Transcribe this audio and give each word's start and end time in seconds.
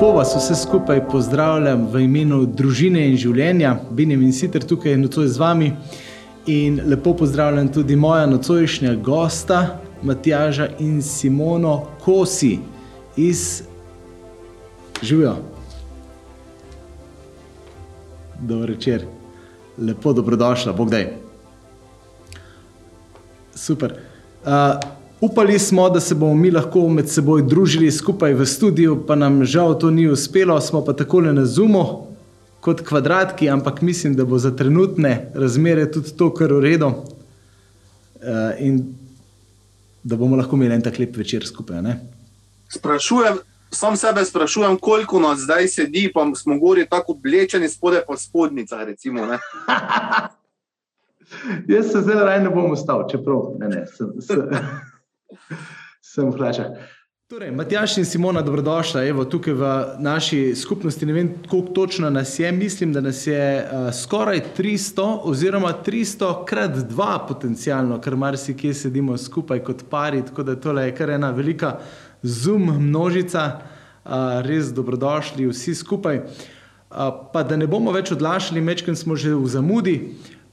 Lepo 0.00 0.12
vas 0.12 0.36
vse 0.36 0.54
skupaj 0.54 1.08
pozdravljam 1.08 1.82
v 1.92 2.00
imenu 2.00 2.46
družine 2.46 3.02
in 3.10 3.18
življenja. 3.20 3.74
Benim 3.92 4.22
in 4.24 4.30
sicer 4.32 4.62
tukaj 4.64 4.94
nocoj 4.96 5.26
z 5.28 5.36
vami. 5.36 5.66
In 6.48 6.78
lepo 6.88 7.12
pozdravljam 7.18 7.68
tudi 7.68 7.98
moja 8.00 8.24
nocojšnja 8.26 8.94
gosta, 9.04 9.58
Matjaža 10.02 10.70
in 10.80 11.02
Simono 11.04 11.74
Kosi 12.00 12.54
iz 13.20 13.42
Živijo. 15.02 15.34
Dobro 18.40 18.72
večer, 18.72 19.04
lepo 19.76 20.14
dobrodošla, 20.16 20.72
bog 20.72 20.94
daj. 20.96 21.10
Super. 23.54 23.98
Uh, 24.46 24.99
upali 25.20 25.58
smo, 25.58 25.90
da 25.90 26.00
se 26.00 26.14
bomo 26.14 26.34
mi 26.34 26.50
lahko 26.50 26.88
med 26.88 27.08
seboj 27.10 27.42
družili 27.42 27.90
skupaj 27.92 28.34
v 28.34 28.46
studiu, 28.46 28.96
pa 29.06 29.14
nam 29.14 29.44
žal 29.44 29.78
to 29.78 29.90
ni 29.90 30.08
uspelo, 30.08 30.60
smo 30.60 30.84
pa 30.84 30.92
takole 30.92 31.32
na 31.32 31.44
Zumu 31.46 32.06
kot 32.60 32.80
kvadratki, 32.84 33.48
ampak 33.48 33.80
mislim, 33.82 34.14
da 34.16 34.24
bo 34.24 34.38
za 34.38 34.50
trenutne 34.56 35.30
razmere 35.34 35.90
tudi 35.92 36.16
to 36.16 36.34
kar 36.34 36.52
v 36.52 36.60
redu. 36.60 36.86
Uh, 38.20 38.52
in 38.58 38.82
da 40.04 40.16
bomo 40.16 40.36
lahko 40.36 40.56
imeli 40.56 40.74
en 40.74 40.82
tak 40.82 40.98
lep 40.98 41.16
večer 41.16 41.46
skupaj. 41.46 41.82
Ne? 41.82 42.00
Sprašujem, 42.68 43.38
sam 43.70 43.96
sebe 43.96 44.24
sprašujem, 44.24 44.76
koliko 44.76 45.20
nas 45.20 45.38
zdaj 45.40 45.68
sedi, 45.68 46.10
pa 46.14 46.26
smo 46.36 46.58
gori 46.58 46.86
tako 46.88 47.12
oblečeni, 47.12 47.68
spode 47.68 48.02
pa 48.08 48.16
spodnica. 48.16 48.84
Recimo, 48.84 49.20
Jaz 51.68 51.92
se 51.92 52.00
zelo 52.00 52.24
raje 52.24 52.40
ne 52.40 52.50
bom 52.50 52.72
ustal, 52.72 53.08
čeprav 53.10 53.54
ne, 53.58 53.68
ne, 53.68 53.86
sem, 53.86 54.08
sem, 55.30 55.58
sem 56.00 56.32
hlača. 56.32 56.70
Torej, 57.30 57.52
Matjaš 57.54 57.96
in 57.96 58.04
Simona, 58.04 58.42
dobrodošla 58.42 59.04
Evo, 59.06 59.24
tukaj 59.24 59.54
v 59.54 59.66
naši 60.02 60.54
skupnosti. 60.56 61.06
Ne 61.06 61.12
vem, 61.12 61.28
koliko 61.48 61.72
točno 61.72 62.10
nas 62.10 62.38
je, 62.38 62.52
mislim, 62.52 62.92
da 62.92 63.00
nas 63.00 63.26
je 63.26 63.62
uh, 63.62 63.94
skoraj 63.94 64.40
300, 64.58 65.20
oziroma 65.22 65.70
300 65.86 66.44
krat 66.44 66.70
2 66.70 67.18
potencialno, 67.28 68.00
ker 68.00 68.16
marsikje 68.16 68.74
sedimo 68.74 69.18
skupaj 69.18 69.62
kot 69.64 69.84
pari, 69.90 70.24
tako 70.26 70.42
da 70.42 70.56
tole 70.56 70.88
je 70.88 70.94
kar 70.94 71.10
ena 71.10 71.30
velika 71.30 71.78
zum 72.22 72.66
množica. 72.80 73.60
Uh, 74.04 74.40
res 74.42 74.72
dobrodošli 74.74 75.46
vsi 75.46 75.74
skupaj. 75.74 76.18
Uh, 76.18 77.30
pa 77.32 77.42
da 77.42 77.56
ne 77.56 77.70
bomo 77.70 77.92
več 77.92 78.10
odlašali, 78.10 78.60
mečkaj 78.60 78.96
smo 78.96 79.14
že 79.16 79.34
v 79.34 79.46
zamudi, 79.46 79.96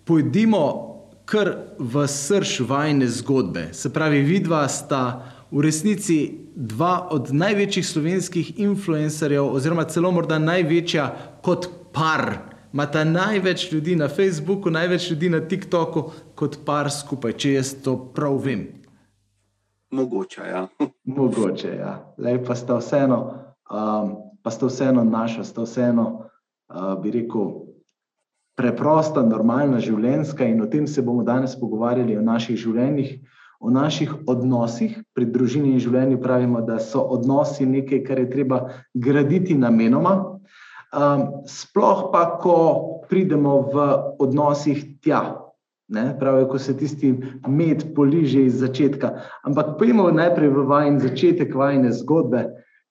pojdimo 0.06 0.97
kar 1.28 1.76
v 1.80 2.08
srž 2.08 2.62
vajne 2.64 3.08
zgodbe. 3.08 3.70
Se 3.74 3.92
pravi, 3.94 4.22
vidva 4.24 4.64
sta 4.72 5.28
v 5.52 5.62
resnici 5.62 6.48
dva 6.56 7.08
od 7.12 7.34
največjih 7.36 7.88
slovenskih 7.88 8.60
influencerjev, 8.60 9.44
oziroma 9.44 9.84
celo 9.92 10.12
morda 10.12 10.40
največja 10.40 11.08
kot 11.44 11.68
par. 11.92 12.56
Imata 12.74 13.04
največ 13.04 13.72
ljudi 13.72 13.96
na 13.96 14.08
Facebooku, 14.08 14.70
največ 14.70 15.12
ljudi 15.12 15.30
na 15.30 15.40
TikToku 15.40 16.04
kot 16.36 16.60
par 16.66 16.92
skupaj, 16.92 17.36
če 17.36 17.54
jaz 17.58 17.76
to 17.84 17.98
prav 18.16 18.40
vem. 18.44 18.68
Mogoče, 19.92 20.44
ja. 20.48 20.68
Mogoče, 21.18 21.76
ja. 21.80 21.94
Lej, 22.18 22.44
pa 22.48 22.56
sta 22.56 22.80
vseeno, 22.80 23.20
um, 23.72 24.16
pa 24.44 24.52
sta 24.52 24.68
vseeno 24.68 25.04
naša, 25.04 25.44
sta 25.48 25.64
vseeno, 25.68 26.08
uh, 26.68 26.94
bi 27.02 27.12
rekel, 27.16 27.67
preprosta, 28.58 29.22
normalna, 29.22 29.80
življenjska 29.80 30.46
in 30.50 30.62
o 30.62 30.68
tem 30.68 30.88
se 30.88 31.02
bomo 31.06 31.24
danes 31.24 31.54
pogovarjali, 31.60 32.18
o 32.18 32.26
naših 32.26 32.58
življenjih 32.58 33.20
o 33.60 33.70
naših 33.70 34.14
odnosih, 34.28 35.00
pri 35.14 35.26
družini 35.34 35.74
in 35.74 35.82
življenju 35.82 36.22
pravimo, 36.22 36.62
da 36.62 36.78
so 36.80 37.02
odnosi 37.02 37.66
nekaj, 37.66 38.04
kar 38.06 38.22
je 38.22 38.30
treba 38.30 38.60
graditi 38.94 39.58
namenoma. 39.58 40.14
Um, 40.94 41.24
sploh 41.50 42.08
pa, 42.14 42.38
ko 42.42 42.58
pridemo 43.10 43.60
v 43.74 43.88
odnosih 44.24 44.84
tja, 45.04 45.24
ne, 45.92 46.12
pravijo, 46.20 46.52
ko 46.54 46.62
se 46.62 46.78
tisti 46.78 47.12
med 47.48 47.90
poliže 47.96 48.46
iz 48.46 48.62
začetka. 48.62 49.16
Ampak 49.48 49.76
pojmo 49.80 50.10
najprej 50.16 50.54
v 50.54 50.66
vajen 50.70 51.02
začetek 51.04 51.56
vajne 51.56 51.92
zgodbe. 51.98 52.46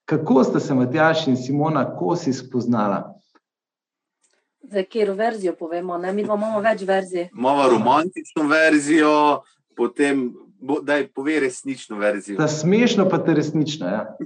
Kako 0.07 0.43
ste 0.47 0.59
se 0.63 0.75
Matjaš 0.75 1.27
in 1.27 1.37
Simona 1.39 1.83
Kosi 1.97 2.33
spoznala? 2.33 3.17
Za 4.71 4.83
katero 4.83 5.13
verzijo 5.13 5.53
povemo? 5.55 5.97
Ne? 5.97 6.13
Mi 6.13 6.21
imamo 6.21 6.59
več 6.59 6.81
verzij. 6.87 7.29
Imamo 7.37 7.69
romantično 7.69 8.47
verzijo, 8.47 9.43
potem 9.75 10.33
da 10.83 10.95
je 10.95 11.07
pove 11.07 11.39
resnično 11.39 11.97
verzijo. 11.97 12.37
Ta 12.37 12.47
smešno, 12.47 13.09
pa 13.09 13.23
te 13.23 13.33
resnično. 13.33 13.87
Ja. 13.87 14.17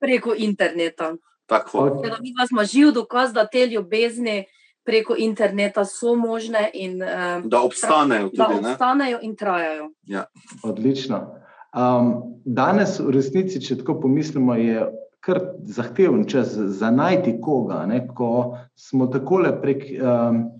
preko 0.00 0.34
interneta. 0.36 1.14
Tako. 1.46 1.78
Okay. 1.78 2.10
Mi 2.20 2.46
smo 2.48 2.64
živ 2.64 2.92
dokaz, 2.92 3.32
da 3.32 3.46
te 3.46 3.66
ljubezni 3.66 4.44
preko 4.84 5.14
interneta 5.18 5.84
so 5.84 6.14
možne 6.14 6.70
in 6.74 7.02
um, 7.02 7.48
da 7.48 7.60
obstanejo. 7.62 8.28
Tudi, 8.28 8.36
da 8.36 8.48
obstanejo 8.70 9.18
in 9.22 9.36
trajajo. 9.36 9.90
Ja. 10.02 10.24
Odlično. 10.62 11.40
Um, 11.74 12.22
danes, 12.44 13.00
v 13.00 13.10
resnici, 13.10 13.60
če 13.60 13.78
tako 13.80 13.98
pomislimo, 14.00 14.54
je 14.54 14.86
kar 15.24 15.40
zahteven 15.64 16.24
čas 16.28 16.52
za 16.54 16.90
najti 16.90 17.38
koga. 17.40 17.86
Ne, 17.86 18.06
ko 18.08 18.58
smo 18.74 19.06
tako 19.06 19.42
prek. 19.62 19.84
Um, 20.00 20.50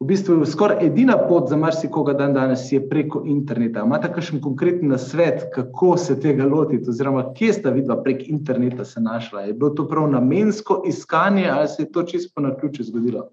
v 0.00 0.06
bistvu 0.06 0.44
skoraj 0.44 0.84
edina 0.86 1.16
pot 1.28 1.48
za 1.48 1.56
marsikoga 1.56 2.12
dan 2.12 2.34
danes 2.34 2.72
je 2.72 2.82
preko 2.88 3.22
interneta. 3.26 3.80
Imate 3.86 4.10
kakšen 4.12 4.42
konkreten 4.44 4.88
nasvet, 4.92 5.46
kako 5.54 5.96
se 5.96 6.18
tega 6.20 6.44
lotiti, 6.44 6.90
oziroma 6.90 7.32
kje 7.34 7.52
sta 7.52 7.70
vidva 7.72 7.96
prek 8.02 8.28
interneta 8.28 8.84
se 8.84 9.00
našla? 9.00 9.46
Je 9.48 9.52
bilo 9.52 9.70
to 9.70 9.88
prav 9.88 10.10
namensko 10.10 10.82
iskanje 10.88 11.48
ali 11.48 11.68
se 11.68 11.82
je 11.82 11.92
to 11.92 12.02
čisto 12.02 12.32
po 12.34 12.40
naključju 12.40 12.84
zgodilo? 12.84 13.28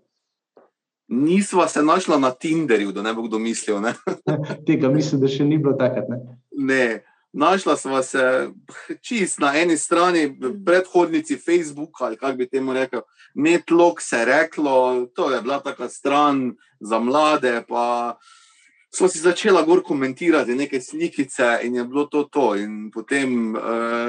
Nisva 1.07 1.67
se 1.67 1.83
našla 1.83 2.17
na 2.17 2.31
Tinderju, 2.31 2.91
da 2.91 3.01
ne 3.01 3.13
bo 3.13 3.21
kdo 3.21 3.39
mislil. 3.39 3.81
Ne? 3.81 3.93
Tega 4.67 4.89
mislim, 4.89 5.21
da 5.21 5.27
še 5.27 5.45
ni 5.45 5.57
bilo 5.57 5.73
takrat. 5.73 6.09
Ne? 6.09 6.21
ne. 6.51 7.03
Našla 7.33 7.75
sva 7.77 8.03
se 8.03 8.49
čist 9.01 9.39
na 9.39 9.55
eni 9.57 9.77
strani, 9.77 10.39
predhodnici 10.65 11.37
Facebooka 11.37 12.05
ali 12.05 12.17
kako 12.17 12.37
bi 12.37 12.49
temu 12.49 12.73
rekel. 12.73 13.01
Netlog 13.33 14.01
se 14.01 14.17
je 14.17 14.25
reklo, 14.25 15.05
to 15.15 15.31
je 15.31 15.41
bila 15.41 15.59
taka 15.59 15.89
stran 15.89 16.55
za 16.79 16.99
mlade. 16.99 17.63
Pa 17.67 18.17
smo 18.95 19.07
si 19.07 19.19
začela 19.19 19.61
gor 19.61 19.83
komentirati 19.83 20.55
neke 20.55 20.81
slikice 20.81 21.59
in 21.63 21.75
je 21.75 21.83
bilo 21.83 22.05
to 22.05 22.23
to. 22.23 22.55
In 22.55 22.91
potem 22.91 23.55
uh, 23.55 23.61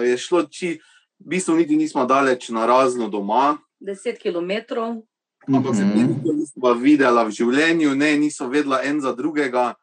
je 0.04 0.18
šlo, 0.18 0.42
či 0.42 0.80
v 1.18 1.28
bistvu 1.28 1.56
niti 1.56 1.76
nismo 1.76 2.04
daleč 2.04 2.48
na 2.48 2.66
razno 2.66 3.08
doma. 3.08 3.56
Deset 3.80 4.20
km. 4.22 4.50
Ampak 5.48 5.76
se 5.76 5.84
nismo 5.84 6.74
videla 6.74 7.24
v 7.24 7.30
življenju, 7.30 7.94
ne, 7.94 8.16
niso 8.16 8.48
vedela 8.48 8.82
en 8.84 9.00
za 9.00 9.12
drugega. 9.12 9.74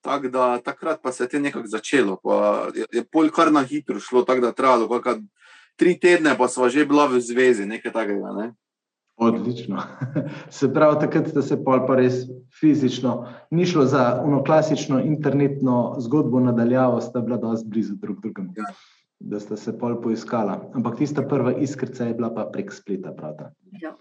Tak 0.00 0.28
da, 0.30 0.58
takrat 0.64 1.02
pa 1.02 1.12
se 1.12 1.28
je 1.32 1.40
nekako 1.40 1.66
začelo. 1.66 2.18
Je, 2.74 2.86
je 2.92 3.04
pol 3.04 3.30
kar 3.34 3.52
na 3.52 3.62
hitro 3.62 4.00
šlo, 4.00 4.22
tako 4.22 4.40
da 4.40 4.52
trajalo. 4.52 4.88
Tri 5.76 5.98
tedne 5.98 6.34
pa 6.38 6.48
smo 6.48 6.68
že 6.68 6.86
bila 6.86 7.06
v 7.06 7.20
zvezi, 7.20 7.66
nekaj 7.66 7.92
takega. 7.92 8.32
Ne? 8.34 8.52
Odlično. 9.18 9.82
Se 10.50 10.72
pravi, 10.74 11.00
takrat 11.00 11.28
ste 11.28 11.42
se 11.42 11.56
pol 11.64 11.80
pa 11.86 11.96
res 11.98 12.20
fizično, 12.60 13.26
ni 13.50 13.66
šlo 13.66 13.84
za 13.86 14.22
eno 14.24 14.44
klasično 14.46 15.00
internetno 15.02 15.96
zgodbo 15.98 16.40
nadaljavo, 16.40 17.00
sta 17.00 17.20
bila 17.20 17.36
dosti 17.36 17.66
blizu 17.68 17.96
drug 17.98 18.20
drugemu. 18.22 18.52
Ja. 18.56 18.70
Da 19.18 19.40
ste 19.40 19.56
se 19.56 19.74
pol 19.78 19.96
poiskala. 20.02 20.70
Ampak 20.74 21.00
tista 21.00 21.22
prva 21.26 21.56
iskrca 21.58 22.06
je 22.06 22.14
bila 22.14 22.30
pa 22.34 22.46
prek 22.52 22.70
spleta. 22.72 23.10
Ja. 23.82 23.96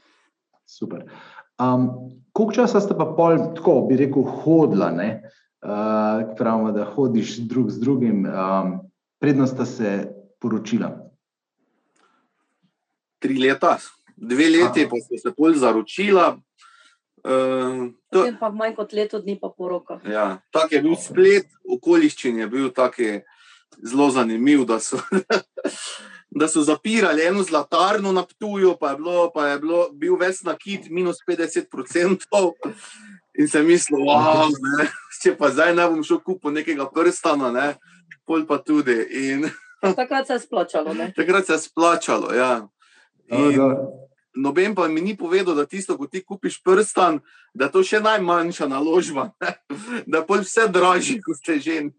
Super. 0.66 1.10
Um, 1.58 1.90
koliko 2.32 2.54
časa 2.54 2.82
ste 2.82 2.94
pa 2.94 3.10
pol, 3.18 3.40
tako 3.58 3.88
bi 3.90 3.98
rekel, 3.98 4.22
hodila? 4.22 4.92
Uh, 5.62 6.36
pravimo, 6.38 6.72
da 6.72 6.86
hodiš 6.86 7.38
drug 7.38 7.72
z 7.72 7.80
drugim, 7.80 8.26
um, 8.26 8.80
prednost 9.20 9.54
sta 9.54 9.66
se 9.66 10.08
poročila. 10.40 10.92
Tri 13.20 13.38
leta, 13.40 13.78
dve 14.16 14.50
leti, 14.50 14.88
pa 14.90 15.00
sta 15.02 15.18
se 15.18 15.34
pol 15.38 15.54
zaročila. 15.54 16.38
Uh, 17.28 17.90
to, 18.14 18.24
pa 18.40 18.50
manj 18.54 18.76
kot 18.78 18.94
leto 18.94 19.20
dni, 19.20 19.40
pa 19.42 19.50
poroka. 19.50 20.00
Ja, 20.06 20.38
tak 20.54 20.72
je 20.72 20.82
bil 20.82 20.96
splet, 20.96 21.50
okoliščin 21.66 22.38
je 22.40 22.48
bil 22.48 22.70
tako 22.72 23.18
zelo 23.84 24.10
zanimiv. 24.14 24.64
Da 24.70 24.80
so, 24.80 25.02
da 26.40 26.48
so 26.48 26.64
zapirali 26.64 27.26
eno 27.26 27.44
zlatarno 27.44 28.12
na 28.12 28.24
Ptuju, 28.24 28.78
pa 28.80 28.94
je, 28.94 28.96
bilo, 29.02 29.32
pa 29.34 29.48
je 29.48 29.60
bilo, 29.60 29.90
bil 29.92 30.16
ves 30.16 30.44
nakit, 30.44 30.90
minus 30.90 31.18
50%. 31.28 32.22
In 33.38 33.48
sem 33.48 33.66
mislil, 33.66 34.02
wow, 34.02 34.50
ne, 34.50 34.88
če 35.22 35.36
pa 35.38 35.52
zdaj 35.54 35.76
ne 35.78 35.86
bom 35.92 36.04
šel 36.06 36.22
kupiti 36.26 36.56
nekega 36.56 36.88
prstana, 36.90 37.52
ne, 37.54 37.68
pol 38.26 38.48
pa 38.50 38.58
tudi. 38.58 38.98
In, 39.30 39.46
takrat 39.82 40.28
se 40.28 40.34
je 40.34 40.40
splačalo. 40.40 40.94
Ne? 40.94 41.14
Takrat 41.18 41.46
se 41.46 41.54
je 41.54 41.60
splačalo. 41.60 42.34
Ja. 42.34 42.68
Noben 44.38 44.76
pa 44.76 44.88
mi 44.88 45.02
ni 45.02 45.18
povedal, 45.18 45.56
da 45.56 45.66
tisto, 45.66 45.98
ko 45.98 46.08
ti 46.08 46.24
kupiš 46.24 46.62
prstan, 46.64 47.20
da 47.54 47.66
je 47.66 47.72
to 47.72 47.84
še 47.84 48.00
najmanjša 48.06 48.68
naložba, 48.70 49.32
ne? 49.42 49.54
da 50.06 50.22
je 50.22 50.42
vse 50.42 50.68
dražje, 50.70 51.22
ko 51.26 51.34
si 51.34 51.60
žen, 51.60 51.94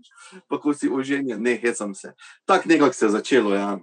pa 0.46 0.61
ko 0.62 0.75
si 0.75 0.91
oženjen. 0.91 1.43
Ne, 1.43 1.58
hecam 1.58 1.94
se. 1.94 2.14
Tako 2.46 2.69
nekako 2.69 2.94
se 2.94 3.06
je 3.06 3.11
začelo. 3.11 3.55
Ja, 3.55 3.79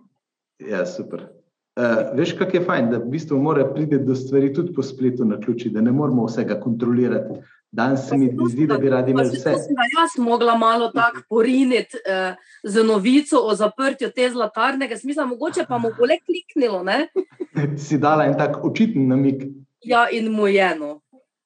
ja 0.59 0.85
super. 0.85 1.27
Uh, 1.75 2.17
veš, 2.17 2.37
kako 2.39 2.57
je 2.57 2.63
fajn, 2.63 2.89
da 2.89 2.97
v 2.97 3.09
bistvu 3.11 3.37
mora 3.41 3.65
priti 3.73 3.97
do 3.99 4.15
stvari 4.15 4.53
tudi 4.53 4.73
po 4.73 4.83
spletu 4.83 5.25
na 5.25 5.39
ključi, 5.39 5.69
da 5.69 5.81
ne 5.81 5.91
moramo 5.91 6.25
vsega 6.25 6.59
kontrolirati. 6.59 7.39
Danes 7.71 8.07
se 8.07 8.17
mi 8.17 8.29
zdi, 8.49 8.67
da 8.67 8.77
bi 8.77 8.89
radi 8.89 9.11
imeli 9.11 9.29
vse. 9.29 9.49
Jaz 9.49 10.13
sem 10.15 10.23
mogla 10.23 10.55
malo 10.57 10.87
tako 10.95 11.21
poriniti 11.29 11.97
uh, 11.97 12.35
z 12.63 12.83
novico 12.83 13.41
o 13.43 13.55
zaprtju 13.55 14.09
te 14.15 14.29
zlatarnega 14.29 14.97
smisla, 14.97 15.25
mogoče 15.25 15.65
pa 15.67 15.77
mu 15.77 15.91
bo 15.97 16.05
le 16.05 16.19
kliknilo. 16.25 16.83
Ne? 16.83 17.07
si 17.87 17.97
dala 17.97 18.25
en 18.25 18.37
tak 18.37 18.63
očiten 18.63 19.07
namik. 19.07 19.43
Ja, 19.83 20.07
in 20.11 20.31
mu 20.31 20.47
je 20.47 20.71
eno. 20.71 21.01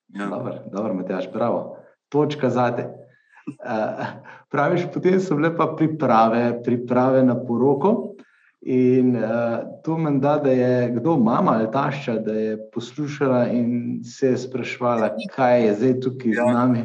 Ja. 0.07 0.29
Dobro, 0.29 0.53
dobro 0.71 0.93
Matjaš, 0.93 1.31
bravo. 1.33 1.77
Točka 2.09 2.49
zate. 2.49 2.85
Uh, 3.47 4.05
praviš, 4.49 4.85
potem 4.93 5.19
so 5.19 5.35
bile 5.35 5.55
pa 5.57 5.73
priprave, 5.77 6.63
priprave 6.63 7.23
na 7.23 7.35
poroko. 7.45 8.08
In 8.61 9.15
uh, 9.15 9.63
to 9.83 9.97
meni 9.97 10.19
da, 10.19 10.35
da 10.37 10.51
je 10.51 10.91
kdo, 10.91 11.17
mama 11.17 11.51
ali 11.51 11.71
tašča, 11.71 12.17
da 12.19 12.33
je 12.33 12.57
poslušala 12.71 13.47
in 13.47 14.01
se 14.03 14.27
je 14.27 14.37
sprašvala, 14.37 15.13
kaj 15.35 15.65
je 15.65 15.73
zdaj 15.75 15.99
tukaj 15.99 16.31
ja. 16.31 16.43
z 16.43 16.53
nami. 16.53 16.83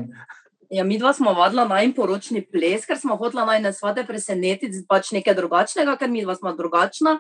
Ja, 0.71 0.85
mi 0.85 0.99
dva 0.99 1.12
smo 1.12 1.32
vadila 1.35 1.65
na 1.69 1.82
en 1.82 1.93
poročni 1.93 2.44
ples, 2.47 2.87
ker 2.87 2.99
smo 2.99 3.17
hotela 3.17 3.44
naj 3.44 3.61
nas 3.62 3.82
vade 3.82 4.05
presenetiti, 4.06 4.85
pač 4.88 5.11
nekaj 5.15 5.35
drugačnega, 5.35 5.97
ker 5.99 6.11
mi 6.11 6.23
dva 6.23 6.37
smo 6.38 6.53
drugačna. 6.55 7.19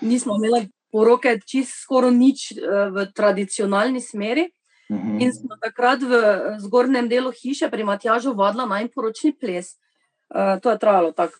Nismo 0.00 0.36
imeli 0.38 0.68
poroke 0.92 1.36
čist 1.42 1.74
skoraj 1.82 2.14
nič 2.14 2.52
uh, 2.54 2.86
v 2.94 3.08
tradicionalni 3.14 4.00
smeri. 4.00 4.50
Uh 4.88 4.96
mhm. 4.96 5.08
-huh. 5.10 5.22
In 5.22 5.32
smo 5.34 5.56
takrat 5.62 6.02
v 6.02 6.14
zgornjem 6.62 7.08
delu 7.08 7.32
hiše 7.32 7.70
pri 7.70 7.84
Matjažu 7.84 8.34
vadila 8.34 8.66
na 8.66 8.80
en 8.80 8.88
poročni 8.88 9.34
ples. 9.34 9.74
Uh, 10.30 10.60
to 10.62 10.70
je 10.70 10.78
trajalo 10.78 11.12
tako 11.12 11.38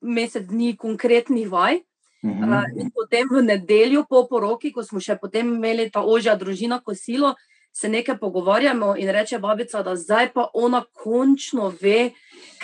mesec 0.00 0.46
dni 0.46 0.76
konkretnih 0.76 1.50
vaj. 1.50 1.80
Uhum. 2.22 2.52
In 2.76 2.90
potem 2.92 3.28
v 3.30 3.42
nedeljo 3.42 4.04
po 4.08 4.26
poroki, 4.28 4.72
ko 4.72 4.84
smo 4.84 5.00
še 5.00 5.16
potem 5.16 5.54
imeli 5.54 5.88
ta 5.90 6.02
ožja 6.04 6.36
družina 6.36 6.80
kosilo, 6.84 7.34
se 7.72 7.88
nekaj 7.88 8.18
pogovarjamo 8.18 8.94
in 8.98 9.08
reče 9.08 9.38
babica, 9.38 9.82
da 9.82 9.96
zdaj 9.96 10.32
pa 10.34 10.48
ona 10.54 10.82
končno 10.92 11.72
ve, 11.80 12.10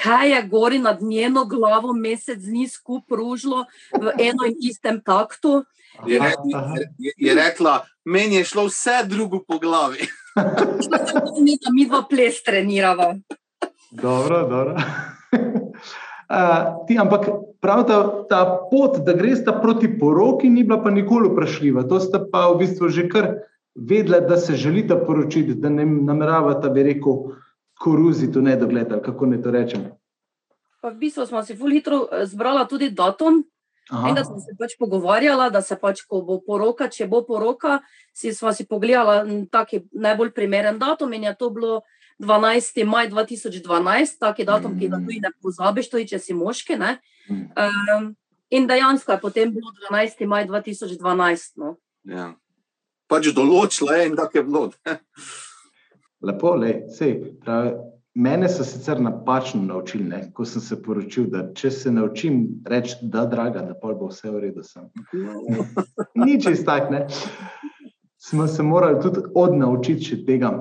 kaj 0.02 0.34
je 0.34 0.42
gori 0.50 0.78
nad 0.78 1.02
njeno 1.02 1.44
glavo 1.44 1.94
mesec 1.94 2.42
dni 2.42 2.68
skupaj 2.68 3.16
ružilo 3.16 3.64
v 3.92 4.12
eno 4.18 4.44
in 4.44 4.56
istem 4.60 5.00
taktu. 5.00 5.64
Je, 6.06 6.18
re, 6.20 6.32
je, 6.98 7.12
je 7.16 7.34
rekla, 7.34 7.86
meni 8.04 8.36
je 8.36 8.44
šlo 8.44 8.66
vse 8.66 9.04
drugo 9.08 9.44
po 9.48 9.58
glavi. 9.58 10.04
Mi 11.44 11.56
pa 11.64 11.72
mi 11.72 11.86
dva 11.88 12.02
ples 12.10 12.42
treniramo. 12.42 13.14
Dobro, 13.90 14.48
dobro. 14.48 14.76
Uh, 16.26 16.86
ti, 16.86 16.98
ampak 16.98 17.28
prav 17.62 17.84
ta, 17.86 17.98
ta 18.28 18.40
pot, 18.70 18.98
da 19.06 19.12
greš 19.14 19.44
proti 19.62 19.90
poroki, 19.98 20.48
ni 20.50 20.64
bila 20.64 20.82
pa 20.82 20.90
nikoli 20.90 21.30
vprašljiva. 21.30 21.86
To 21.88 22.00
sta 22.00 22.18
pa 22.32 22.48
v 22.50 22.58
bistvu 22.64 22.88
že 22.88 23.08
kar 23.08 23.28
vedela, 23.74 24.20
da 24.20 24.36
se 24.36 24.56
želita 24.56 24.96
poročiti, 24.96 25.54
da 25.54 25.68
ne 25.68 25.86
nameravata, 25.86 26.68
bi 26.68 26.82
rekel, 26.82 27.36
koruziti 27.78 28.38
v 28.38 28.42
nedogled, 28.42 28.92
ali 28.92 29.02
kako 29.02 29.26
ne 29.26 29.42
to 29.42 29.50
rečem. 29.50 29.90
Pa 30.82 30.90
v 30.90 30.98
bistvu 30.98 31.26
smo 31.26 31.42
si 31.44 31.54
zelo 31.54 31.70
hitro 31.70 32.08
eh, 32.10 32.26
zbrali 32.26 32.66
tudi 32.68 32.90
datum. 32.90 33.44
In 33.86 34.14
da 34.18 34.24
smo 34.24 34.40
se 34.42 34.50
pač 34.58 34.72
pogovarjali, 34.78 35.46
da 35.54 35.60
se 35.62 35.76
pač, 35.78 36.00
ko 36.10 36.18
bo 36.26 36.40
poroka, 36.42 36.88
če 36.90 37.06
bo 37.06 37.20
poroka, 37.22 37.78
si 38.10 38.32
smo 38.34 38.50
si 38.52 38.66
pogledali 38.66 39.44
taki 39.46 39.84
najbolj 39.94 40.32
primeren 40.34 40.78
datum 40.78 41.12
in 41.14 41.28
je 41.28 41.34
to 41.38 41.50
bilo 41.54 41.84
12. 42.18 42.84
maj 42.84 43.10
2012, 43.10 44.18
taki 44.18 44.44
datum, 44.44 44.72
mm. 44.72 44.78
ki 44.78 44.88
ga 44.88 45.00
tudi 45.02 45.20
ne 45.20 45.32
pozabiš, 45.42 45.90
tudi 45.92 46.08
če 46.12 46.18
si 46.18 46.36
moški. 46.36 46.78
Mm. 46.78 47.42
Um, 47.58 48.08
in 48.50 48.66
dejansko 48.66 49.12
je 49.12 49.20
potem 49.20 49.52
bilo 49.52 49.72
12. 49.90 50.26
maj 50.26 50.46
2012. 50.48 51.52
No. 51.60 51.76
Ja. 52.04 52.32
Pač 53.06 53.28
določila 53.34 54.00
je 54.00 54.08
in 54.08 54.16
tako 54.16 54.38
je 54.38 54.44
bilo. 54.46 54.64
Lepo, 56.26 56.54
le, 56.58 56.72
sej, 56.96 57.18
pravi, 57.44 57.74
mene 58.16 58.48
so 58.48 58.64
sicer 58.64 59.00
napačno 59.00 59.60
naučili, 59.62 60.04
ne, 60.04 60.22
ko 60.32 60.44
sem 60.48 60.62
se 60.64 60.78
poročil, 60.82 61.28
da 61.30 61.44
če 61.54 61.70
se 61.70 61.92
naučim 61.92 62.40
reči, 62.66 62.96
da 63.02 63.26
draga, 63.28 63.62
da 63.62 63.76
pa 63.76 63.92
bo 63.92 64.08
vse 64.08 64.32
v 64.32 64.40
redu. 64.46 64.64
Nič 66.24 66.48
iz 66.50 66.64
tak, 66.64 66.90
ne. 66.90 67.04
Smo 68.16 68.46
se 68.48 68.62
morali 68.62 69.02
tudi 69.04 69.20
odnaučiti 69.34 70.08
še 70.10 70.22
tega. 70.26 70.54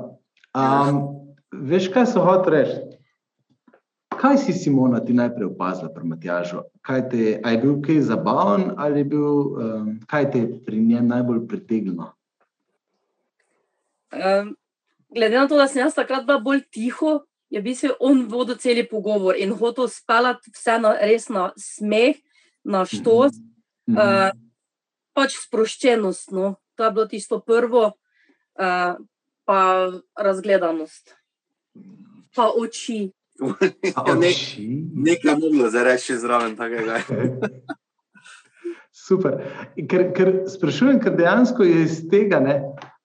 Um, 0.56 1.15
Veš, 1.62 1.88
kaj 1.94 2.06
so 2.12 2.24
hoteli 2.25 2.57
reči? 2.57 2.96
Kaj 4.16 4.38
si 4.38 4.54
Simona 4.54 5.00
ti 5.06 5.13
najprej 5.13 5.48
opazila 5.52 5.90
pri 5.94 6.07
Matjažu? 6.07 6.63
Kaj 6.86 7.10
te, 7.12 7.24
je 7.40 7.57
bil 7.62 7.80
kaj 7.84 8.02
zabaven 8.10 8.72
ali 8.78 9.04
je 9.04 9.06
bil, 9.12 9.31
um, 9.60 9.90
kaj 10.07 10.31
te 10.31 10.40
je 10.40 10.52
pri 10.66 10.80
njem 10.80 11.07
najbolj 11.07 11.48
pritegnilo? 11.48 12.12
Um, 14.16 14.56
glede 15.12 15.38
na 15.38 15.48
to, 15.48 15.57
da 15.60 15.68
sem 15.68 15.84
jaz 15.84 15.96
takrat 15.96 16.25
bila 16.25 16.40
bolj 16.40 16.63
tiho, 16.72 17.25
je 17.50 17.62
bil 17.62 17.75
se 17.75 17.92
on 18.00 18.24
vodil 18.31 18.57
cel 18.57 18.84
pogovor 18.90 19.36
in 19.38 19.54
hotel 19.54 19.88
spalati 19.92 20.52
vse 20.56 20.80
na 20.80 20.96
res 21.02 21.28
na 21.30 21.52
smeh, 21.57 22.16
na 22.63 22.86
štos, 22.86 23.36
mm 23.88 23.96
-hmm. 23.96 24.31
uh, 24.31 24.31
pač 25.13 25.38
sproščenost. 25.38 26.31
No. 26.31 26.56
To 26.75 26.84
je 26.84 26.92
bilo 26.92 27.06
tisto 27.06 27.40
prvo, 27.40 27.92
uh, 28.60 28.96
pa 29.46 29.92
razgledanost 30.18 31.16
pa 32.36 32.51
oči. 32.57 33.12
Ja, 33.39 34.16
ne, 34.16 34.31
nekaj 34.94 35.31
je 35.31 35.39
moglo 35.39 35.69
za 35.69 35.83
reči 35.83 36.18
zraven 36.18 36.56
tega. 36.56 37.00
Super. 39.06 39.42
Ker, 39.89 40.07
ker 40.16 40.31
sprašujem, 40.50 41.00
ker 41.04 41.18
dejansko 41.18 41.66
je 41.68 41.81
iz 41.83 41.98
tega, 42.10 42.39
ne, 42.39 42.56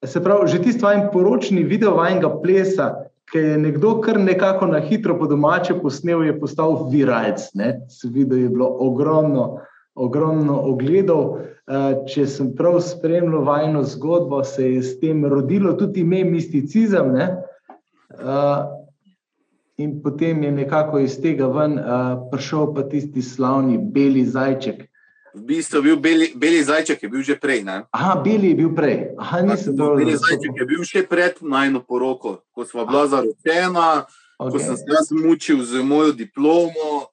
se 0.07 0.23
pravi, 0.23 0.49
že 0.49 0.63
ti 0.63 0.73
svojim 0.73 1.09
poročni 1.13 1.65
video 1.67 1.97
vajnega 1.99 2.31
plesa, 2.43 2.93
ki 3.31 3.39
je 3.39 3.59
nekdo 3.59 3.99
kar 4.01 4.21
nekako 4.21 4.71
na 4.71 4.81
hitro 4.81 5.19
po 5.19 5.27
domače 5.27 5.75
posnel, 5.83 6.23
je 6.25 6.39
postal 6.41 6.87
viralc. 6.91 7.43
Se 7.91 8.09
vidi, 8.09 8.31
da 8.31 8.37
je 8.37 8.49
bilo 8.49 8.71
ogromno, 8.87 9.61
ogromno 9.95 10.63
ogledov. 10.71 11.41
Eh, 11.71 11.93
če 12.11 12.25
sem 12.27 12.49
prav 12.59 12.81
spremljal 12.83 13.45
vajno 13.47 13.85
zgodbo, 13.87 14.41
se 14.45 14.73
je 14.73 14.83
s 14.83 14.97
tem 14.99 15.23
rodilo 15.27 15.77
tudi 15.79 16.03
ime 16.03 16.25
misticizem. 16.25 17.13
Ne? 17.15 17.29
Uh, 18.11 18.67
in 19.77 20.03
potem 20.03 20.43
je 20.43 20.53
nekako 20.53 20.99
iz 20.99 21.21
tega 21.23 21.47
ven 21.47 21.79
uh, 21.79 22.29
prišel 22.31 22.75
pa 22.75 22.83
tisti 22.83 23.23
slavni 23.23 23.79
beli 23.79 24.25
zajček. 24.27 24.87
V 25.35 25.43
bistvu 25.47 25.79
je 25.79 25.83
bil 25.83 25.97
beli, 25.97 26.33
beli 26.35 26.65
zajček, 26.65 27.03
je 27.03 27.09
bil 27.09 27.23
že 27.23 27.39
prej. 27.39 27.63
Ne? 27.63 27.87
Aha, 27.95 28.19
beli 28.19 28.51
je 28.51 28.55
bil 28.55 28.75
prej. 28.75 29.15
Aha, 29.19 29.43
nisem 29.47 29.77
to 29.79 29.95
videl. 29.95 29.97
Beli 29.97 30.17
zajček 30.19 30.59
je 30.59 30.67
bil 30.67 30.83
še 30.83 31.05
pred 31.07 31.39
najno 31.39 31.85
poroko, 31.87 32.43
ko 32.51 32.67
smo 32.67 32.83
bila 32.87 33.07
zaročena, 33.07 34.11
okay. 34.39 34.51
ko 34.51 34.59
sem 34.59 34.77
se 34.77 34.91
jaz 34.91 35.15
mučil 35.15 35.63
z 35.63 35.87
mojo 35.87 36.13
diplomo. 36.13 37.07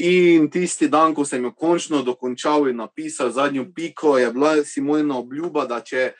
In 0.00 0.48
tisti 0.48 0.88
dan, 0.88 1.12
ko 1.12 1.28
sem 1.28 1.44
jo 1.44 1.52
končno 1.52 2.00
dokončal 2.00 2.64
in 2.72 2.80
napisal 2.80 3.28
zadnjo 3.28 3.66
piko, 3.76 4.16
je 4.16 4.32
bila 4.32 4.64
Simona 4.64 5.18
obljuba, 5.20 5.66
da 5.68 5.84
če 5.84 6.14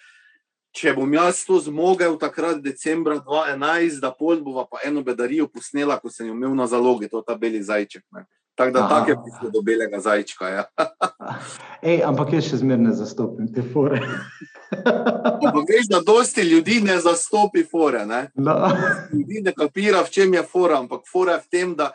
če 0.72 0.94
bom 0.96 1.14
jaz 1.14 1.44
to 1.44 1.60
zmogel 1.60 2.16
takrat, 2.20 2.62
decembra 2.64 3.18
2011, 3.20 4.00
da 4.00 4.12
pol 4.16 4.40
bova 4.44 4.64
pa 4.70 4.80
eno 4.84 5.02
bedarijo 5.04 5.48
posnela, 5.48 5.98
ko 6.00 6.10
sem 6.10 6.30
jo 6.30 6.36
imel 6.36 6.54
na 6.56 6.66
zalogi, 6.66 7.10
to 7.12 7.20
je 7.20 7.28
ta 7.28 7.36
beli 7.38 7.62
zajček. 7.62 8.04
Ne. 8.16 8.24
Tako 8.54 8.72
da 8.72 8.88
tako 8.88 9.10
je 9.10 9.16
prišlo 9.24 9.50
do 9.50 9.62
belega 9.62 10.00
zajčka. 10.00 10.48
Ja. 10.48 10.64
Ej, 11.88 12.02
ampak 12.04 12.34
jaz 12.36 12.50
še 12.50 12.60
zmeraj 12.60 12.84
ne 12.84 12.92
zastopim 12.96 13.48
te 13.52 13.64
fore. 13.72 14.00
ampak 15.46 15.70
veš, 15.72 15.88
da 15.88 16.02
dosti 16.04 16.44
ljudi 16.44 16.80
ne 16.84 16.98
zastopi 17.00 17.64
fore. 17.64 18.04
Ne? 18.06 18.26
No. 18.34 18.56
Ljudi 19.12 19.40
ne 19.48 19.54
kapira, 19.56 20.04
v 20.04 20.12
čem 20.12 20.34
je 20.36 20.42
fora, 20.44 20.82
ampak 20.84 21.08
fora 21.08 21.38
je 21.38 21.44
v 21.46 21.48
tem, 21.56 21.72
da. 21.76 21.92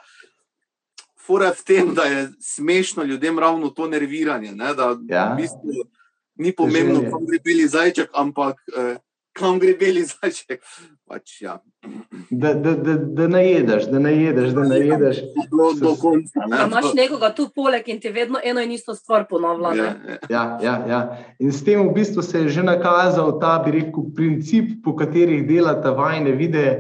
Fora 1.28 1.52
je 1.52 1.60
v 1.60 1.64
tem, 1.68 1.94
da 1.94 2.08
je 2.10 2.28
smešno 2.42 3.04
ljudem 3.04 3.40
ravno 3.40 3.70
to 3.70 3.88
nerviranje. 3.88 4.56
Ne? 4.56 4.74
Da, 4.74 4.96
ja. 5.10 5.30
v 5.34 5.44
bistvu, 5.44 5.86
ni 6.38 6.54
pomembno, 6.56 7.02
kam 7.12 7.26
gre 7.26 7.40
beli 7.44 7.68
zajček, 7.68 8.10
ampak 8.14 8.62
eh, 8.78 8.98
kam 9.38 9.60
gre 9.60 9.74
beli 9.80 10.04
zajček. 10.14 10.64
Pač, 11.08 11.38
ja. 11.42 11.54
da, 12.30 12.52
da, 12.54 12.74
da, 12.76 12.94
da 13.16 13.28
ne 13.32 13.44
jedeš, 13.46 13.86
da 13.92 14.00
ne 14.00 14.12
jedeš, 14.12 14.50
da 14.58 14.64
ne 14.68 14.80
jedeš. 14.82 15.22
Do, 15.52 15.70
do 15.80 15.94
konca, 16.02 16.48
ne? 16.52 16.66
Imaš 16.66 16.90
nekoga 16.98 17.30
tu 17.36 17.48
poleg 17.56 17.88
in 17.88 18.02
ti 18.04 18.12
vedno 18.12 18.42
eno 18.44 18.62
in 18.62 18.74
isto 18.76 18.96
stvar 18.96 19.24
ponavlja. 19.30 19.76
Ja, 19.76 20.18
ja, 20.30 20.44
ja, 20.64 20.76
ja. 20.90 21.02
In 21.40 21.54
s 21.56 21.64
tem 21.64 21.86
v 21.88 21.94
bistvu 21.96 22.26
se 22.28 22.44
je 22.44 22.58
že 22.58 22.66
nakazal 22.68 23.38
ta 23.40 23.62
rekel, 23.64 24.12
princip, 24.16 24.82
po 24.84 24.98
katerih 25.00 25.48
delata 25.48 25.96
vajne 25.96 26.36
videe, 26.36 26.76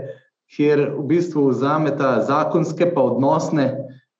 kjer 0.51 0.89
v 0.97 1.07
bistvu 1.07 1.47
vzameta 1.53 2.17
zakonske 2.27 2.91
pa 2.91 3.07
odnosne. 3.13 3.71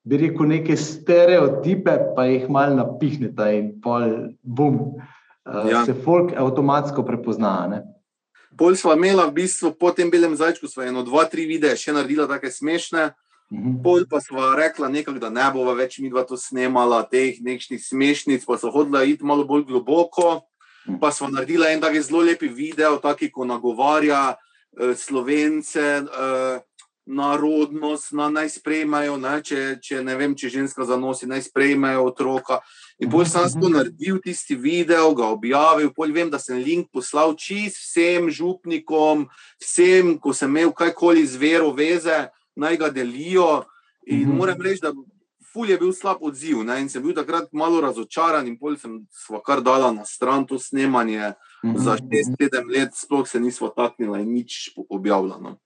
Bi 0.08 0.22
rekel, 0.24 0.48
neke 0.48 0.80
stereotipe, 0.80 1.98
pa 2.16 2.30
jih 2.32 2.48
malo 2.48 2.80
napihnete, 2.80 3.52
in 3.60 3.74
pol, 3.84 4.32
bum, 4.40 4.80
uh, 4.96 5.17
ja. 5.70 5.86
se 5.86 5.94
folk 6.06 6.34
avtomatsko 6.38 7.06
prepozna. 7.06 7.84
Pol 8.58 8.76
smo 8.76 8.94
imeli 8.94 9.22
v 9.28 9.34
bistvu 9.34 9.72
po 9.80 9.92
tem 9.92 10.10
belem 10.12 10.36
zajčku, 10.36 10.68
smo 10.68 10.84
eno, 10.84 11.04
dva, 11.06 11.28
tri 11.30 11.46
videe 11.46 11.78
še 11.78 11.94
naredili 11.94 12.28
tako 12.28 12.52
smešne. 12.52 13.12
Mhm. 13.54 13.80
Pol 13.84 14.04
pa 14.10 14.20
smo 14.20 14.44
rekla, 14.56 14.90
nekak, 14.92 15.20
da 15.24 15.30
ne 15.32 15.46
bova 15.54 15.72
več 15.78 16.00
mi 16.04 16.10
dva 16.12 16.26
to 16.28 16.36
snemala, 16.36 17.06
teh 17.08 17.40
nekšnih 17.40 17.80
smešnic, 17.80 18.44
pa 18.44 18.58
so 18.60 18.72
hodila 18.74 19.06
iti 19.08 19.24
malo 19.24 19.48
bolj 19.48 19.68
globoko. 19.70 20.42
Mhm. 20.88 21.00
Pa 21.00 21.12
smo 21.12 21.30
naredili 21.32 21.68
en 21.72 21.82
taki 21.82 22.02
zelo 22.02 22.24
lepi 22.24 22.48
video, 22.48 22.98
taki, 23.00 23.32
ko 23.32 23.46
nagovarja 23.46 24.36
uh, 24.36 24.96
slovence, 24.96 25.84
uh, 26.04 26.60
narodnost, 27.08 28.12
na, 28.12 28.28
naj 28.30 28.50
sprejmajo, 28.60 29.16
ne, 29.18 29.38
če, 29.44 29.80
če 29.84 30.02
ne 30.04 30.16
vem, 30.20 30.36
če 30.36 30.52
ženska 30.52 30.84
zanosi, 30.88 31.28
naj 31.30 31.46
sprejmajo 31.48 32.04
otroka. 32.10 32.60
In 32.98 33.10
bolj 33.14 33.28
sem 33.30 33.62
to 33.62 33.70
naredil, 33.70 34.18
tisti 34.22 34.56
video, 34.58 35.12
ga 35.14 35.28
objavil, 35.30 35.92
bolj 35.94 36.14
vem, 36.16 36.32
da 36.34 36.40
sem 36.42 36.58
link 36.58 36.90
poslal 36.94 37.36
čist 37.38 37.78
vsem 37.78 38.32
župnikom, 38.34 39.28
vsem, 39.62 40.16
ko 40.18 40.34
sem 40.34 40.50
imel 40.50 40.74
kajkoli 40.74 41.26
z 41.30 41.38
vero 41.38 41.70
veze, 41.78 42.26
naj 42.58 42.78
ga 42.82 42.90
delijo. 42.90 43.68
In 44.08 44.20
mm 44.20 44.26
-hmm. 44.26 44.38
moram 44.38 44.62
reči, 44.62 44.82
da 44.82 44.94
ful 45.54 45.70
je 45.70 45.78
bil 45.78 45.94
slab 45.94 46.18
odziv. 46.22 46.64
Ne? 46.64 46.82
In 46.82 46.90
sem 46.90 47.04
bil 47.04 47.14
takrat 47.14 47.54
malo 47.54 47.82
razočaran, 47.82 48.48
in 48.48 48.58
pol 48.58 48.78
sem 48.78 49.08
kar 49.46 49.62
dala 49.62 49.92
na 49.92 50.06
stran 50.06 50.46
to 50.46 50.60
snemanje. 50.60 51.34
Mm 51.64 51.74
-hmm. 51.74 51.78
Za 51.78 51.98
6-7 51.98 52.72
let 52.78 52.96
sploh 52.96 53.28
se 53.28 53.40
nismo 53.40 53.70
taknili 53.70 54.22
in 54.22 54.34
nič 54.34 54.70
objavljeno. 54.90 55.58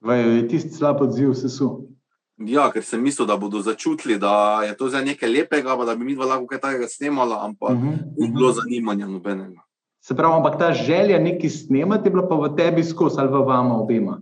Vaj, 0.00 0.36
je 0.36 0.48
tisti 0.48 0.70
slab 0.70 1.00
odziv 1.00 1.34
se 1.34 1.48
su? 1.48 1.97
Ja, 2.38 2.68
ker 2.70 2.84
sem 2.86 3.02
mislil, 3.02 3.26
da 3.26 3.36
bodo 3.36 3.60
začutili, 3.60 4.18
da 4.18 4.62
je 4.62 4.76
to 4.78 4.88
za 4.88 5.00
nekaj 5.02 5.28
lepega, 5.28 5.74
da 5.84 5.96
bi 5.98 6.04
mi 6.06 6.14
dva 6.14 6.26
lahko 6.26 6.46
kaj 6.46 6.60
takega 6.62 6.88
snemala, 6.88 7.40
ampak 7.44 7.74
uh 7.74 7.82
-huh. 7.82 7.96
ni 8.18 8.30
bilo 8.30 8.52
zanimanja 8.52 9.06
nobenega. 9.06 9.62
Se 10.00 10.14
pravi, 10.16 10.34
ampak 10.34 10.58
ta 10.58 10.72
želja 10.72 11.18
nekaj 11.18 11.50
snemati 11.50 12.06
je 12.06 12.10
bila 12.10 12.28
pa 12.28 12.34
v 12.34 12.56
tebi 12.56 12.84
skozi 12.84 13.20
ali 13.20 13.28
v 13.28 13.44
vama 13.46 13.80
obema? 13.80 14.20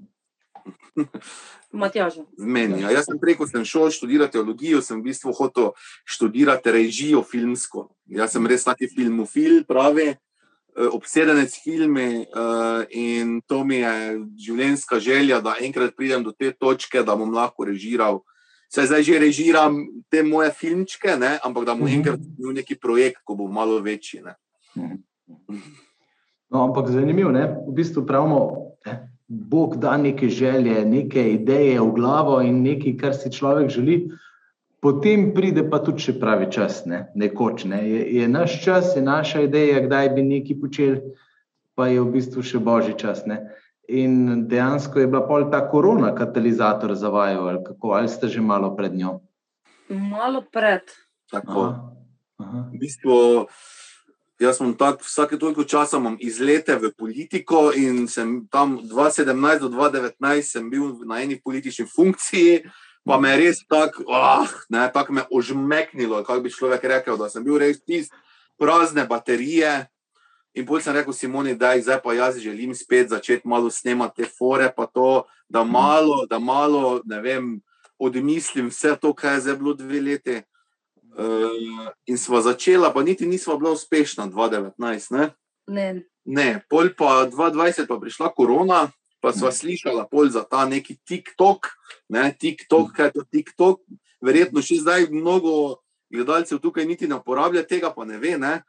Meni. 2.39 2.83
Ja. 2.83 2.91
Jaz 2.91 3.05
sem 3.05 3.19
preko 3.21 3.47
sem 3.47 3.65
šel 3.65 3.91
študirati 3.91 4.33
teologijo, 4.33 4.81
sem 4.83 5.01
v 5.01 5.11
bistvu 5.11 5.33
hotel 5.33 5.73
študirati 6.05 6.73
režijo 6.73 7.23
filmsko. 7.23 7.89
Jaz 8.07 8.33
sem 8.33 8.47
res 8.47 8.65
taki 8.65 8.89
filmofil, 8.89 9.65
pravi. 9.69 10.15
Eh, 10.77 10.89
obsedenec 10.93 11.57
filmi 11.57 12.27
uh, 12.37 12.85
in 12.91 13.41
to 13.49 13.63
mi 13.65 13.79
je 13.81 13.93
življenjska 14.45 14.99
želja, 15.01 15.39
da 15.41 15.55
enkrat 15.65 15.95
pridem 15.97 16.21
do 16.21 16.35
te 16.37 16.51
točke, 16.53 17.01
da 17.01 17.15
bom 17.17 17.33
lahko 17.33 17.65
režiral. 17.65 18.21
Se 18.69 18.85
zdaj 18.85 19.07
že 19.09 19.21
režiram 19.23 19.79
te 20.13 20.21
moje 20.23 20.51
filmčke, 20.53 21.17
ne? 21.17 21.39
ampak 21.41 21.65
da 21.65 21.73
bom 21.73 21.89
mhm. 21.89 21.97
enkrat 21.97 22.21
imel 22.21 22.59
neki 22.61 22.77
projekt, 22.77 23.25
ko 23.25 23.39
bo 23.39 23.49
malo 23.49 23.81
večji. 23.81 24.21
No, 26.53 26.59
ampak 26.69 26.93
zanimivo 26.93 27.33
je, 27.33 27.47
v 27.69 27.73
bistvu 27.73 28.05
pravimo, 28.05 28.41
da 28.85 29.01
Bog 29.29 29.81
da 29.81 29.97
neke 29.97 30.29
želje, 30.29 30.85
neke 30.85 31.25
ideje 31.33 31.81
v 31.81 31.89
glavo 31.97 32.37
in 32.45 32.61
nekaj, 32.63 32.93
kar 33.01 33.15
si 33.17 33.33
človek 33.33 33.73
želi. 33.73 34.11
Potem 34.81 35.31
pride 35.35 35.65
pa 35.71 35.81
tudi 35.81 36.05
še 36.05 36.19
pravi 36.21 36.51
čas, 36.53 36.85
ne? 36.87 37.07
nekoč. 37.17 37.65
Ne? 37.65 37.81
Je, 37.89 38.01
je 38.21 38.27
naš 38.29 38.59
čas, 38.65 38.93
je 38.97 39.03
naša 39.03 39.47
ideja, 39.49 39.81
kdaj 39.87 40.11
bi 40.15 40.23
nekaj 40.27 40.59
počeli, 40.61 41.15
pa 41.75 41.89
je 41.89 42.03
v 42.03 42.13
bistvu 42.13 42.45
še 42.45 42.61
božji 42.61 42.97
čas. 43.01 43.25
Ne? 43.27 43.41
In 43.89 44.45
dejansko 44.51 45.01
je 45.01 45.09
bila 45.09 45.25
pol 45.25 45.49
ta 45.51 45.63
korona 45.71 46.13
katalizator 46.15 46.93
za 46.95 47.09
vajo, 47.09 47.49
ali 47.49 47.65
kako, 47.65 47.97
ali 47.97 48.13
ste 48.13 48.29
že 48.29 48.45
malo 48.45 48.75
pred 48.77 48.95
njo? 48.95 49.21
Malo 49.89 50.45
pred. 50.53 50.85
Tako. 51.33 51.61
Aha. 51.73 51.93
Aha. 52.37 52.69
V 52.75 52.79
bistvu, 52.79 53.47
jaz 54.43 54.59
sem 54.61 54.75
tak, 54.77 55.01
vsake 55.01 55.39
toliko 55.41 55.65
časa 55.65 55.97
imam 55.97 56.19
izlete 56.21 56.77
v 56.77 56.93
politiko 56.93 57.71
in 57.73 58.05
sem 58.13 58.45
tam 58.53 58.77
2017 58.85 59.65
do 59.65 59.73
2019 59.73 60.69
bil 60.69 61.01
na 61.09 61.23
eni 61.25 61.41
politični 61.41 61.89
funkciji 61.89 62.67
pa 63.07 63.19
me 63.21 63.31
je 63.31 63.37
res 63.37 63.63
tako, 63.71 64.05
oh, 64.11 64.49
tako 64.95 65.13
me 65.13 65.23
ožmeknilo, 65.31 66.25
kako 66.25 66.41
bi 66.41 66.51
človek 66.51 66.85
rekel, 66.85 67.17
da 67.17 67.31
sem 67.31 67.45
bil 67.45 67.61
res 67.63 67.79
tist 67.81 68.13
prazne 68.59 69.07
baterije. 69.07 69.87
In 70.57 70.65
potem 70.67 70.89
sem 70.89 70.97
rekel 70.97 71.13
Simoni, 71.13 71.55
da 71.55 71.75
je 71.77 71.85
zdaj 71.85 72.01
pa 72.03 72.17
jaz 72.17 72.41
želim 72.41 72.75
spet 72.75 73.13
začeti 73.13 73.49
malo 73.49 73.71
snemati 73.71 74.23
te 74.23 74.29
fore, 74.29 74.71
pa 74.77 74.87
to, 74.87 75.27
da 75.49 75.63
mhm. 75.65 75.73
malo, 75.73 76.27
da 76.27 76.39
malo, 76.39 77.01
ne 77.05 77.21
vem, 77.21 77.61
odmislim 77.99 78.69
vse 78.69 78.97
to, 79.01 79.15
kar 79.15 79.37
je 79.37 79.47
zdaj 79.47 79.57
bilo 79.57 79.75
dve 79.75 80.01
leti. 80.01 80.43
Uh, 81.17 81.89
in 82.07 82.19
smo 82.19 82.41
začela, 82.41 82.93
pa 82.93 83.03
niti 83.03 83.27
nismo 83.27 83.57
bila 83.57 83.71
uspešna 83.73 84.27
2019. 84.29 85.13
Ne, 85.17 85.31
ne. 85.67 86.03
ne 86.25 86.61
pol 86.69 86.91
pa 86.99 87.25
2020 87.31 87.87
pa 87.89 87.97
prišla 88.01 88.29
korona, 88.37 88.91
pa 89.21 89.33
sva 89.33 89.53
slišala 89.53 90.07
pol 90.11 90.31
za 90.31 90.45
ta 90.45 90.67
neki 90.69 90.99
TikTok, 91.05 91.71
ne, 92.13 92.31
TikTok, 92.33 92.93
kaj 92.93 93.11
je 93.11 93.13
to 93.13 93.23
TikTok. 93.25 93.81
Verjetno 94.25 94.63
še 94.65 94.81
zdaj 94.81 95.09
mnogo 95.13 95.83
gledalcev 96.13 96.61
tukaj 96.63 96.87
niti 96.87 97.09
ne 97.09 97.19
uporablja 97.21 97.67
tega, 97.67 97.93
pa 97.95 98.05
ne 98.05 98.19
ve. 98.19 98.37
Ne. 98.39 98.63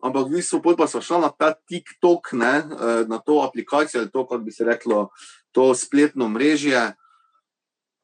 Ampak 0.00 0.28
v 0.28 0.40
bistvu 0.40 0.62
pa 0.64 0.88
smo 0.88 1.00
šli 1.04 1.20
na 1.20 1.30
ta 1.30 1.52
TikTok, 1.52 2.32
ne, 2.32 2.54
eh, 2.64 3.04
na 3.08 3.20
to 3.20 3.42
aplikacijo 3.44 4.00
ali 4.00 4.10
to, 4.10 4.24
kako 4.26 4.44
bi 4.44 4.52
se 4.52 4.64
reklo, 4.64 5.10
to 5.52 5.74
spletno 5.74 6.28
mrežje. 6.28 6.94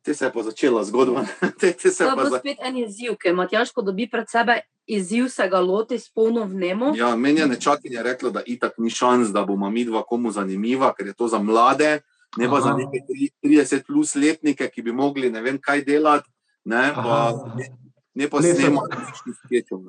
Te 0.05 0.15
se 0.15 0.25
je 0.29 0.33
pa 0.33 0.43
začela 0.43 0.85
zgodba. 0.85 1.27
te, 1.61 1.73
te 1.73 1.91
se 1.91 2.05
je 2.05 2.11
pa 2.15 2.23
začela. 2.29 2.39
Spet 2.39 2.59
en 2.63 2.77
izziv, 2.79 3.17
ki 3.19 3.35
ima 3.35 3.49
težko 3.49 3.83
dobi 3.83 4.07
pred 4.11 4.29
sebe 4.31 4.61
izziv, 4.87 5.29
se 5.29 5.49
ga 5.49 5.61
loti 5.61 5.99
s 5.99 6.11
polno 6.11 6.45
vnemo. 6.45 6.93
Ja, 6.97 7.17
meni 7.17 7.41
je 7.41 7.47
nečakinja 7.47 8.03
rekla, 8.03 8.31
da 8.31 8.43
itak 8.47 8.79
ni 8.79 8.91
šans, 8.91 9.33
da 9.35 9.45
bomo 9.45 9.71
mi 9.71 9.85
dva 9.85 10.03
komu 10.03 10.31
zanimiva, 10.31 10.93
ker 10.95 11.07
je 11.07 11.15
to 11.15 11.29
za 11.29 11.39
mlade 11.39 12.01
ne 12.37 12.49
pa 12.49 12.57
Aha. 12.57 12.61
za 12.61 12.77
neke 12.77 12.99
30 13.43 13.87
plus 13.87 14.15
letnike, 14.15 14.69
ki 14.69 14.83
bi 14.83 14.93
mogli 14.93 15.31
ne 15.31 15.43
vem 15.43 15.59
kaj 15.61 15.85
delati, 15.85 16.31
ne 16.65 16.93
pa, 16.95 17.33
ne, 17.57 17.69
ne 18.15 18.31
pa 18.31 18.43
snemati 18.43 18.99
nekih 18.99 19.39
sketchov. 19.45 19.81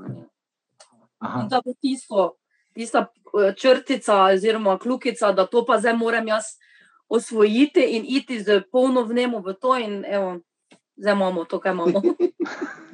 Da 1.49 1.61
bo 1.65 1.73
tisto, 1.81 2.37
tista 2.73 3.07
eh, 3.07 3.53
črtica 3.57 4.23
oziroma 4.31 4.77
klukica, 4.79 5.31
da 5.31 5.45
to 5.45 5.65
pa 5.65 5.79
zdaj 5.79 5.97
moram 5.97 6.27
jaz 6.27 6.55
osvojiti 7.09 7.83
in 7.97 8.05
iti 8.07 8.39
z 8.43 8.61
polno 8.71 9.03
vnemo 9.03 9.39
v 9.39 9.53
to 9.53 9.77
in 9.77 10.03
evo, 10.05 10.39
zdaj 10.95 11.13
imamo 11.13 11.45
to, 11.45 11.59
kaj 11.59 11.71
imamo. 11.71 12.01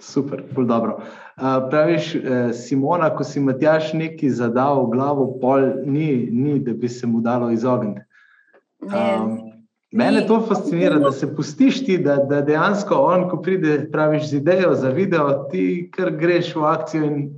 Super, 0.00 0.42
pol 0.54 0.64
dobro. 0.66 0.98
Uh, 1.36 1.68
praviš, 1.70 2.14
uh, 2.14 2.22
Simona, 2.56 3.10
ko 3.16 3.24
si 3.24 3.40
Matjaš 3.40 3.92
neki 3.92 4.30
zadal 4.30 4.86
v 4.86 4.90
glavo, 4.94 5.26
pol 5.40 5.66
ni, 5.84 6.28
ni, 6.32 6.58
da 6.58 6.72
bi 6.72 6.88
se 6.88 7.06
mu 7.06 7.20
dalo 7.20 7.50
izogniti. 7.50 8.00
Um, 8.80 9.38
mene 9.92 10.24
to 10.26 10.40
fascinira, 10.48 10.98
da 10.98 11.12
se 11.12 11.28
pustiš 11.36 11.84
ti, 11.84 11.98
da, 11.98 12.16
da 12.16 12.40
dejansko 12.40 12.94
on, 12.94 13.28
ko 13.28 13.42
pride, 13.42 13.90
praviš 13.92 14.30
z 14.30 14.40
idejo 14.40 14.74
za 14.74 14.88
video, 14.88 15.48
ti 15.52 15.90
kar 15.92 16.10
greš 16.16 16.54
v 16.56 16.64
akcijo 16.64 17.04
in 17.04 17.30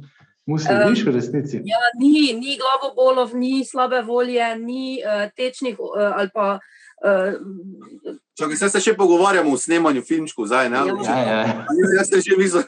mu 0.46 0.58
slediš 0.58 1.06
v 1.06 1.14
resnici. 1.18 1.62
Ja, 1.66 1.82
ni, 1.98 2.32
ni 2.38 2.58
glavobolov, 2.58 3.34
ni 3.34 3.64
slabe 3.64 4.02
volje, 4.06 4.54
ni 4.58 5.00
uh, 5.02 5.26
tečnih 5.36 5.80
uh, 5.80 6.12
ali 6.14 6.30
pa. 6.34 6.58
Uh, 7.02 8.18
Če 8.32 8.48
se 8.56 8.80
še 8.80 8.94
pogovarjamo 8.96 9.52
o 9.52 9.60
snemanju 9.60 10.02
filmčkov, 10.08 10.48
zdaj 10.48 10.70
ne. 10.72 10.82
Ja, 11.04 11.16
ja. 11.20 11.40
Jaz 11.98 12.08
se 12.08 12.22
že 12.24 12.36
videl. 12.38 12.64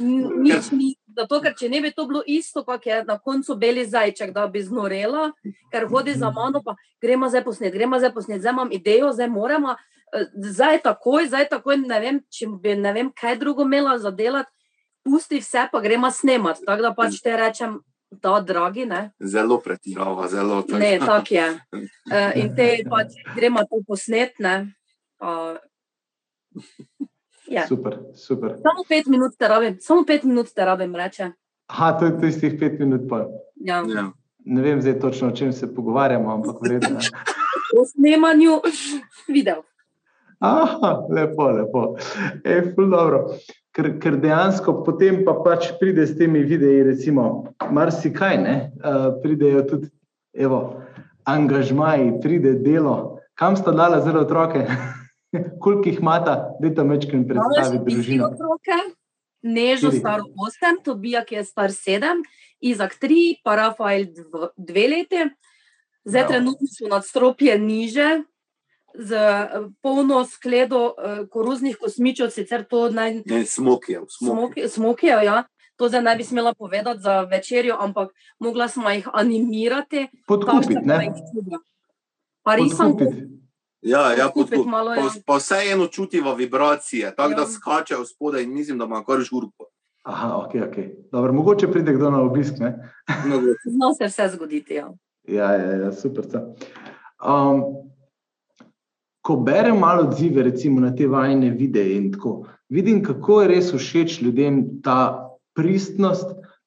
Nič 0.00 0.70
ni 0.72 0.94
Zato, 1.14 1.38
ker 1.44 1.54
če 1.54 1.68
ne 1.70 1.80
bi 1.84 1.92
to 1.94 2.06
bilo 2.10 2.22
isto, 2.26 2.64
kot 2.66 2.86
je 2.86 2.96
na 3.06 3.16
koncu 3.22 3.54
beli 3.58 3.84
zajček, 3.86 4.32
da 4.34 4.48
bi 4.50 4.62
znorela, 4.64 5.28
ker 5.70 5.86
hodi 5.90 6.16
za 6.18 6.30
mano, 6.34 6.62
pa 6.64 6.74
gremo 7.02 7.28
zdaj 7.30 7.44
posnet, 7.46 7.74
gremo 7.74 8.00
zdaj 8.02 8.10
posnet, 8.16 8.42
zdaj 8.42 8.54
imam 8.56 8.72
idejo, 8.74 9.12
zdaj 9.14 9.30
moramo, 9.30 9.76
eh, 10.10 10.26
zdaj 10.50 10.82
takoj, 10.82 11.28
zdaj 11.30 11.48
takoj, 11.52 11.78
ne 11.86 12.00
vem, 12.02 12.20
če 12.34 12.50
bi 12.62 12.74
ne 12.74 12.92
vem, 12.96 13.12
kaj 13.14 13.38
drugo 13.38 13.62
imela 13.62 13.94
za 14.02 14.10
delati, 14.10 14.50
pusti 15.06 15.38
vse, 15.38 15.68
pa 15.70 15.80
gremo 15.84 16.10
snemati. 16.10 16.64
Tako 16.66 16.88
da 16.88 16.94
pač 16.96 17.20
te 17.22 17.36
rečem, 17.38 17.78
da, 18.10 18.40
dragi. 18.40 18.86
Ne? 18.90 19.10
Zelo 19.20 19.60
pretirava, 19.62 20.28
zelo 20.28 20.62
tako. 20.62 20.78
Ne, 20.82 20.98
tako 20.98 21.34
je. 21.34 21.48
Uh, 21.74 22.30
in 22.40 22.54
te 22.56 22.68
pač 22.90 23.14
gremo 23.36 23.62
to 23.68 23.84
posnet. 23.86 24.40
Uh, 25.20 25.58
Ja. 27.48 27.66
Super, 27.66 27.98
super. 28.14 28.50
Samo 28.50 28.84
pet 28.88 29.06
minut 29.06 29.36
te 29.38 29.48
rabim, 29.48 29.76
samo 29.80 30.04
pet 30.06 30.24
minut 30.24 30.48
te 30.54 30.64
rabim, 30.64 30.94
reče. 30.96 31.30
Ha, 31.68 31.92
to 31.98 32.06
je 32.06 32.20
tistih 32.20 32.56
pet 32.60 32.78
minut. 32.78 33.02
Ja. 33.54 33.82
Ja. 33.88 34.10
Ne 34.44 34.62
vem 34.62 34.80
zdaj 34.80 34.98
točno, 35.00 35.28
o 35.28 35.36
čem 35.36 35.52
se 35.52 35.74
pogovarjamo, 35.74 36.32
ampak 36.32 36.56
vredno. 36.60 36.98
o 37.80 37.84
snemanju 37.92 38.60
video. 39.28 39.62
Aha, 40.38 41.06
lepo, 41.08 41.48
lepo. 41.50 41.84
E, 42.44 42.60
ker, 43.72 43.90
ker 44.00 44.16
dejansko 44.20 44.82
potem 44.84 45.22
pa 45.24 45.36
pač 45.44 45.70
pride 45.80 46.06
s 46.06 46.16
temi 46.18 46.42
videi, 46.44 46.82
recimo, 46.84 47.54
marsikaj, 47.70 48.36
ne? 48.42 48.56
Uh, 48.80 49.08
pridejo 49.22 49.62
tudi, 49.68 49.88
evo, 50.36 50.82
angažmaji, 51.24 52.20
pride 52.22 52.58
delo. 52.64 53.20
Kam 53.34 53.56
sta 53.56 53.72
dala 53.72 54.00
zelo 54.04 54.24
otroke? 54.24 54.66
Koliko 55.62 55.88
jih 55.88 55.98
imata, 56.00 56.36
da 56.60 56.74
tam 56.74 56.92
večkrat 56.94 57.26
predstaviti 57.28 57.94
družino? 57.94 58.30
Nežo 59.44 59.90
star 59.92 60.22
8, 60.24 60.84
Tobija, 60.84 61.24
ki 61.24 61.40
je 61.40 61.44
star 61.44 61.72
7, 61.72 62.22
Izak 62.64 62.96
3, 63.00 63.40
pa 63.44 63.56
Rafael 63.60 64.06
2 64.56 64.86
leti. 64.90 65.26
Zdaj 66.04 66.22
no. 66.22 66.28
trenutno 66.28 66.68
so 66.70 66.88
nadstropje 66.88 67.58
niže, 67.58 68.22
z 68.94 69.18
polno 69.82 70.22
skledo 70.24 70.86
uh, 70.86 71.26
koruznih 71.28 71.76
kosmičev, 71.80 72.30
sicer 72.30 72.62
to 72.64 72.88
naj... 72.94 73.22
Ne, 73.26 73.42
smokijev. 73.46 74.06
Smokijev, 74.08 74.68
smokijev 74.68 75.24
ja. 75.24 75.42
to 75.76 75.88
zdaj 75.88 76.02
ne 76.02 76.16
bi 76.16 76.24
smela 76.24 76.54
povedati 76.54 77.00
za 77.00 77.20
večerjo, 77.20 77.76
ampak 77.80 78.12
mogla 78.38 78.68
smo 78.68 78.90
jih 78.90 79.08
animirati. 79.12 80.06
Podkupiti, 80.26 80.78
ne? 80.84 81.12
Pa 82.42 82.54
risam. 82.54 82.96
Ja, 83.84 84.12
ja, 84.12 84.24
Podkupiti 84.24 84.56
podkup. 84.56 84.70
malo, 84.70 84.94
pa, 84.96 85.00
ja. 85.00 85.10
pa 85.26 85.36
vseeno 85.36 85.86
čutiva 85.86 86.34
vibracije, 86.34 87.14
tako 87.16 87.30
Ja. 87.30 87.36
da 87.36 87.46
skačejo 87.46 88.04
spodaj 88.04 88.42
in 88.42 88.54
mislim, 88.54 88.78
da 88.78 88.84
ima 88.84 89.04
kar 89.04 89.20
žurko. 89.20 89.66
Aha, 90.02 90.36
ok, 90.36 90.54
ok. 90.68 90.76
Dobro, 91.12 91.32
mogoče 91.32 91.70
pride 91.72 91.92
kdo 91.92 92.10
na 92.10 92.22
obisk, 92.22 92.54
ne? 92.58 92.90
Zna 93.64 93.94
se 93.98 94.04
vse 94.04 94.28
zgoditi. 94.36 94.74
Ja. 94.74 94.88
Ja, 95.28 95.52
ja, 95.52 95.72
ja 95.72 95.92
super. 95.92 96.24
Um, 97.24 97.62
ko 99.20 99.36
berem 99.36 99.78
malo 99.78 100.02
odzive, 100.08 100.42
recimo 100.42 100.80
na 100.80 100.94
te 100.96 101.06
vajne 101.06 101.50
videe 101.50 101.96
in 101.96 102.12
tako, 102.12 102.46
vidim, 102.68 103.02
kako 103.04 103.42
je 103.42 103.48
res 103.48 103.72
všeč 103.74 104.22
ljudem 104.22 104.82
ta 104.82 105.28
pristnost, 105.54 106.26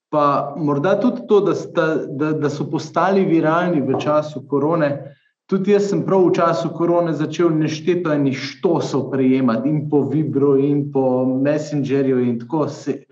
pa 0.09 0.53
morda 0.57 0.99
tudi 0.99 1.27
to, 1.27 1.39
da, 1.41 1.55
sta, 1.55 1.95
da, 2.07 2.31
da 2.33 2.49
so 2.49 2.69
postali 2.71 3.25
viralni 3.25 3.81
v 3.81 3.99
času 3.99 4.47
korone. 4.47 5.13
Tudi 5.47 5.71
jaz 5.71 5.85
sem 5.89 6.01
prav 6.05 6.25
v 6.27 6.33
času 6.35 6.69
korone 6.75 7.13
začel 7.15 7.53
nešteto 7.55 8.11
enih 8.11 8.35
štosov 8.35 9.07
prejemati 9.11 9.69
in 9.71 9.85
po 9.89 10.01
Vibru, 10.03 10.57
in 10.59 10.89
po 10.91 11.23
Messengerju. 11.23 12.19
In 12.19 12.39
tako 12.39 12.67
se, 12.67 13.05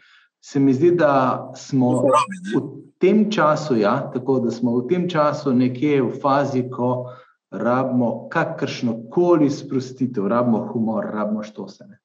se 0.44 0.60
mi 0.60 0.74
zdi, 0.74 0.92
da 1.00 1.52
smo 1.56 2.04
v 2.04 2.64
tem 3.00 3.32
času, 3.32 3.78
ja, 3.80 4.12
tako 4.12 4.40
da 4.44 4.52
smo 4.52 4.76
v 4.76 4.88
tem 4.90 5.08
času 5.10 5.54
nekje 5.56 6.02
v 6.04 6.12
fazi, 6.20 6.66
ko 6.68 7.16
rabimo 7.56 8.28
kakršno 8.30 8.98
koli 9.12 9.48
sprostitev, 9.50 10.28
rabimo 10.28 10.66
humor, 10.74 11.08
rabimo 11.14 11.44
štosene. 11.44 12.02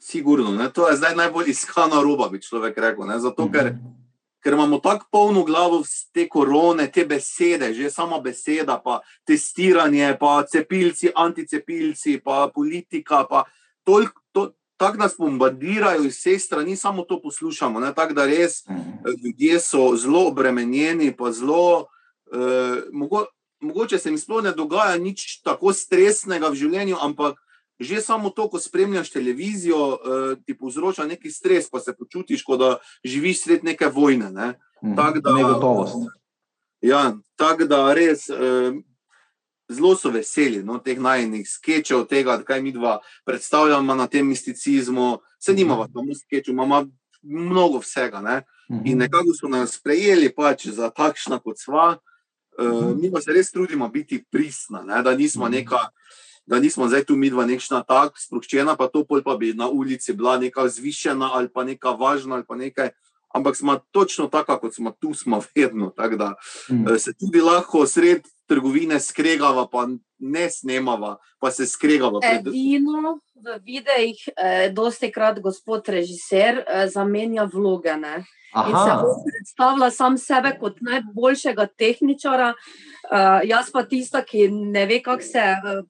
Sigurno, 0.00 0.56
ne? 0.56 0.72
to 0.72 0.88
je 0.88 0.96
zdaj 0.96 1.12
najbolj 1.16 1.52
iskana 1.52 2.00
roba, 2.00 2.30
bi 2.32 2.40
človek 2.40 2.78
rekel. 2.78 3.04
Ne? 3.04 3.20
Zato, 3.20 3.50
ker, 3.52 3.74
ker 4.42 4.52
imamo 4.52 4.78
tako 4.78 5.06
polno 5.12 5.44
glavo 5.44 5.82
te 6.12 6.28
korone, 6.28 6.90
te 6.92 7.04
besede, 7.04 7.74
že 7.74 7.90
sama 7.90 8.20
beseda, 8.20 8.80
pa 8.84 9.00
testiranje, 9.26 10.16
pa 10.20 10.44
cepilci, 10.48 11.10
anticepilci, 11.14 12.20
pa 12.24 12.50
politika. 12.54 13.24
Pa 13.28 13.44
toliko, 13.84 14.22
to, 14.32 14.52
tako 14.76 14.96
nas 14.96 15.14
bombardirajo 15.18 16.04
iz 16.04 16.16
vseh 16.16 16.40
strani, 16.40 16.76
samo 16.76 17.02
to 17.02 17.20
poslušamo. 17.22 17.80
ne. 17.80 17.94
Tako 17.94 18.14
da 18.14 18.26
res 18.26 18.64
eh, 18.66 18.72
ljudje 19.24 19.60
so 19.60 19.96
zelo 19.96 20.26
obremenjeni, 20.28 21.16
pa 21.16 21.32
zelo. 21.32 21.86
Eh, 22.32 22.82
mogo, 22.92 23.26
mogoče 23.60 23.98
se 23.98 24.08
jim 24.08 24.18
sploh 24.18 24.44
ne 24.44 24.52
dogaja 24.52 24.96
nič 24.98 25.42
tako 25.42 25.72
stresnega 25.72 26.48
v 26.48 26.54
življenju, 26.54 26.96
ampak 27.00 27.36
že 27.80 28.00
samo 28.00 28.30
to, 28.30 28.48
ko 28.48 28.58
spremljaš 28.58 29.10
televizijo, 29.10 29.80
eh, 29.94 29.98
ti 30.46 30.52
povzroča 30.54 31.06
neki 31.06 31.30
stres, 31.30 31.70
pa 31.70 31.80
se 31.80 31.92
počutiš, 31.92 32.42
kot 32.42 32.58
da 32.58 32.70
živiš 33.04 33.42
sred 33.42 33.64
neke 33.64 33.86
vojne. 33.86 34.30
Ne? 34.30 34.48
Tako 34.96 35.20
da- 35.20 35.32
Negotovost. 35.32 35.96
Ja, 36.80 37.00
tako 37.36 37.64
da 37.64 37.94
res 37.94 38.28
eh, 38.28 38.72
zelo 39.68 39.94
so 39.94 40.10
veseli 40.10 40.62
no, 40.62 40.78
teh 40.78 40.98
najnih 40.98 41.46
sketchov, 41.46 42.04
tega, 42.04 42.38
kaj 42.38 42.60
mi 42.60 42.72
dva 42.72 42.98
predstavljamo 43.24 43.94
na 43.94 44.06
tem 44.06 44.26
misticizmu. 44.26 45.18
Se 45.38 45.52
nimamo 45.52 45.86
samo 45.86 46.14
sketchov, 46.16 46.52
imamo 46.52 46.86
mnogo 47.22 47.78
vsega. 47.78 48.20
Ne? 48.20 48.42
Mhm. 48.70 48.86
In 48.86 48.98
nekako 48.98 49.32
so 49.32 49.48
nas 49.48 49.70
sprejeli 49.72 50.28
pač 50.30 50.66
za 50.68 50.90
takšna, 50.90 51.38
kot 51.38 51.58
sva. 51.58 51.96
Uh, 52.52 52.92
mi 52.94 53.08
pa 53.08 53.20
se 53.20 53.32
res 53.32 53.50
trudimo 53.50 53.88
biti 53.88 54.20
pristna, 54.22 54.82
ne? 54.82 55.02
da 55.02 55.14
nismo 55.14 55.44
Mhm. 55.44 55.52
neka. 55.54 55.88
Da 56.50 56.58
nismo 56.58 56.88
zdaj 56.90 57.04
tu 57.06 57.14
midva 57.16 57.46
nekšna 57.46 57.84
tako 57.86 58.18
sproščena, 58.18 58.74
pa 58.76 58.88
to 58.90 59.04
pol 59.06 59.22
pa 59.22 59.36
bi 59.38 59.52
na 59.54 59.68
ulici 59.70 60.12
bila 60.12 60.34
neka 60.38 60.66
zvišena 60.68 61.30
ali 61.38 61.48
pa 61.48 61.62
neka 61.64 61.94
važna 61.94 62.40
ali 62.40 62.44
pa 62.48 62.58
nekaj. 62.58 62.90
Ampak 63.30 63.54
smo 63.56 63.76
točno 63.94 64.26
taka, 64.26 64.58
kot 64.58 64.74
smo 64.74 64.90
tu, 64.90 65.14
smo 65.14 65.38
vedno. 65.54 65.92
Tako 65.94 66.16
da 66.16 66.34
Mhm. 66.70 66.88
eh, 66.88 66.98
se 66.98 67.12
tudi 67.14 67.40
lahko 67.40 67.86
sred 67.86 68.26
trgovine 68.50 68.98
skregava, 69.00 69.68
pa 69.70 69.86
ne 70.18 70.50
snemava, 70.50 71.16
pa 71.38 71.50
se 71.50 71.66
skregava. 71.66 72.18
Pred... 72.20 72.46
Edino 72.50 73.20
v 73.38 73.60
videih, 73.62 74.18
eh, 74.36 74.72
dosti 74.74 75.12
krat 75.12 75.38
gospod 75.40 75.86
režiser 75.88 76.64
eh, 76.66 76.88
zamenja 76.88 77.46
vloge. 77.52 77.94
Ne? 77.96 78.16
In 78.50 78.74
se 78.74 78.90
Aha, 78.90 79.04
predstavlja 79.22 79.90
sam 79.90 80.18
sebe 80.18 80.56
kot 80.58 80.80
najboljšega 80.82 81.68
tehničara, 81.78 82.48
uh, 82.50 83.40
jaz 83.46 83.70
pa 83.70 83.84
tista, 83.86 84.24
ki 84.26 84.48
ne 84.50 84.86
ve, 84.86 84.98
kako 85.02 85.22
se 85.22 85.38
uh, 85.38 85.84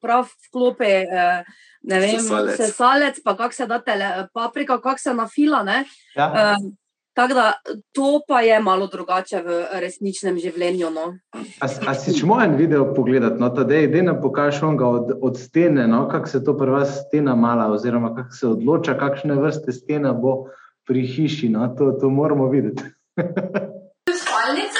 prav 0.00 0.28
vklopi. 0.48 0.94
Uh, 1.08 1.44
Ne 1.82 1.96
vem, 1.96 2.20
Sesalec. 2.20 2.56
sesalec, 2.56 3.20
pa 3.24 3.32
kako 3.36 3.54
se 3.56 3.66
da 3.66 3.78
tele, 3.80 4.26
paprika, 4.34 4.80
kako 4.80 4.98
se 4.98 5.14
nafila. 5.14 5.62
ne. 5.62 5.84
ja. 6.16 6.26
Uh, 6.60 6.72
Tako 7.12 7.34
da 7.34 7.52
to 7.92 8.20
pa 8.28 8.40
je 8.40 8.60
malo 8.60 8.86
drugače 8.86 9.42
v 9.42 9.64
resničnem 9.82 10.38
življenju. 10.38 10.90
No. 10.94 11.18
A, 11.60 11.66
a 11.90 11.94
si 11.94 12.14
čemo 12.18 12.38
en 12.42 12.54
video 12.56 12.94
pogledati, 12.94 13.40
no, 13.40 13.50
tadej, 13.50 13.88
dej 13.90 14.06
nam 14.06 14.20
pokaž 14.22 14.62
onga 14.62 14.86
od, 14.86 15.12
od 15.20 15.38
stene, 15.38 15.88
no, 15.90 16.06
kako 16.08 16.28
se 16.28 16.44
to 16.44 16.54
pri 16.56 16.70
vas 16.70 16.94
stena 17.02 17.34
mala, 17.34 17.66
oziroma 17.74 18.14
kako 18.14 18.32
se 18.32 18.46
odloča, 18.48 18.94
kakšne 18.98 19.34
vrste 19.42 19.72
stena 19.72 20.12
bo 20.12 20.46
pri 20.86 21.02
hiši, 21.06 21.48
no, 21.48 21.66
to, 21.78 21.92
to 22.00 22.10
moramo 22.10 22.48
videti. 22.48 22.82
Spalnice 24.22 24.79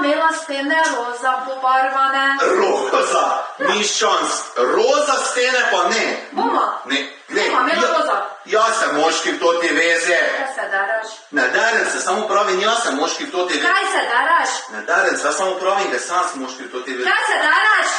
imela 0.00 0.32
stene 0.32 0.76
roza 0.96 1.32
pobarvane. 1.46 2.26
Roza, 2.60 3.26
miščansk, 3.58 4.44
roza 4.56 5.16
stene 5.30 5.62
pa 5.72 5.88
ne. 5.88 6.04
Bomo, 6.32 6.64
ne 6.84 6.98
glej, 7.28 7.50
bomo 7.50 7.60
imela 7.60 7.86
ja- 7.88 7.94
roza. 7.98 8.16
Jaz 8.44 8.72
sem 8.80 8.96
moški 8.96 9.32
v 9.32 9.38
to 9.38 9.52
te 9.60 9.68
veze. 9.74 10.18
Kaj 10.38 10.54
se 10.54 10.64
daraš? 10.70 11.08
Ne 11.30 11.48
darem 11.48 11.84
se, 11.92 12.00
samo 12.00 12.26
pravim, 12.28 12.60
jaz 12.60 12.82
sem 12.82 12.94
moški 12.96 13.24
v 13.24 13.30
to 13.30 13.46
te 13.46 13.54
veze. 13.54 13.66
Kaj 13.68 13.84
se 13.94 14.02
daraš? 14.14 14.50
Ne 14.72 14.82
darem 14.82 15.16
se, 15.16 15.26
jaz 15.26 15.36
samo 15.36 15.54
pravim, 15.54 15.90
da 15.92 15.98
sem 15.98 16.42
moški 16.42 16.62
v 16.64 16.70
to 16.72 16.80
te 16.80 16.90
veze. 16.90 17.04
Kaj 17.10 17.22
se 17.30 17.36
daraš? 17.48 17.90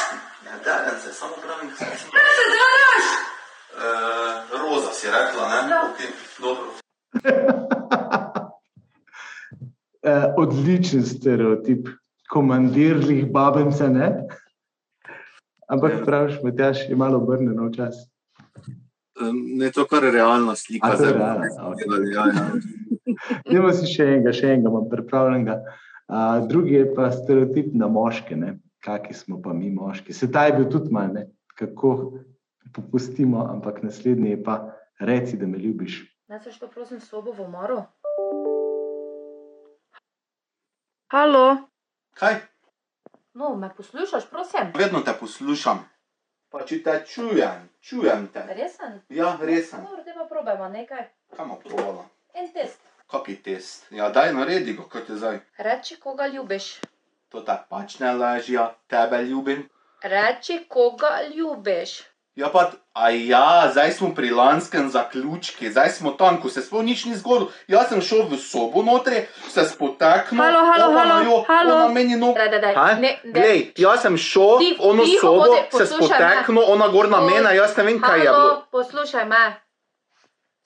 Ne 0.44 0.58
darem 0.64 0.96
se, 1.04 1.14
samo 1.14 1.32
pravim, 1.44 1.70
da 1.70 1.76
sem. 1.76 2.10
Kaj 2.12 2.32
se 2.38 2.46
daraš? 2.58 3.06
Uh, 3.72 4.60
roza 4.60 4.92
si 4.92 5.06
rekla, 5.10 5.48
ne? 5.48 5.70
Ja. 5.70 5.82
Okay, 5.88 6.10
dobro. 6.38 6.66
Eh, 10.04 10.24
odličen 10.72 11.02
stereotip, 11.04 11.88
komandirlih 12.30 13.32
babence, 13.32 13.88
ne? 13.88 14.24
Ampak 15.68 15.92
Ja. 15.92 16.04
praviš, 16.04 16.34
Matjaš 16.44 16.88
je 16.88 16.96
malo 16.96 17.18
obrnjeno 17.18 17.68
včasih. 17.68 18.08
Ne, 19.58 19.70
to 19.70 19.84
kar 19.84 20.04
je 20.04 20.10
realna 20.10 20.56
slika. 20.56 20.92
A, 20.92 20.96
zdaj 20.96 21.12
realna, 21.12 21.46
povedali, 21.60 22.12
ja, 22.14 22.24
ja. 22.26 22.50
Dajmo 23.50 23.72
si 23.72 23.86
še 23.86 24.04
enega, 24.04 24.32
še 24.32 24.46
enega 24.46 24.68
imam 24.72 24.88
pripravljenega. 24.90 25.60
A, 26.08 26.40
drugi 26.40 26.74
je 26.74 26.94
pa 26.94 27.10
stereotip 27.12 27.74
na 27.74 27.88
moške, 27.88 28.36
ne? 28.36 28.58
kaki 28.82 29.14
smo 29.14 29.38
pa 29.42 29.52
mi 29.52 29.70
moški. 29.70 30.12
Se 30.12 30.26
ta 30.32 30.46
je 30.48 30.56
bil 30.56 30.66
tudi 30.72 30.90
manj, 30.90 31.12
ne? 31.14 31.26
kako 31.54 32.18
popustimo, 32.74 33.44
ampak 33.46 33.82
naslednji 33.82 34.30
je 34.30 34.42
pa 34.42 34.72
reci, 35.00 35.36
da 35.36 35.46
me 35.46 35.58
ljubiš. 35.58 36.02
Ne 36.28 36.40
se 36.40 36.52
što, 36.52 36.68
prosim, 36.68 37.00
sobo 37.00 37.32
v 37.32 37.44
omoru. 37.44 37.84
Halo, 41.12 41.56
Kaj? 42.14 42.34
no, 43.34 43.56
me 43.56 43.74
poslušaš, 43.76 44.30
prosim? 44.30 44.72
Vedno 44.74 45.00
te 45.00 45.12
poslušam. 45.20 45.88
Pa 46.48 46.62
če 46.64 46.78
te 46.82 46.94
čujem, 47.06 47.66
čujem 47.80 48.28
te. 48.32 48.44
Resen? 48.48 48.94
Ja, 49.08 49.34
resen. 49.40 49.84
Dobro, 49.84 50.04
te 50.04 50.14
pa 50.16 50.24
probajmo 50.30 50.68
nekaj. 50.68 51.04
Kaj 51.36 51.44
ima 51.44 51.58
provala? 51.64 52.06
En 52.34 52.48
test. 52.52 52.80
Kaki 53.10 53.36
test? 53.42 53.84
Ja, 53.90 54.08
daj 54.08 54.32
naredi 54.32 54.72
ga, 54.72 54.86
kot 54.88 55.12
je 55.12 55.18
zdaj. 55.20 55.40
Reči, 55.58 55.98
koga 56.00 56.30
ljubiš. 56.32 56.70
To 57.28 57.44
te 57.44 57.58
pač 57.68 57.98
ne 58.00 58.14
leži, 58.16 58.56
ja, 58.56 58.70
tebe 58.88 59.20
ljubim. 59.28 59.68
Reči, 60.02 60.62
koga 60.68 61.12
ljubiš. 61.34 61.98
Ja, 62.34 62.48
pa, 62.48 62.70
a 62.94 63.10
ja, 63.10 63.68
zdaj 63.68 63.92
smo 63.92 64.14
pri 64.14 64.30
lanskem 64.30 64.88
zaključku, 64.88 65.64
zdaj 65.70 65.88
smo 65.90 66.10
tam, 66.10 66.40
ko 66.40 66.48
se 66.48 66.62
sploh 66.62 66.80
nič 66.82 67.04
ni 67.04 67.14
zgodilo. 67.14 67.50
Jaz 67.68 67.88
sem 67.88 68.00
šel 68.00 68.22
v 68.22 68.38
sobo 68.38 68.82
notri, 68.82 69.26
se 69.48 69.64
spotaknil. 69.64 70.40
Halo, 70.40 70.60
halo, 70.62 70.86
ona 70.86 71.00
halo, 71.00 71.24
jo- 71.24 71.44
halo. 71.48 71.74
Ona 71.74 71.88
meni 71.88 72.16
no. 72.16 72.32
Daj, 72.32 72.48
daj, 72.48 72.60
daj. 72.60 72.74
Ne, 72.96 73.20
ne. 73.24 73.32
Glej, 73.32 73.72
jaz 73.76 74.00
sem 74.02 74.16
šel 74.16 74.56
v 74.58 74.80
ono 74.80 75.04
sobo, 75.20 75.44
bodi, 75.44 75.60
se 75.60 75.78
poslušaj 75.78 76.20
me. 76.20 76.30
spotaknil, 76.30 76.64
ona 76.66 76.88
gor 76.88 77.08
na 77.08 77.20
mene, 77.20 77.56
jaz 77.56 77.76
ne 77.76 77.84
vem, 77.84 78.00
kaj 78.00 78.18
je 78.18 78.22
bilo. 78.22 78.32
Halo, 78.34 78.64
poslušaj 78.70 79.24
me. 79.26 79.44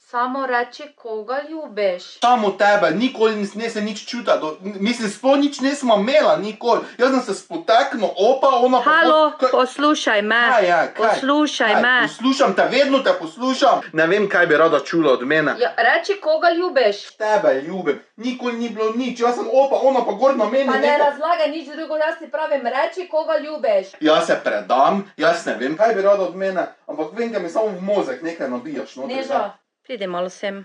Samo 0.07 0.47
reči, 0.47 0.83
koga 0.95 1.41
ljubiš. 1.43 2.03
Samo 2.21 2.51
tebe, 2.53 2.91
nikoli 2.93 3.35
nis- 3.35 3.55
nisem 3.55 3.85
nič 3.85 4.07
čutil, 4.07 4.41
do- 4.41 4.57
mislim, 4.61 5.11
sploh 5.11 5.37
nič 5.37 5.61
nismo 5.61 5.97
imela, 5.97 6.37
nikoli. 6.39 6.81
Jaz 6.99 7.11
sem 7.11 7.21
se 7.23 7.35
spotaknil, 7.35 8.09
opa, 8.09 8.49
ona 8.49 8.79
pa. 8.79 8.91
Halo, 8.91 9.33
Kaj- 9.33 9.51
poslušaj 9.51 10.23
me. 10.23 10.43
Kaj 10.49 10.65
je, 10.65 10.71
kaj? 10.95 11.09
Poslušaj 11.11 11.73
Kaj, 11.73 11.83
me. 11.83 11.97
Poslušam 12.03 12.55
te, 12.55 12.65
vedno 12.67 12.99
te 12.99 13.13
poslušam. 13.15 13.81
Ne 13.93 14.07
vem, 14.07 14.29
kaj 14.29 14.47
bi 14.47 14.57
rada 14.57 14.81
čula 14.81 15.13
od 15.13 15.23
mene. 15.25 15.55
Ja, 15.59 15.75
reči, 15.79 16.21
koga 16.21 16.51
ljubiš. 16.51 16.97
Tebe 17.17 17.63
ljubim, 17.63 17.99
nikoli 18.17 18.53
ni 18.55 18.69
bilo 18.69 18.93
nič, 18.93 19.21
jaz 19.21 19.35
sem 19.35 19.47
opa, 19.55 19.77
ona 19.83 20.01
pa 20.01 20.13
gor 20.13 20.37
na 20.37 20.45
meni. 20.47 20.67
Pa 20.67 20.73
ne 20.75 20.87
neko- 20.89 21.05
razlagaj 21.05 21.51
nič 21.51 21.67
drugo, 21.69 21.97
jaz 21.97 22.15
ti 22.19 22.31
pravim, 22.31 22.63
reči, 22.65 23.09
koga 23.09 23.37
ljubiš. 23.39 23.87
Jaz 24.01 24.27
se 24.27 24.41
predam, 24.45 25.13
jaz 25.17 25.47
ne 25.47 25.55
vem, 25.55 25.77
kaj 25.77 25.95
bi 25.95 26.03
rada 26.03 26.23
od 26.23 26.37
mene, 26.37 26.67
ampak 26.87 27.07
vem, 27.13 27.33
da 27.33 27.39
mi 27.39 27.49
samo 27.49 27.67
v 27.69 27.81
mozek 27.83 28.23
nekaj 28.23 28.49
nabijaš. 28.49 28.97
notri, 28.97 29.15
Neža, 29.17 29.51
pridi 29.87 30.07
malo 30.07 30.29
sem. 30.29 30.65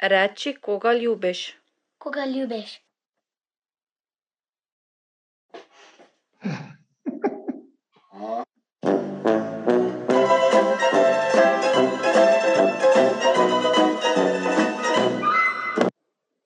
Reči, 0.00 0.54
koga 0.60 0.92
ljubiš. 0.92 1.40
Koga 1.98 2.24
ljubiš? 2.24 2.80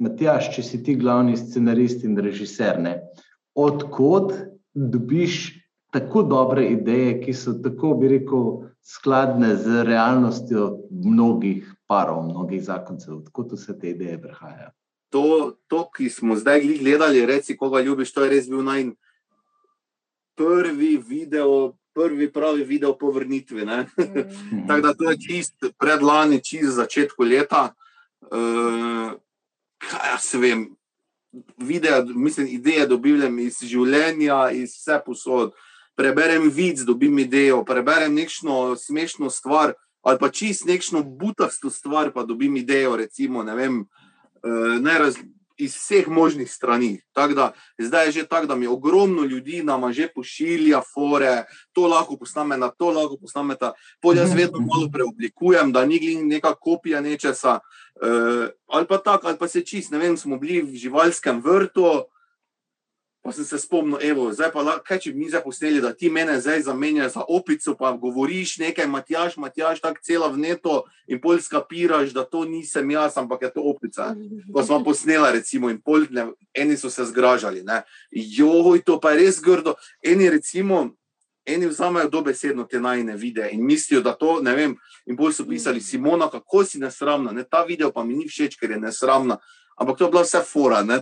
Matjaš, 0.03 0.51
če 0.57 0.63
si 0.63 0.83
ti 0.83 0.97
glavni 0.99 1.37
scenarist 1.39 2.03
in 2.03 2.19
režiser, 2.19 2.83
ne? 2.83 2.99
odkot 3.55 4.33
dobiš 4.75 5.62
tako 5.93 6.23
dobre 6.23 6.67
ideje, 6.73 7.21
ki 7.21 7.35
so 7.37 7.53
tako, 7.63 7.95
bi 8.01 8.09
rekel, 8.17 8.47
skladne 8.83 9.55
z 9.57 9.85
realnostjo 9.87 10.71
mnogih 10.91 11.69
parov, 11.87 12.25
mnogih 12.31 12.63
zakoncev, 12.65 13.21
odkot 13.21 13.53
vse 13.53 13.77
te 13.79 13.93
ideje 13.93 14.17
prihajajo? 14.23 14.73
To, 15.13 15.53
to, 15.69 15.85
ki 15.93 16.09
smo 16.11 16.37
zdaj 16.41 16.65
gledali, 16.81 17.27
reci, 17.29 17.57
koga 17.57 17.83
ljubiš, 17.85 18.13
to 18.13 18.25
je 18.25 18.31
res 18.33 18.49
bil 18.49 18.65
naj 18.65 18.91
prvi 20.37 20.97
video. 20.97 21.77
Prvi 21.93 22.31
pravi 22.33 22.65
video 22.65 22.95
povrnitve. 22.97 23.67
Mm. 23.69 24.63
Tako 24.69 24.81
da 24.81 24.95
to 24.97 25.11
je 25.11 25.19
čist 25.21 25.67
predlani, 25.79 26.39
čist 26.41 26.79
začetku 26.79 27.21
leta. 27.23 27.75
Uh, 28.33 29.13
kaj 29.77 30.09
jaz 30.15 30.31
vem, 30.41 30.63
videa, 31.59 32.01
mislim, 32.15 32.47
ideje 32.47 32.87
dobivam 32.87 33.39
iz 33.39 33.61
življenja, 33.61 34.51
iz 34.57 34.73
vse 34.79 34.99
posod. 35.05 35.53
Preberem 35.97 36.51
vid, 36.51 36.85
dobim 36.87 37.19
idejo, 37.19 37.65
preberem 37.65 38.15
nekšno 38.15 38.77
smešno 38.77 39.31
stvar, 39.31 39.75
ali 40.03 40.19
pa 40.19 40.31
čist 40.31 40.65
nekšno 40.67 41.03
butasto 41.03 41.71
stvar, 41.71 42.13
pa 42.13 42.25
dobim 42.25 42.57
idejo, 42.57 42.97
recimo, 42.97 43.43
ne 43.43 43.55
vem, 43.55 43.85
eh, 44.43 44.81
ne 44.81 44.99
raz, 44.99 45.17
iz 45.63 45.77
vseh 45.77 46.09
možnih 46.09 46.51
strani. 46.51 47.01
Da, 47.15 47.53
zdaj 47.79 48.07
je 48.07 48.13
že 48.13 48.27
tako, 48.27 48.47
da 48.47 48.55
mi 48.55 48.67
ogromno 48.67 49.25
ljudi 49.25 49.63
nama 49.63 49.93
že 49.93 50.09
pošilja 50.15 50.81
fore, 50.95 51.45
to 51.73 51.87
lahko 51.87 52.17
posname 52.17 52.57
na 52.57 52.69
to, 52.69 52.91
lahko 52.91 53.17
posname 53.17 53.55
ta. 53.55 53.73
Pod 54.01 54.17
jaz 54.17 54.35
vedno 54.35 54.59
malo 54.59 54.91
preoblikujem, 54.93 55.73
da 55.73 55.87
ni 55.87 56.01
neka 56.23 56.55
kopija 56.55 57.01
nečesa. 57.01 57.59
Uh, 58.03 58.49
ali 58.67 58.87
pa 58.87 58.99
tako, 58.99 59.27
ali 59.27 59.39
pa 59.39 59.49
se 59.49 59.61
čist, 59.61 59.93
ne 59.93 59.99
vem, 59.99 60.17
smo 60.17 60.39
bili 60.39 60.63
v 60.63 60.75
živalskem 60.75 61.43
vrtu, 61.45 62.05
Pa 63.23 63.31
sem 63.33 63.45
se 63.45 63.59
spomnil, 63.59 63.99
evo, 64.03 64.33
zdaj 64.35 64.51
pa, 64.51 64.63
kaj 64.83 64.99
če 65.05 65.13
bi 65.15 65.21
mi 65.23 65.29
zdaj 65.31 65.45
posneli, 65.45 65.81
da 65.81 65.93
ti 65.95 66.09
mene 66.11 66.41
zdaj 66.43 66.65
zamenjaš 66.67 67.13
za 67.13 67.23
opico, 67.31 67.77
pa 67.79 67.93
govoriš 67.95 68.57
nekaj, 68.59 68.89
Matjaš, 68.91 69.37
Matjaš, 69.39 69.81
tako 69.81 70.03
cela 70.03 70.27
vneto 70.27 70.81
in 71.07 71.21
poljska 71.23 71.61
piraš, 71.69 72.11
da 72.11 72.25
to 72.27 72.43
nisem 72.45 72.91
jaz, 72.91 73.15
ampak 73.23 73.47
je 73.47 73.53
to 73.55 73.63
opica. 73.63 74.09
Ko 74.53 74.65
smo 74.67 74.81
posnela, 74.85 75.31
recimo, 75.31 75.71
in 75.71 75.79
pol, 75.79 76.09
ne, 76.11 76.33
eni 76.55 76.77
so 76.77 76.91
se 76.91 77.07
zgražali, 77.07 77.63
ne. 77.63 77.85
Joj, 78.11 78.83
to 78.83 78.99
pa 79.01 79.15
je 79.15 79.23
res 79.23 79.39
grdo. 79.39 79.77
Eni, 80.03 80.27
recimo, 80.31 80.89
eni 81.47 81.71
vzamejo 81.71 82.11
dobesedno 82.11 82.65
te 82.65 82.81
najne 82.81 83.17
vide 83.17 83.49
in 83.53 83.63
mislijo, 83.67 84.03
da 84.03 84.19
to, 84.19 84.41
ne 84.43 84.55
vem, 84.55 84.77
in 85.07 85.17
bolj 85.17 85.39
so 85.39 85.47
pisali, 85.47 85.81
Simona, 85.81 86.31
kako 86.31 86.65
si 86.65 86.83
nesramna, 86.83 87.33
ne, 87.33 87.45
ta 87.45 87.63
video 87.63 87.93
pa 87.93 88.05
mi 88.05 88.19
ni 88.19 88.27
všeč, 88.29 88.59
ker 88.59 88.71
je 88.71 88.83
nesramna. 88.83 89.39
Ampak 89.77 89.99
to 89.99 90.05
je 90.05 90.11
bila 90.11 90.23
vse 90.23 90.43
fora. 90.47 90.83
Ja, 90.89 91.01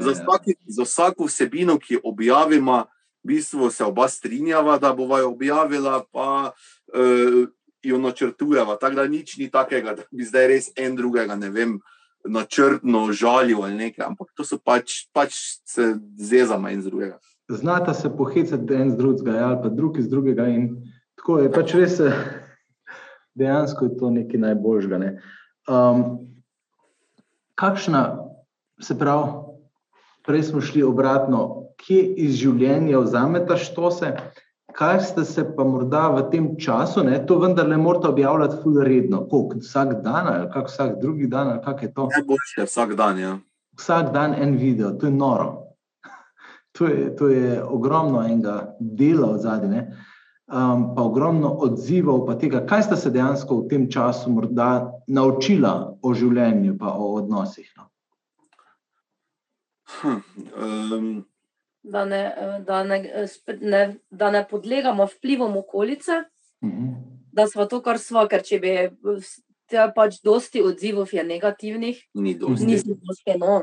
za, 0.00 0.10
ja. 0.10 0.16
vsaki, 0.22 0.54
za 0.66 0.82
vsako 0.82 1.24
vsebino, 1.24 1.78
ki 1.78 1.94
jo 1.94 2.00
objavimo, 2.04 2.84
v 3.24 3.26
bistvu 3.34 3.70
se 3.70 3.84
oba 3.84 4.08
strinjava, 4.08 4.78
da 4.78 4.92
bova 4.92 5.18
jo 5.18 5.30
objavila, 5.30 6.04
pa 6.12 6.52
uh, 6.52 7.48
jo 7.82 7.98
načrtujeva. 7.98 8.76
Tako 8.76 8.94
da 8.94 9.06
nič 9.06 9.36
ni 9.36 9.50
takega, 9.50 9.94
da 9.94 10.02
bi 10.10 10.24
zdaj 10.24 10.46
res 10.46 10.70
en 10.76 10.96
drugega, 10.96 11.36
ne 11.36 11.50
vem, 11.50 11.80
načrtno 12.24 13.12
žalil 13.12 13.62
ali 13.62 13.74
nekaj. 13.74 14.06
Ampak 14.06 14.32
to 14.36 14.44
so 14.44 14.58
pač, 14.58 15.06
pač 15.12 15.36
se 15.64 15.94
zezama 16.16 16.70
in 16.70 16.82
z 16.82 16.90
drugega. 16.90 17.18
Znata 17.50 17.94
se 17.94 18.10
pohecati 18.16 18.74
en 18.74 18.90
z 18.90 18.96
drugega, 18.96 19.36
ja, 19.36 19.48
ali 19.48 19.58
pa 19.62 19.68
drug 19.68 19.98
iz 19.98 20.08
drugega. 20.08 20.46
Tako 21.18 21.38
je 21.38 21.52
pač 21.52 21.74
res, 21.74 22.00
eh, 22.00 22.24
dejansko 23.34 23.84
je 23.84 23.96
to 23.96 24.10
nekaj 24.10 24.40
najboljžga. 24.40 24.98
Ne. 24.98 25.10
Um, 25.68 26.29
kakšna, 27.60 28.18
se 28.80 28.98
pravi, 28.98 29.32
prej 30.26 30.42
smo 30.42 30.60
šli 30.60 30.82
obratno, 30.82 31.66
kje 31.80 32.00
iz 32.24 32.36
življenja 32.40 33.00
vzamete 33.00 33.56
štose, 33.60 34.12
kaj 34.76 35.00
ste 35.04 35.24
se 35.24 35.44
pa 35.56 35.64
morda 35.64 36.08
v 36.14 36.24
tem 36.32 36.48
času, 36.60 37.04
ne, 37.04 37.18
to 37.26 37.38
vendar 37.42 37.68
ne 37.68 37.76
morete 37.80 38.08
objavljati 38.08 38.60
fully 38.62 38.84
redno, 38.86 39.24
koliko 39.28 39.60
vsak 39.60 39.96
dan 40.04 40.28
ali 40.28 40.50
kak 40.52 40.68
vsak 40.68 41.00
drugi 41.00 41.26
dan 41.26 41.54
ali 41.54 41.64
kak 41.64 41.82
je 41.82 41.92
to? 41.94 42.08
Najboljše 42.14 42.68
vsak 42.68 42.94
dan, 42.96 43.18
ja. 43.18 43.38
Vsak 43.78 44.12
dan 44.12 44.34
en 44.34 44.56
video, 44.56 44.92
to 44.92 45.06
je 45.06 45.12
noro. 45.12 45.50
To 46.78 46.86
je, 46.86 47.16
to 47.16 47.28
je 47.28 47.64
ogromno 47.64 48.20
enega 48.22 48.76
dela 48.78 49.32
od 49.34 49.40
zadnje 49.42 49.88
um, 50.50 50.94
pa 50.94 51.02
ogromno 51.02 51.52
odzivov, 51.62 52.26
pa 52.26 52.34
tega, 52.38 52.64
kaj 52.66 52.82
ste 52.82 52.96
se 52.96 53.10
dejansko 53.10 53.62
v 53.62 53.68
tem 53.70 53.86
času 53.90 54.32
morda 54.34 54.90
naučila 55.06 55.94
o 56.02 56.14
življenju, 56.14 56.76
pa 56.78 56.94
o 56.94 57.14
odnosih. 57.20 57.70
No? 57.76 57.88
Hm, 60.00 60.20
um. 60.56 61.10
Da, 61.82 62.04
ne, 62.04 62.22
da, 62.66 62.82
ne, 62.84 62.98
ne, 63.60 63.82
da 64.10 64.30
ne 64.30 64.42
podlegamo 64.48 65.06
vplivom 65.08 65.56
okolice, 65.56 66.24
uh 66.60 66.68
mhm. 66.68 66.88
-huh. 66.88 66.94
da 67.32 67.46
smo 67.46 67.66
to, 67.66 67.82
kar 67.82 67.98
smo, 67.98 68.26
ker 68.28 68.42
če 68.42 68.58
bi 68.58 68.74
pač 69.94 70.20
dosti 70.24 70.62
odzivov 70.62 71.08
je 71.12 71.24
negativnih, 71.24 72.08
ni 72.14 72.34
dosti. 72.34 72.66
Nismo 72.66 72.94
dosti, 72.94 73.38
no. 73.38 73.62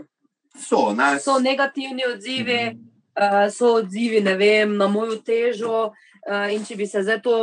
So, 0.57 0.93
ne. 0.93 1.19
so 1.19 1.39
negativni 1.39 2.03
odzivi, 2.13 2.53
uh 2.53 2.73
-huh. 2.73 2.96
Uh, 3.17 3.47
so 3.51 3.73
odzivi 3.81 4.21
vem, 4.21 4.77
na 4.77 4.87
mojo 4.87 5.17
težo, 5.25 5.89
uh, 5.89 6.07
Eh, 6.27 6.53
in 6.57 6.65
če 6.67 6.75
bi 6.75 6.85
se 6.89 6.99
zdaj 7.07 7.21
to 7.23 7.33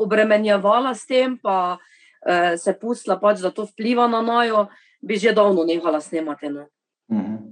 obremenjevala 0.00 0.94
s 0.96 1.04
tem, 1.04 1.36
pa 1.36 1.76
uh, 1.76 2.54
se 2.56 2.72
pustila, 2.80 3.18
pač, 3.20 3.42
da 3.44 3.50
to 3.52 3.66
vpliva 3.68 4.06
na 4.08 4.22
nojo, 4.24 4.68
bi 5.04 5.18
že 5.20 5.34
davno 5.36 5.66
nehala 5.68 6.00
snemati. 6.00 6.48
No. 6.48 6.68
Uh 7.12 7.16
mhm. 7.16 7.34
-huh. 7.34 7.42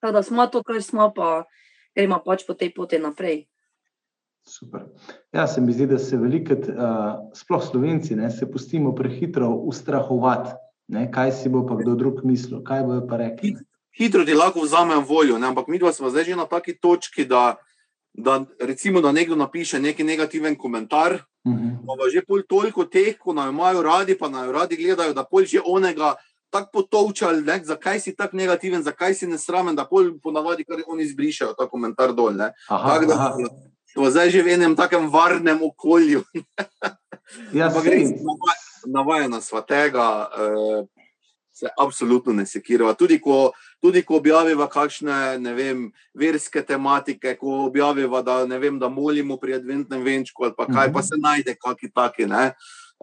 Tako 0.00 0.12
da 0.12 0.22
smo 0.22 0.46
to, 0.46 0.62
kar 0.62 0.82
smo, 0.82 1.12
pa 1.12 1.44
gremo 1.96 2.22
pač 2.24 2.46
po 2.46 2.54
tej 2.54 2.72
poti 2.74 2.98
naprej. 2.98 3.44
Super. 4.44 4.84
Ja, 5.32 5.46
se 5.46 5.60
mi 5.60 5.72
zdi, 5.72 5.86
da 5.86 5.98
se 5.98 6.16
veliko, 6.16 6.54
uh, 6.54 7.30
sploh 7.34 7.62
slovenci, 7.64 8.16
ne, 8.16 8.30
se 8.30 8.50
pustimo 8.50 8.94
prehitro 8.94 9.48
ustrahovati, 9.48 10.50
ne, 10.88 11.10
kaj 11.10 11.32
si 11.32 11.48
bo 11.48 11.66
pa 11.66 11.76
kdo 11.76 11.94
drug 11.94 12.24
mislil, 12.24 12.62
kaj 12.62 12.84
bojo 12.84 13.06
pa 13.08 13.16
rekli. 13.16 13.56
Hitro 13.98 14.24
ti 14.24 14.34
lahko 14.34 14.60
vzamem 14.60 15.04
voljo, 15.04 15.38
ne, 15.38 15.46
ampak 15.46 15.68
mi 15.68 15.78
dva 15.78 15.92
smo 15.92 16.10
zdaj 16.10 16.24
že 16.24 16.36
na 16.36 16.46
taki 16.46 16.74
točki, 16.78 17.24
da 17.24 17.56
da, 18.14 18.44
recimo, 18.60 19.00
da 19.00 19.12
nekdo 19.12 19.36
napiše 19.36 19.80
neki 19.80 20.04
negativen 20.04 20.58
komentar. 20.58 21.12
Uh 21.44 21.52
-huh. 21.52 21.98
Pa 21.98 22.10
že 22.10 22.22
pol 22.22 22.42
toliko 22.48 22.84
teh, 22.84 23.18
ko 23.18 23.32
naj 23.32 23.48
imajo 23.48 23.82
radi, 23.82 24.18
pa 24.18 24.28
naj 24.28 24.52
radi 24.52 24.76
gledajo, 24.76 25.12
da 25.12 25.24
pol 25.24 25.44
že 25.44 25.60
onega 25.64 26.14
tako 26.50 26.70
potovčali, 26.72 27.42
ne, 27.42 27.60
zakaj 27.64 28.00
si 28.00 28.16
tako 28.16 28.36
negativen, 28.36 28.82
zakaj 28.82 29.14
si 29.14 29.26
nesramen, 29.26 29.76
da 29.76 29.84
pol 29.84 30.18
ponavadi 30.22 30.64
kar 30.64 30.82
oni 30.86 31.02
izbrišajo 31.02 31.52
ta 31.52 31.68
komentar 31.68 32.12
dol. 32.12 32.32
Tak, 32.68 33.06
da, 33.06 33.36
to 33.94 34.10
zdaj 34.10 34.30
že 34.30 34.42
v 34.42 34.48
enem 34.48 34.76
takem 34.76 35.10
varnem 35.10 35.58
okolju. 35.62 36.22
ja, 37.52 37.70
Navajena 38.86 39.40
sva 39.40 39.60
tega, 39.60 40.30
eh, 40.38 40.86
se 41.52 41.68
absolutno 41.80 42.32
ne 42.32 42.46
sekirava. 42.46 42.94
Tudi 42.94 43.20
ko, 43.20 43.52
tudi 43.84 44.00
ko 44.02 44.16
objaviva 44.16 44.64
kakšne 44.72 45.36
vem, 45.52 45.90
verske 46.16 46.62
tematike, 46.64 47.34
ko 47.36 47.66
objaviva, 47.66 48.22
da, 48.24 48.38
vem, 48.56 48.78
da 48.80 48.88
molimo 48.88 49.36
pri 49.36 49.58
adventnem 49.58 50.00
venčku 50.00 50.46
ali 50.48 50.56
pa 50.56 50.64
kaj, 50.64 50.88
pa 50.88 51.02
mhm. 51.02 51.08
se 51.08 51.20
najde 51.20 51.54
kakšni 51.60 51.90
taki. 51.92 52.26
Ne? 52.30 52.54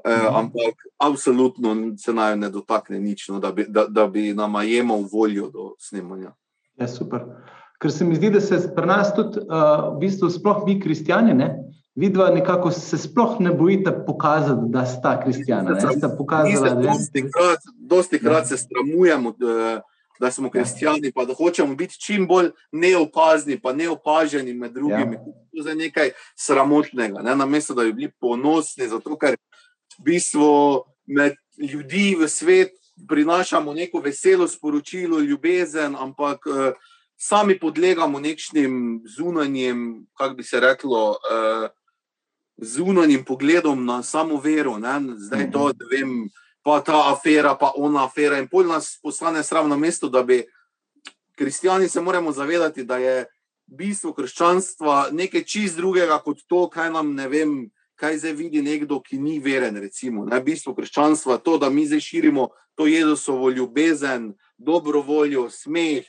E, 0.02 0.16
ampak 0.34 0.82
absolutno 0.98 1.76
se 2.02 2.14
naj 2.14 2.34
ne 2.42 2.50
dotakne 2.50 2.98
nič, 3.00 3.28
no, 3.30 3.38
da, 3.40 3.52
bi, 3.54 3.68
da, 3.70 3.86
da 3.86 4.08
bi 4.08 4.32
nam 4.34 4.58
jemal 4.66 5.06
voljo 5.12 5.52
do 5.54 5.76
snemanja. 5.78 6.34
Ja, 6.82 6.88
super. 6.90 7.28
Ker 7.82 7.94
se 7.94 8.06
mi 8.06 8.18
zdi, 8.18 8.32
da 8.34 8.42
se 8.42 8.58
pri 8.74 8.88
nas 8.90 9.14
tudi, 9.14 9.44
uh, 9.44 9.92
v 9.94 10.00
bistvu, 10.02 10.32
sploh 10.34 10.64
mi, 10.66 10.80
kristijani, 10.82 11.34
ne, 11.38 11.50
vidva 11.96 12.32
nekako 12.34 12.72
se 12.72 12.98
sploh 12.98 13.38
ne 13.40 13.54
bojite 13.54 13.94
pokazati, 14.08 14.70
da 14.74 14.86
sta 14.86 15.20
kristijana. 15.22 15.78
Dosti 15.78 17.22
krat, 17.30 17.70
dosti 17.78 18.20
krat 18.20 18.48
se 18.50 18.58
stramujemo, 18.58 19.36
da 20.20 20.32
smo 20.32 20.50
kristijani, 20.50 21.12
pa 21.12 21.26
da 21.26 21.34
hočemo 21.34 21.76
biti 21.76 22.00
čim 22.00 22.28
bolj 22.28 22.52
neopazni, 22.72 23.60
pa 23.62 23.74
neopaženi 23.74 24.54
med 24.54 24.74
drugimi. 24.74 25.16
Ja. 25.16 25.64
To 25.64 25.70
je 25.70 25.76
nekaj 25.76 26.12
sramotnega, 26.36 27.22
ne? 27.22 27.36
namesto 27.36 27.74
da 27.74 27.84
bi 27.84 27.94
bili 27.94 28.12
ponosni, 28.20 28.88
zato 28.88 29.18
ker 29.18 29.36
v 30.00 30.04
bistvu 30.06 30.84
med 31.06 31.36
ljudi 31.58 32.16
v 32.20 32.28
svet 32.28 32.72
prinašamo 33.08 33.74
neko 33.74 34.00
veselo 34.00 34.48
sporočilo, 34.48 35.20
ljubezen, 35.20 35.96
ampak 36.00 36.46
uh, 36.46 36.74
sami 37.18 37.60
podlegamo 37.60 38.20
nekšnim 38.20 39.02
zunanjem, 39.18 40.08
kako 40.18 40.36
bi 40.36 40.44
se 40.44 40.60
reklo, 40.60 41.10
uh, 41.10 41.70
zunanjim 42.58 43.26
pogledom 43.26 43.86
na 43.86 44.04
samo 44.04 44.38
vero. 44.38 44.78
Ne? 44.78 45.02
Zdaj 45.18 45.52
to, 45.52 45.68
mhm. 45.68 45.78
da 45.78 45.86
vem, 45.92 46.30
pa 46.64 46.82
ta 46.82 47.12
afera, 47.12 47.56
pa 47.56 47.74
ona 47.76 48.06
afera. 48.06 48.40
In 48.40 48.48
pol 48.48 48.68
nas 48.68 49.00
postane 49.02 49.44
sram 49.44 49.70
na 49.70 49.78
mesto, 49.78 50.10
da 50.10 50.24
bi 50.24 50.44
kristijani 51.36 51.90
se 51.90 52.02
moramo 52.02 52.32
zavedati, 52.32 52.84
da 52.84 52.98
je 52.98 53.26
bistvo 53.66 54.14
krščanstva 54.14 55.10
nekaj 55.12 55.44
čist 55.44 55.78
drugega 55.78 56.20
kot 56.20 56.44
to, 56.48 56.70
kaj 56.70 56.92
nam 56.92 57.16
ne 57.16 57.28
vem. 57.28 57.70
Kaj 58.02 58.18
zdaj 58.18 58.32
vidi 58.34 58.62
nekdo, 58.66 58.98
ki 59.02 59.20
ni 59.22 59.36
veren, 59.40 59.76
recimo, 59.78 60.24
ne, 60.26 60.40
bistvo 60.42 60.74
krščanstva, 60.74 61.36
to, 61.38 61.60
da 61.62 61.70
mi 61.70 61.84
zdaj 61.86 62.00
širimo 62.02 62.48
to 62.74 62.88
Jezusovo 62.90 63.52
ljubezen, 63.54 64.32
dobro 64.58 65.04
voljo, 65.06 65.50
smeh, 65.54 66.08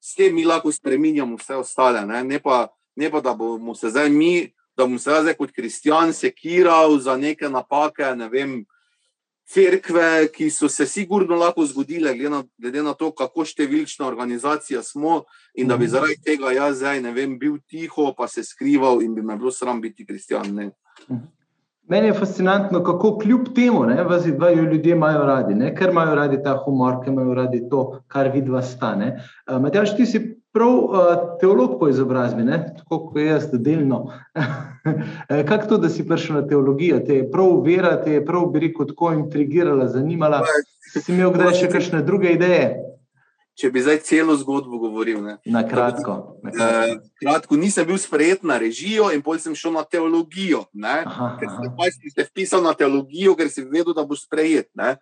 s 0.00 0.14
tem 0.14 0.34
mi 0.34 0.44
lahko 0.44 0.72
spremenjamo 0.72 1.38
vse 1.40 1.56
ostale. 1.56 2.02
Ne, 2.06 2.20
ne, 2.24 2.40
pa, 2.42 2.66
ne 2.96 3.10
pa, 3.10 3.20
da 3.24 3.32
bomo 3.34 3.74
se 3.74 3.88
zdaj 3.90 4.10
mi, 4.10 4.52
da 4.76 4.84
bom 4.84 4.98
se 4.98 5.16
zdaj 5.22 5.34
kot 5.34 5.52
kristijan 5.56 6.12
sekiral 6.12 6.98
za 6.98 7.16
neke 7.16 7.48
napake, 7.48 8.12
ne 8.16 8.28
vem, 8.28 8.64
crkve, 9.48 10.28
ki 10.32 10.50
so 10.50 10.68
se 10.68 10.86
sigurno 10.86 11.36
lahko 11.36 11.66
zgodile, 11.66 12.14
glede 12.14 12.30
na, 12.30 12.42
glede 12.58 12.82
na 12.82 12.94
to, 12.94 13.10
kako 13.10 13.44
številčna 13.44 14.06
organizacija 14.06 14.82
smo, 14.82 15.24
in 15.54 15.68
da 15.68 15.76
bi 15.76 15.86
mhm. 15.86 15.92
zaradi 15.92 16.18
tega 16.24 16.54
jaz 16.56 16.80
zdaj, 16.80 17.02
ne 17.02 17.12
vem, 17.12 17.36
bil 17.38 17.58
tiho, 17.68 18.12
pa 18.16 18.28
se 18.28 18.44
skrival 18.46 19.02
in 19.02 19.14
bi 19.14 19.22
me 19.22 19.36
bilo 19.36 19.52
sram 19.52 19.80
biti 19.80 20.06
kristijan. 20.06 20.52
Mhm. 21.08 21.22
Meni 21.90 22.06
je 22.06 22.14
fascinantno, 22.14 22.78
kako 22.84 23.18
kljub 23.18 23.48
temu, 23.54 23.86
da 24.38 24.48
jo 24.48 24.62
ljudje 24.62 24.92
imajo 24.92 25.24
radi, 25.26 25.54
ne? 25.54 25.74
ker 25.74 25.90
imajo 25.90 26.14
radi 26.14 26.38
ta 26.42 26.54
humor, 26.64 27.00
ker 27.02 27.12
imajo 27.12 27.34
radi 27.34 27.68
to, 27.68 28.02
kar 28.08 28.30
vidva 28.32 28.62
stane. 28.62 29.16
Uh, 29.50 29.58
Matjaš, 29.60 29.96
ti 29.96 30.06
si 30.06 30.20
prav 30.52 30.68
uh, 30.68 31.38
teolog 31.40 31.78
po 31.80 31.88
izobrazbi, 31.88 32.44
ne? 32.44 32.74
tako 32.78 32.98
kot 33.06 33.20
jaz, 33.22 33.48
delno. 33.52 34.04
Eh, 35.28 35.44
kako 35.46 35.66
to, 35.68 35.76
da 35.78 35.88
si 35.88 36.02
prišel 36.02 36.40
na 36.40 36.48
teologijo? 36.48 36.96
Te 37.06 37.14
je 37.14 37.26
prav 37.30 37.60
vera, 37.62 37.92
te 38.02 38.16
je 38.16 38.24
prav, 38.26 38.48
bi 38.50 38.64
rekel, 38.64 38.88
tako 38.88 39.12
intrigirala, 39.14 39.86
zanimala. 39.86 40.40
Si 40.90 41.12
imel 41.12 41.30
kdaj 41.30 41.54
še 41.60 41.68
kakšne 41.70 42.00
druge 42.02 42.32
ideje? 42.34 42.64
Če 43.54 43.70
bi 43.70 43.82
zdaj 43.84 44.00
celo 44.02 44.34
zgodbo 44.40 44.80
govoril. 44.82 45.20
Ne. 45.22 45.36
Na 45.46 45.62
kratko. 45.68 46.16
Na 46.42 46.50
kratko. 46.50 46.96
Eh, 46.96 47.14
kratko, 47.22 47.60
nisem 47.60 47.86
bil 47.86 48.00
sprejet 48.02 48.42
na 48.42 48.56
režijo, 48.58 49.12
in 49.14 49.22
potem 49.22 49.44
sem 49.44 49.54
šel 49.62 49.76
na 49.76 49.84
teologijo. 49.86 50.64
Aha, 50.82 51.36
ker 51.38 51.94
si 51.94 52.10
se 52.10 52.26
vpisal 52.26 52.66
na 52.66 52.74
teologijo, 52.74 53.36
ker 53.38 53.52
si 53.52 53.62
vedel, 53.62 53.94
da 53.94 54.02
boš 54.02 54.26
sprejet. 54.26 54.72
Ne. 54.74 54.96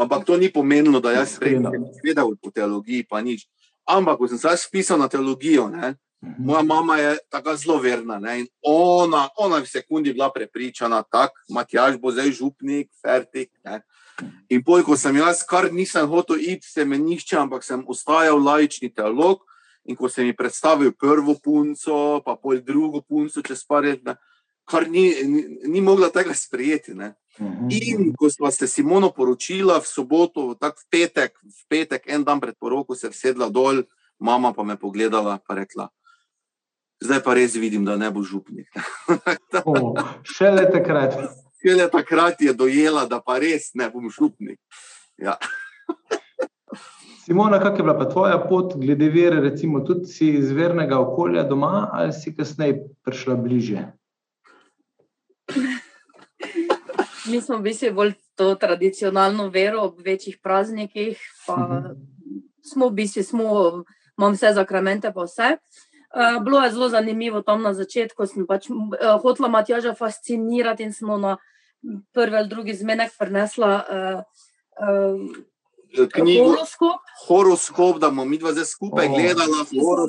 Ampak 0.00 0.24
to 0.24 0.40
ni 0.40 0.48
pomenilo, 0.48 1.02
da 1.04 1.12
jaz 1.12 1.36
sprejem 1.36 1.68
vedel 2.00 2.32
po 2.40 2.54
teologiji, 2.54 3.04
pa 3.04 3.20
nič. 3.20 3.44
Ampak, 3.88 4.18
ko 4.18 4.28
sem 4.28 4.38
se 4.38 4.56
spisal 4.56 4.98
na 5.00 5.08
teologijo, 5.08 5.68
ne, 5.68 5.94
mhm. 6.20 6.44
moja 6.44 6.62
mama 6.62 6.96
je 6.98 7.16
tako 7.30 7.56
zelo 7.56 7.78
verna. 7.80 8.18
Ne, 8.18 8.44
ona, 8.62 9.28
ona 9.36 9.56
je 9.56 9.62
v 9.62 9.70
sekundi 9.70 10.12
bila 10.12 10.32
prepričana, 10.32 11.02
da 11.12 11.28
Matjaž 11.48 11.96
bo 11.96 12.12
zdaj 12.12 12.30
župnik, 12.30 12.90
fertik. 13.02 13.50
Ne. 13.64 13.80
In 14.50 14.64
poj, 14.64 14.82
ko 14.82 14.96
sem 14.96 15.16
jaz, 15.16 15.44
kar 15.46 15.70
nisem 15.72 16.08
hotel 16.10 16.40
iti, 16.40 16.66
se 16.66 16.84
me 16.84 16.98
nišče, 16.98 17.36
ampak 17.38 17.64
sem 17.64 17.84
ostajal 17.86 18.42
laični 18.42 18.90
teolog. 18.90 19.44
In 19.88 19.96
ko 19.96 20.08
sem 20.12 20.26
mi 20.26 20.36
predstavil 20.36 20.92
prvo 20.92 21.38
punco, 21.40 22.20
pa 22.20 22.34
pol 22.36 22.60
drugo 22.60 23.00
punco, 23.00 23.40
čez 23.40 23.62
par 23.64 23.86
let, 23.86 24.04
kar 24.68 24.84
ni, 24.90 25.14
ni, 25.24 25.44
ni 25.64 25.80
mogla 25.80 26.10
tega 26.12 26.34
sprejeti. 26.36 26.92
Ne. 26.98 27.14
Mhm. 27.40 27.68
In 27.70 28.14
ko 28.18 28.30
smo 28.30 28.50
se 28.50 28.66
Simono 28.66 29.10
poročila 29.10 29.78
v 29.78 29.86
soboto, 29.86 30.54
tako 30.60 30.82
v 30.82 30.86
petek, 30.90 31.38
v 31.38 31.62
petek, 31.68 32.02
en 32.06 32.24
dan 32.24 32.40
pred 32.40 32.56
poroko, 32.58 32.94
se 32.94 33.06
je 33.06 33.12
sedla 33.12 33.48
dol, 33.48 33.82
mama 34.18 34.52
pa 34.52 34.62
me 34.62 34.76
pogledala 34.76 35.38
in 35.38 35.56
rekla: 35.56 35.88
Zdaj 37.00 37.22
pa 37.22 37.34
res 37.34 37.54
vidim, 37.54 37.84
da 37.84 37.96
ne 37.96 38.10
bo 38.10 38.22
župnik. 38.22 38.66
oh, 39.64 39.94
šele 40.26 40.66
takrat. 40.72 41.14
Šele 41.62 41.90
takrat 41.90 42.40
je 42.42 42.52
dojela, 42.54 43.06
da 43.06 43.20
pa 43.20 43.38
res 43.38 43.70
ne 43.74 43.90
bom 43.90 44.10
župnik. 44.10 44.58
Ja. 45.18 45.38
Simona, 47.24 47.58
kakšna 47.58 47.78
je 47.78 47.82
bila 47.82 47.98
pa 47.98 48.08
tvoja 48.08 48.38
pot 48.48 48.74
glede 48.80 49.08
vere, 49.12 49.40
recimo 49.40 49.80
tudi 49.84 50.06
si 50.06 50.30
iz 50.38 50.50
vernega 50.50 50.98
okolja 50.98 51.42
doma 51.44 51.88
ali 51.92 52.12
si 52.12 52.34
kasneje 52.34 52.78
prišla 53.04 53.34
bliže? 53.36 53.82
mi 57.28 57.40
smo 57.40 57.58
v 57.58 57.62
bistvu 57.62 57.92
bolj 57.94 58.14
to 58.36 58.54
tradicionalno 58.54 59.48
vero 59.48 59.82
ob 59.82 60.00
večjih 60.04 60.38
praznikih. 60.42 61.18
Pa 61.46 61.54
uh 61.54 61.60
mhm. 61.60 61.72
-huh. 61.72 61.96
Smo 62.62 62.88
v 62.88 62.92
bistvu, 62.92 63.22
smo, 63.22 63.44
imam 64.18 64.32
vse 64.32 64.52
zakramente, 64.52 65.12
pa 65.12 65.22
vse. 65.24 65.56
Uh, 66.08 66.44
bilo 66.44 66.60
je 66.60 66.70
zelo 66.70 66.88
zanimivo 66.88 67.42
tam 67.42 67.62
na 67.62 67.74
začetku, 67.74 68.26
sem 68.26 68.46
pač 68.46 68.70
uh, 68.70 69.20
hotela 69.22 69.48
Matjaža 69.48 69.94
fascinirati 69.94 70.82
in 70.82 70.92
smo 70.92 71.16
na 71.16 71.36
prvi 72.12 72.36
ali 72.36 72.48
drugi 72.48 72.74
zmenek 72.74 73.12
prenesla 73.18 73.84
uh, 73.90 74.22
uh, 74.80 76.06
horoskop. 76.38 77.00
Horoskop, 77.26 77.98
da 77.98 78.08
bomo 78.08 78.24
mi 78.24 78.38
dva 78.38 78.52
zdaj 78.52 78.64
skupaj 78.64 79.06
oh. 79.06 79.14
gledali. 79.16 79.52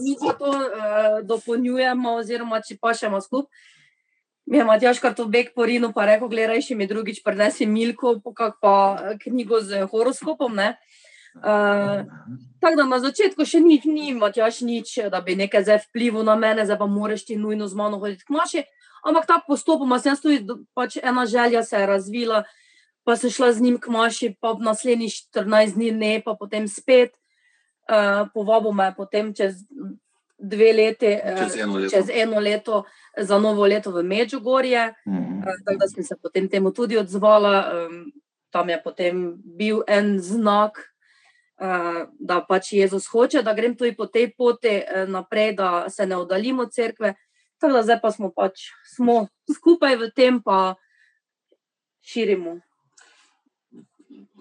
Mi 0.03 0.15
to 0.39 0.49
uh, 0.49 1.27
dopolnjujemo, 1.27 2.13
oziroma 2.13 2.61
če 2.61 2.77
pa 2.81 2.93
še 2.93 3.05
imamo 3.05 3.21
skupaj 3.21 3.51
mi 4.49 4.57
je 4.57 4.65
Matjaš 4.65 4.99
kar 4.99 5.13
to 5.13 5.27
beg 5.29 5.51
po 5.55 5.65
Rinu, 5.65 5.91
pa 5.93 6.07
rekel, 6.09 6.29
gledaj, 6.29 6.63
še 6.65 6.75
mi 6.75 6.87
drugič 6.89 7.21
prenesi 7.21 7.67
Milko, 7.69 8.15
pa, 8.33 8.49
pa 8.57 8.73
knjigo 9.21 9.61
z 9.61 9.83
horoskopom. 9.91 10.57
Uh, 11.39 12.01
tako 12.57 12.79
da 12.79 12.85
na 12.89 12.97
začetku 13.03 13.45
še 13.45 13.61
ni, 13.61 13.77
ni 13.85 14.15
Matjaš 14.17 14.63
nič, 14.65 14.95
da 15.13 15.21
bi 15.21 15.37
nekaj 15.37 15.67
zdaj 15.67 15.83
vplival 15.83 16.25
na 16.25 16.33
mene, 16.33 16.65
zdaj 16.65 16.79
pa 16.81 16.89
moraš 16.89 17.27
ti 17.29 17.37
nujno 17.37 17.69
z 17.69 17.77
mano 17.77 18.01
hoditi 18.01 18.25
k 18.25 18.33
maši. 18.33 18.65
Ampak 19.05 19.29
ta 19.29 19.37
postopoma 19.45 20.01
se 20.01 20.17
je 20.25 20.41
pač 20.73 20.97
ena 20.97 21.29
želja 21.29 21.61
se 21.63 21.77
je 21.77 21.85
razvila, 21.85 22.43
pa 23.05 23.15
sem 23.15 23.29
šla 23.29 23.53
z 23.53 23.61
njim 23.61 23.77
k 23.77 23.93
maši, 23.93 24.33
pa 24.41 24.57
naslednjih 24.57 25.13
14 25.29 25.77
dni 25.77 25.91
ne, 25.91 26.13
pa 26.25 26.33
potem 26.33 26.65
spet. 26.67 27.13
Uh, 27.85 28.25
Povabo 28.33 28.73
me 28.73 28.89
potem 28.97 29.29
čez 29.33 29.61
dve 30.39 30.73
leti, 30.73 31.17
čez 31.37 31.55
eno 31.61 31.77
leto, 31.77 31.95
čez 31.95 32.09
eno 32.13 32.39
leto 32.39 32.83
za 33.17 33.39
novo 33.39 33.65
leto 33.65 33.91
v 33.91 34.03
Međugorje. 34.03 34.93
Mm 35.07 35.13
-hmm. 35.13 35.43
Tako 35.65 35.77
da 35.79 35.87
sem 35.87 36.03
se 36.03 36.15
potem 36.21 36.49
temu 36.49 36.73
tudi 36.73 36.97
odzvala. 36.97 37.71
Tam 38.49 38.69
je 38.69 38.81
potem 38.83 39.35
bil 39.37 39.81
en 39.87 40.19
znak, 40.19 40.93
da 42.19 42.45
pač 42.49 42.73
Jezus 42.73 43.07
hoče, 43.07 43.41
da 43.41 43.53
grem 43.53 43.77
tudi 43.77 43.95
po 43.95 44.05
tej 44.05 44.33
poti 44.37 44.81
naprej, 45.07 45.55
da 45.55 45.89
se 45.89 46.05
ne 46.05 46.15
oddaljimo 46.15 46.61
od 46.61 46.73
cerkve. 46.73 47.13
Tako 47.57 47.73
da 47.73 47.83
zdaj 47.83 47.99
pa 48.01 48.11
smo 48.11 48.31
pač 48.31 48.59
smo 48.95 49.27
skupaj 49.55 49.95
v 49.95 50.11
tem, 50.15 50.41
pa 50.43 50.75
širimo. 52.01 52.59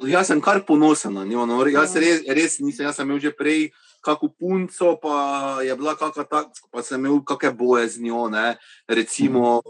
Jaz 0.07 0.27
sem 0.27 0.41
kar 0.41 0.63
ponosen 0.67 1.15
na 1.15 1.25
njo. 1.25 1.47
No. 1.47 1.67
Jaz 1.67 1.95
ja. 1.95 2.01
res, 2.01 2.23
res 2.29 2.59
nisem, 2.59 2.87
jaz 2.87 2.97
sem 2.97 3.09
imel 3.09 3.19
že 3.19 3.33
prej 3.37 3.67
uh, 3.67 3.88
kako 4.09 4.31
punco, 4.33 4.95
pa 5.03 5.17
je 5.65 5.77
bila 5.77 5.93
kakšna 5.97 6.25
taka, 6.25 6.69
pa 6.73 6.83
sem 6.83 7.05
imel 7.05 7.21
kakšne 7.21 7.53
boje 7.53 7.89
z 7.89 8.09
njo. 8.09 8.29
Ne? 8.33 8.57
Recimo, 8.89 9.61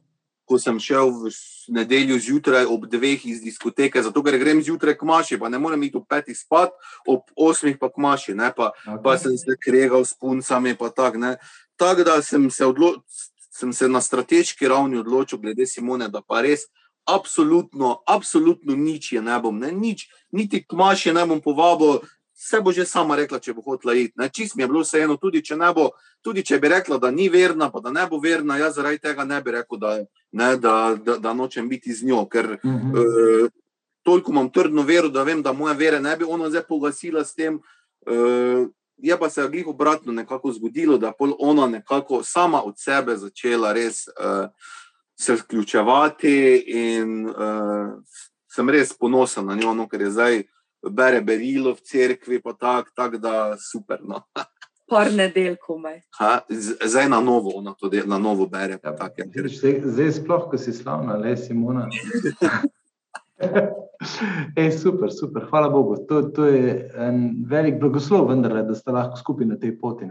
ko 0.48 0.56
sem 0.56 0.78
šel 0.80 1.10
v 1.12 1.32
nedeljo 1.74 2.16
zjutraj 2.22 2.64
ob 2.70 2.86
dveh 2.88 3.26
iz 3.26 3.42
diskoteke, 3.44 4.00
zato 4.02 4.22
ker 4.24 4.38
grem 4.40 4.62
zjutraj 4.64 4.96
k 4.96 5.04
maši, 5.04 5.36
pa 5.36 5.50
ne 5.52 5.60
morem 5.60 5.82
iti 5.84 5.98
ob 6.00 6.06
petih 6.08 6.38
spat, 6.38 6.72
ob 7.04 7.26
osmih 7.36 7.76
pa 7.76 7.90
k 7.92 8.00
maši, 8.00 8.36
pa, 8.56 8.72
okay. 8.72 9.02
pa 9.04 9.18
sem 9.18 9.36
se 9.36 9.58
kregal 9.60 10.06
s 10.06 10.14
puncami. 10.14 10.78
Tako 11.78 12.04
da 12.04 12.22
sem 12.22 12.50
se, 12.50 12.66
odlo 12.66 12.96
sem 13.58 13.72
se 13.72 13.88
na 13.88 14.00
strateški 14.00 14.68
ravni 14.68 14.98
odločil, 14.98 15.38
glede 15.38 15.66
Simone, 15.66 16.08
da 16.08 16.22
pa 16.22 16.40
res. 16.46 16.66
Absolutno, 17.08 18.02
absolutno 18.06 18.76
nič 18.76 19.12
je 19.12 19.22
ne 19.24 19.38
bom, 19.40 19.56
ne, 19.56 19.72
nič, 19.72 20.08
niti 20.32 20.60
k 20.60 20.76
maši 20.76 21.12
ne 21.16 21.24
bom 21.26 21.40
povabil, 21.40 22.02
se 22.40 22.60
bo 22.60 22.72
že 22.72 22.86
sama 22.86 23.16
rekla, 23.16 23.40
če 23.42 23.52
bo 23.52 23.62
hotela 23.66 23.96
iti. 23.98 24.14
Čist 24.30 24.54
mi 24.54 24.62
je 24.62 24.68
bilo 24.70 24.84
vseeno, 24.84 25.16
tudi 25.18 25.42
če, 25.42 25.56
bo, 25.74 25.90
tudi 26.22 26.44
če 26.46 26.60
bi 26.62 26.70
rekla, 26.70 26.98
da 27.02 27.10
ni 27.10 27.26
verna, 27.28 27.66
pa 27.70 27.80
da 27.82 27.90
ne 27.90 28.04
bo 28.06 28.20
verna, 28.22 28.60
jaz 28.62 28.76
zaradi 28.78 29.00
tega 29.02 29.24
ne 29.26 29.40
bi 29.42 29.56
rekel, 29.56 29.78
da, 29.82 29.96
ne, 30.32 30.50
da, 30.56 30.94
da, 30.94 31.16
da 31.18 31.32
nočem 31.34 31.68
biti 31.68 31.92
z 31.92 32.06
njo. 32.06 32.22
Ker 32.30 32.52
uh 32.62 32.62
-huh. 32.62 33.42
uh, 33.42 33.50
toliko 34.06 34.30
imam 34.30 34.52
trdno 34.54 34.82
vero, 34.82 35.08
da 35.08 35.22
vem, 35.22 35.42
da 35.42 35.52
moja 35.52 35.74
vera 35.74 35.98
ne 36.00 36.16
bi 36.16 36.24
ona 36.24 36.50
zdaj 36.50 36.62
pogasila 36.68 37.24
s 37.24 37.34
tem. 37.34 37.58
Uh, 38.06 38.70
je 38.96 39.18
pa 39.18 39.30
se 39.30 39.40
je 39.40 39.64
obratno 39.66 40.12
nekako 40.12 40.52
zgodilo, 40.52 40.98
da 40.98 41.06
je 41.06 41.14
ona 41.38 41.66
nekako 41.66 42.22
sama 42.22 42.62
od 42.62 42.74
sebe 42.78 43.16
začela 43.16 43.72
res 43.72 44.06
uh, 44.08 44.46
se 45.20 45.34
vključevati 45.34 46.64
in 46.66 47.26
uh, 47.26 47.98
sem 48.46 48.70
res 48.70 48.92
ponosen 48.92 49.46
na 49.46 49.54
njo, 49.54 49.74
no, 49.74 49.88
ker 49.88 50.00
je 50.00 50.10
zdaj 50.10 50.42
bere 50.82 51.20
berilo 51.20 51.74
v 51.74 51.80
cerkvi, 51.82 52.42
pa 52.42 52.52
tako, 52.52 52.90
tak, 52.94 53.18
da 53.22 53.56
super. 53.58 53.98
No. 54.04 54.22
Par 54.90 55.12
nedeljkov. 55.12 55.82
Zdaj 56.84 57.08
na 57.08 57.20
novo, 57.20 57.52
ona 57.58 57.74
to 57.76 57.88
de, 57.92 58.02
na 58.06 58.18
novo 58.18 58.46
bere. 58.48 58.78
Ja, 58.84 58.96
tak, 58.96 59.18
ja. 59.18 59.26
zdaj, 59.28 59.82
zdaj 59.84 60.12
sploh, 60.22 60.48
ko 60.50 60.58
si 60.58 60.72
slavna, 60.72 61.18
le 61.20 61.36
Simona. 61.36 61.88
Ej, 64.56 64.72
super, 64.78 65.12
super, 65.12 65.44
hvala 65.50 65.68
Bogu. 65.68 65.98
To, 66.08 66.22
to 66.22 66.46
je 66.46 66.88
en 66.96 67.44
velik 67.50 67.76
blagoslov, 67.80 68.30
vendar, 68.30 68.56
da 68.64 68.74
ste 68.74 68.94
lahko 68.94 69.20
skupaj 69.20 69.46
na 69.46 69.58
tej 69.60 69.76
poti. 69.78 70.08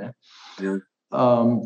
Ja. 0.61 0.77
Um, 1.09 1.57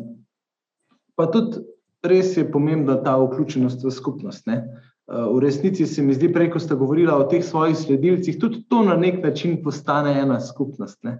pa 1.18 1.26
tudi 1.28 1.60
res 2.02 2.36
je 2.36 2.46
pomembna 2.50 2.96
ta 3.02 3.16
vključenost 3.18 3.84
v 3.84 3.90
skupnost. 3.90 4.46
Ne? 4.46 4.62
V 5.06 5.38
resnici 5.40 5.86
se 5.86 6.02
mi 6.02 6.14
zdi, 6.14 6.30
prej, 6.32 6.50
ko 6.50 6.60
ste 6.62 6.74
govorili 6.74 7.10
o 7.10 7.24
teh 7.26 7.44
svojih 7.44 7.76
sledilcih, 7.76 8.38
tudi 8.40 8.62
to 8.68 8.82
na 8.86 8.96
nek 8.96 9.22
način 9.24 9.62
postane 9.62 10.14
ena 10.20 10.40
skupnost. 10.40 11.02
Ne? 11.02 11.18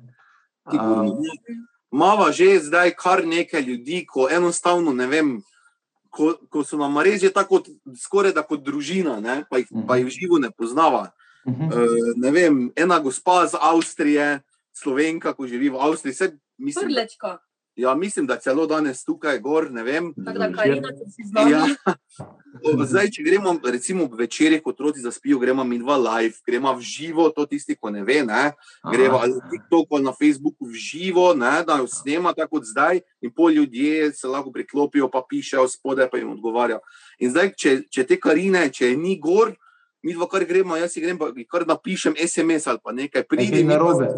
Um, 0.73 1.18
Mava 1.92 2.31
že 2.33 2.59
zdaj 2.61 2.95
kar 2.97 3.27
nekaj 3.27 3.61
ljudi, 3.61 4.07
ko 4.07 4.29
enostavno 4.31 4.92
ne 4.92 5.07
vem. 5.07 5.42
Ko, 6.12 6.35
ko 6.53 6.61
so 6.61 6.77
nam 6.77 6.99
reči 7.01 7.31
tako, 7.33 7.62
skoraj 7.97 8.35
da 8.37 8.42
kot 8.45 8.61
družina, 8.61 9.16
ne, 9.21 9.45
pa, 9.49 9.62
jih, 9.62 9.68
pa 9.88 9.97
jih 9.97 10.11
živo 10.12 10.37
ne 10.38 10.51
poznava. 10.53 11.09
Uh 11.45 11.55
-huh. 11.55 11.73
uh, 11.73 12.12
ne 12.16 12.31
vem, 12.31 12.73
ena 12.77 12.99
gospa 12.99 13.45
iz 13.45 13.55
Avstrije, 13.61 14.42
slovenka, 14.73 15.33
ko 15.33 15.47
živi 15.47 15.68
v 15.68 15.81
Avstriji, 15.81 16.12
vse 16.12 16.37
mislim. 16.59 16.85
Prlečka. 16.85 17.38
Ja, 17.77 17.95
mislim, 17.95 18.27
da 18.27 18.37
celo 18.37 18.67
danes 18.67 19.05
tukaj 19.05 19.39
gor, 19.39 19.71
ne 19.71 19.83
vem. 19.83 20.13
Tako 20.25 20.39
da, 20.39 20.53
Karina, 20.53 20.89
si 21.17 21.25
znala. 21.25 21.51
Ja. 21.51 21.67
Zdaj, 22.91 23.09
če 23.17 23.23
gremo, 23.25 23.55
recimo, 23.65 24.07
večer, 24.19 24.59
ko 24.63 24.71
otroci 24.71 25.01
zaspijo, 25.01 25.39
gremo 25.41 25.65
mi 25.65 25.79
dva 25.81 25.97
live, 25.97 26.35
gremo 26.47 26.75
v 26.77 26.85
živo, 26.85 27.31
to 27.33 27.47
tisti, 27.49 27.77
ko 27.81 27.91
ne 27.91 28.05
ve, 28.05 28.21
ne. 28.29 28.53
gremo 28.93 29.19
ali 29.23 29.33
na 29.39 29.49
TikToku 29.51 29.97
ali 29.97 30.05
na 30.05 30.13
Facebooku 30.13 30.69
v 30.69 30.77
živo, 30.77 31.33
ne, 31.35 31.63
da 31.67 31.79
jo 31.81 31.89
snema 31.89 32.35
tako 32.37 32.59
kot 32.59 32.69
zdaj, 32.69 33.01
in 33.25 33.33
pol 33.33 33.57
ljudje 33.57 34.13
se 34.13 34.29
lahko 34.29 34.53
priklopijo, 34.53 35.09
pa 35.09 35.25
pišejo 35.29 35.65
spodaj, 35.69 36.11
pa 36.11 36.21
jim 36.21 36.37
odgovarjajo. 36.37 36.83
In 37.25 37.33
zdaj, 37.33 37.55
če, 37.57 37.77
če 37.89 38.05
te 38.05 38.21
karine, 38.21 38.69
če 38.69 38.93
je 38.93 39.01
ni 39.01 39.17
gor, 39.17 39.57
mi 40.03 40.15
dva 40.15 40.27
kar 40.29 40.45
gremo, 40.45 40.77
jaz 40.77 40.93
si 40.93 41.01
grem, 41.01 41.19
pa 41.19 41.31
kar 41.51 41.67
napišem 41.67 42.15
SMS 42.19 42.67
ali 42.67 42.79
pa 42.83 42.93
nekaj, 42.93 43.23
pridi 43.29 43.62
na 43.65 43.79
robe. 43.79 44.09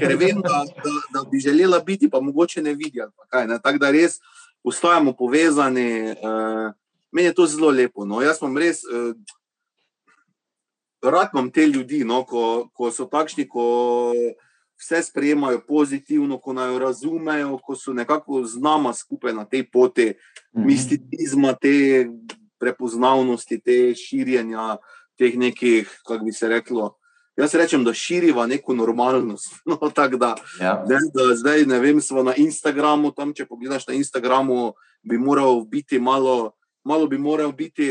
Ker 0.00 0.16
vem, 0.16 0.40
da, 0.40 0.64
da, 0.64 0.92
da 1.14 1.24
bi 1.30 1.40
želela 1.40 1.80
biti, 1.84 2.10
pa 2.10 2.20
mogoče 2.20 2.62
ne 2.62 2.74
vidi. 2.74 3.02
Tako 3.30 3.78
da 3.78 3.90
res 3.90 4.20
ostajamo 4.64 5.12
povezani. 5.12 6.16
Uh, 6.16 6.72
meni 7.12 7.28
je 7.28 7.34
to 7.34 7.46
zelo 7.46 7.70
lepo. 7.70 8.04
No. 8.04 8.22
Jaz 8.24 8.40
sem 8.40 8.56
res. 8.58 8.84
Uh, 8.84 9.12
Rad 11.02 11.30
imam 11.32 11.48
te 11.48 11.64
ljudi, 11.66 12.02
no, 12.04 12.26
ko, 12.28 12.68
ko 12.76 12.90
so 12.92 13.06
takšni, 13.08 13.46
ko 13.48 14.12
vse 14.80 15.02
sprejemajo 15.02 15.62
pozitivno, 15.68 16.36
ko 16.38 16.52
naj 16.52 16.76
razumejo, 16.78 17.54
ko 17.64 17.76
so 17.76 17.94
nekako 17.96 18.42
z 18.44 18.60
nama 18.60 18.92
skupaj 18.92 19.32
na 19.32 19.44
tej 19.44 19.64
poti 19.70 20.06
mm 20.06 20.12
-hmm. 20.60 20.66
misticizma, 20.66 21.52
te 21.52 22.04
prepoznavnosti, 22.60 23.60
te 23.64 23.94
širjenja 23.96 24.76
teh 25.18 25.36
nekih, 25.36 25.90
kako 26.06 26.24
bi 26.24 26.32
se 26.32 26.48
reklo. 26.48 26.94
Jaz 27.40 27.54
rečem, 27.54 27.84
da 27.84 27.94
širiva 27.94 28.46
neko 28.46 28.74
normalnost. 28.74 29.54
No, 29.66 29.78
da, 30.18 30.34
ja. 30.60 30.84
ne, 30.88 30.98
da 31.14 31.34
zdaj, 31.36 31.64
ne 31.66 31.80
vem, 31.80 32.00
smo 32.00 32.22
na 32.22 32.34
Instagramu, 32.36 33.12
tam, 33.16 33.34
če 33.34 33.46
pogledaš 33.46 33.86
na 33.88 33.94
Instagramu, 33.94 34.72
bi 35.02 35.18
moral 35.18 35.64
biti 35.64 35.98
malo, 35.98 36.52
malo 36.84 37.06
bi 37.06 37.18
moral 37.18 37.52
biti 37.52 37.88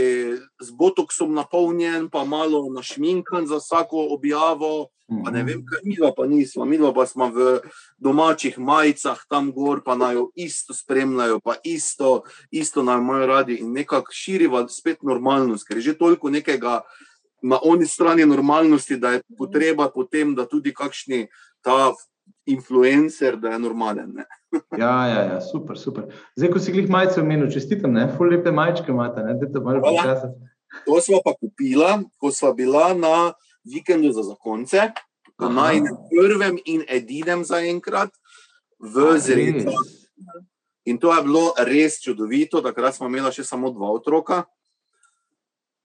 z 0.62 0.71
botoksom 0.71 1.34
napolnjen, 1.34 2.10
pa 2.10 2.23
malo 2.25 2.69
našminkan 2.73 3.47
za 3.47 3.58
vsako 3.58 4.08
objavo. 4.10 4.88
Pa 5.25 5.32
ne 5.32 5.43
vem, 5.43 5.63
kaj 5.65 5.80
mi 5.84 5.97
pa 6.17 6.28
nismo, 6.28 6.65
mi 6.65 6.78
pa 6.95 7.06
smo 7.06 7.30
v 7.34 7.62
domačih 7.97 8.60
majicah 8.60 9.17
tam 9.30 9.52
gor, 9.52 9.82
pa 9.86 9.95
naj 9.95 10.13
jo 10.13 10.30
isto 10.36 10.73
spremljajo, 10.73 11.39
pa 11.39 11.56
isto, 11.63 12.21
isto 12.52 12.84
naj 12.84 12.97
imajo 12.97 13.25
radi. 13.25 13.56
In 13.56 13.73
nekako 13.73 14.13
širiva 14.13 14.67
spet 14.69 15.02
normalnost, 15.02 15.65
ker 15.65 15.78
je 15.78 15.82
že 15.82 15.97
toliko 15.97 16.30
nekega 16.30 16.82
na 17.41 17.58
oni 17.63 17.86
strani 17.86 18.25
normalnosti, 18.25 18.97
da 18.97 19.12
je 19.17 19.21
potreba 19.38 19.89
potem, 19.89 20.36
da 20.36 20.45
tudi 20.45 20.73
kakšni 20.73 21.28
ta 21.62 21.93
influencer, 22.49 23.38
da 23.38 23.53
je 23.55 23.59
normalen. 23.59 24.17
Ja, 24.77 25.07
ja, 25.07 25.21
ja, 25.33 25.41
super, 25.41 25.77
super. 25.77 26.07
Zdaj, 26.35 26.51
ko 26.53 26.59
si 26.59 26.73
jih 26.73 26.89
majice 26.89 27.21
omenil, 27.21 27.51
čestitam, 27.53 27.93
ne, 27.93 28.07
ful 28.17 28.31
lepe 28.31 28.51
majčke 28.51 28.91
imate, 28.91 29.23
ne, 29.25 29.35
da 29.38 29.49
te 29.51 29.62
malo 29.63 29.83
počasati. 29.85 30.49
To 30.85 31.01
smo 31.01 31.21
pa 31.25 31.33
kupila, 31.38 31.99
ko 32.17 32.31
smo 32.31 32.53
bila 32.53 32.93
na 32.93 33.33
vikendu 33.65 34.12
za 34.12 34.23
zakonce, 34.23 34.91
na 35.39 35.49
najnem 35.49 35.95
prvem 36.09 36.59
in 36.65 36.83
edinem 36.88 37.43
zaenkrat 37.45 38.09
v 38.79 39.17
Zredu. 39.19 39.73
In 40.85 40.97
to 40.97 41.13
je 41.13 41.23
bilo 41.23 41.53
res 41.57 41.99
čudovito, 42.01 42.62
takrat 42.65 42.95
smo 42.95 43.07
imeli 43.07 43.31
še 43.33 43.45
samo 43.45 43.69
dva 43.69 43.91
otroka, 43.93 44.43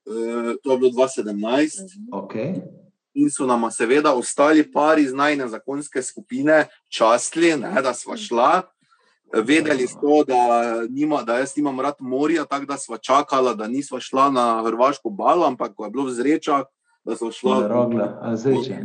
e, 0.05 0.55
to 0.63 0.71
je 0.73 0.77
bilo 0.81 0.91
2017. 0.91 1.99
Okay. 2.11 2.84
In 3.15 3.29
so 3.31 3.45
nam 3.47 3.63
seveda 3.71 4.13
ostali 4.13 4.63
pari 4.71 5.03
iz 5.03 5.13
najne 5.13 5.47
zakonske 5.47 6.01
skupine 6.01 6.65
častili, 6.91 7.55
ne, 7.57 7.81
da 7.81 7.93
smo 7.93 8.17
šla. 8.17 8.61
Vedeli 9.33 9.87
so, 9.87 10.23
da, 10.27 10.35
nima, 10.89 11.23
da 11.23 11.37
jaz 11.37 11.55
nimam 11.57 11.79
rad 11.79 11.95
morja, 11.99 12.45
tako 12.45 12.65
da 12.65 12.77
smo 12.77 12.97
čakali, 12.97 13.55
da 13.55 13.67
nismo 13.67 13.99
šla 13.99 14.29
na 14.29 14.63
Hrvaško 14.65 15.09
balo, 15.09 15.47
ampak 15.47 15.73
ko 15.75 15.85
je 15.85 15.91
bilo 15.91 16.05
v 16.05 16.13
zrečah, 16.13 16.67
da 17.05 17.15
so 17.15 17.31
šla 17.31 17.61
na 17.61 17.67
Rogla, 17.67 18.35
zreče. 18.35 18.83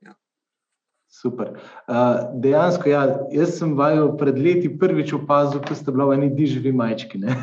Ja. 0.00 0.14
Super. 1.08 1.54
Uh, 1.88 1.94
dejansko, 2.34 2.88
ja, 2.88 3.06
jaz 3.32 3.58
sem 3.58 3.76
vaju 3.78 4.16
pred 4.18 4.38
leti 4.38 4.78
prvič 4.78 5.12
opazil, 5.12 5.62
ko 5.62 5.74
ste 5.74 5.92
bili 5.92 6.08
v 6.08 6.18
eni 6.18 6.30
dižvi 6.34 6.72
majčki. 6.72 7.18
Ne? 7.18 7.36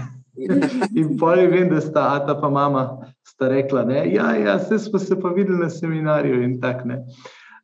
In 0.95 1.17
poli 1.19 1.47
vem, 1.47 1.69
da 1.69 1.81
sta 1.81 2.07
ata 2.15 2.35
pa 2.41 2.49
mama 2.49 3.13
sta 3.27 3.47
rekla, 3.47 3.83
da 3.83 4.03
ja, 4.03 4.35
ja, 4.35 4.59
smo 4.59 4.99
se 4.99 5.19
pa 5.19 5.29
videli 5.29 5.59
na 5.59 5.69
seminarju 5.69 6.43
in 6.43 6.59
tako 6.61 6.87
ne. 6.87 7.03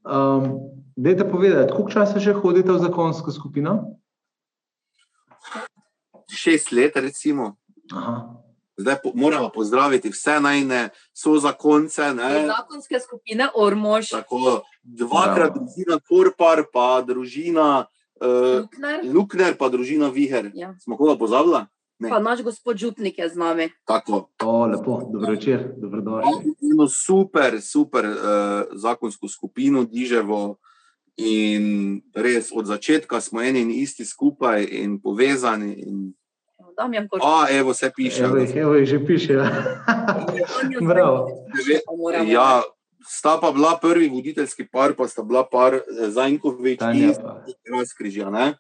Um, 0.04 0.76
Dajte 0.96 1.30
povedati, 1.30 1.72
koliko 1.72 1.90
časa 1.92 2.20
že 2.20 2.34
hodite 2.34 2.72
v 2.72 2.80
zakonsko 2.80 3.32
skupino? 3.32 4.00
Šest 6.32 6.72
let, 6.72 6.96
recimo. 6.96 7.56
Aha. 7.92 8.32
Zdaj 8.78 8.96
po, 9.04 9.12
moramo 9.16 9.50
pozdraviti 9.52 10.10
vse 10.10 10.40
najne 10.40 10.90
so 11.12 11.36
zakonce. 11.40 12.14
Ne? 12.14 12.48
Zakonske 12.48 13.00
skupine 13.00 13.48
Ormož. 13.56 14.10
Tako, 14.10 14.64
dvakrat 14.84 15.52
Bravo. 15.52 15.68
družina 15.68 16.00
Korpar, 16.08 16.64
pa 16.72 17.02
družina 17.04 17.86
uh, 18.24 18.64
Lukner. 18.64 19.00
Lukner, 19.04 19.58
pa 19.60 19.68
družina 19.70 20.08
Viher. 20.08 20.52
Ja. 20.56 20.76
Smo 20.80 20.96
koga 20.96 21.20
pozabila? 21.20 21.68
Ne. 22.00 22.10
Pa 22.10 22.20
naš 22.20 22.44
gospod 22.44 22.78
Župnik 22.78 23.18
je 23.18 23.30
z 23.30 23.38
nami. 23.38 23.70
Tako. 23.88 24.30
O, 24.44 24.66
lepo, 24.66 25.10
dobro 25.14 25.32
večer, 25.32 25.74
dobrodošli. 25.78 26.56
Imamo 26.62 26.88
super, 26.88 27.62
super 27.62 28.06
uh, 28.06 28.16
zakonsko 28.72 29.28
skupino, 29.28 29.84
Diževo. 29.84 30.58
In 31.18 32.02
res 32.16 32.52
od 32.52 32.68
začetka 32.68 33.22
smo 33.22 33.42
eni 33.42 33.62
in 33.62 33.72
isti 33.72 34.06
skupaj 34.06 34.68
in 34.68 35.00
povezani. 35.02 35.74
In... 35.74 36.14
Damjan 36.78 37.08
Koš. 37.08 37.22
A, 37.24 37.48
evo, 37.50 37.74
se 37.74 37.92
piše. 37.96 38.24
Evo, 38.24 38.38
evo 38.56 38.74
jih 38.76 38.90
že 38.90 39.06
piše. 39.06 39.34
Bravo. 40.90 41.30
Ja, 42.28 42.62
sta 43.08 43.38
pa 43.42 43.52
bila 43.52 43.78
prvi 43.82 44.10
voditeljski 44.10 44.68
par, 44.68 44.94
pa 44.98 45.08
sta 45.08 45.24
bila 45.24 45.48
par 45.52 45.80
Zajnkovič 45.88 46.82
in 46.94 47.14
Razkrižja. 47.72 48.56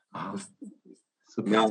Ja. 1.51 1.67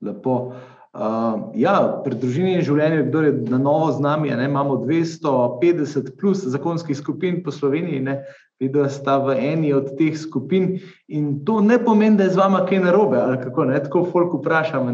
Lepo. 0.00 0.52
Uh, 0.94 1.50
ja, 1.58 1.74
pri 2.04 2.14
družini 2.14 2.52
in 2.54 2.60
življenju, 2.62 3.08
kdo 3.08 3.22
je 3.24 3.30
na 3.50 3.58
novo 3.58 3.88
z 3.90 3.98
nami, 4.04 4.28
ne, 4.30 4.44
imamo 4.46 4.76
250 4.84 6.12
plus 6.20 6.44
zakonskih 6.46 6.94
skupin 6.94 7.40
po 7.42 7.50
Sloveniji, 7.50 7.98
ne, 7.98 8.20
videla 8.62 8.86
sta 8.86 9.16
v 9.18 9.34
eni 9.34 9.72
od 9.74 9.96
teh 9.98 10.14
skupin 10.14 10.76
in 11.10 11.40
to 11.44 11.58
ne 11.66 11.80
pomeni, 11.82 12.14
da 12.20 12.28
je 12.28 12.36
z 12.36 12.38
vama 12.38 12.62
kaj 12.68 12.84
narobe, 12.84 13.18
ali 13.18 13.40
kako 13.42 13.64
ne, 13.72 13.80
tako 13.82 14.04
folk 14.12 14.36
vprašam. 14.38 14.92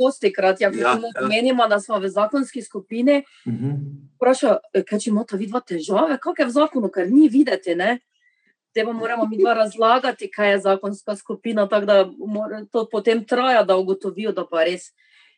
Dosti 0.00 0.32
krat, 0.32 0.64
ja, 0.64 0.72
ja, 0.72 0.96
ja. 0.96 1.26
menimo, 1.28 1.68
da 1.68 1.76
smo 1.76 2.00
v 2.00 2.08
zakonski 2.08 2.62
skupini. 2.64 3.20
Uh 3.44 3.52
-huh. 3.52 3.76
Vprašaj, 4.16 4.56
kaj 4.88 4.98
če 4.98 5.10
imate 5.10 5.36
vidva 5.36 5.60
težave, 5.60 6.16
kak 6.16 6.38
je 6.38 6.46
v 6.46 6.56
zakonu, 6.56 6.88
ker 6.88 7.12
ni 7.12 7.28
videti, 7.28 7.74
ne? 7.74 7.98
Te 8.72 8.84
pa 8.84 8.92
moramo 8.92 9.26
mi 9.28 9.38
dva 9.38 9.54
razlagati, 9.54 10.30
kaj 10.30 10.50
je 10.50 10.60
zakonska 10.60 11.16
skupina, 11.16 11.68
tako 11.68 11.86
da 11.86 12.10
to 12.70 12.86
potem 12.92 13.24
traja, 13.24 13.62
da 13.62 13.76
ugotovijo, 13.76 14.32
da 14.32 14.46
pa 14.50 14.64
res 14.64 14.92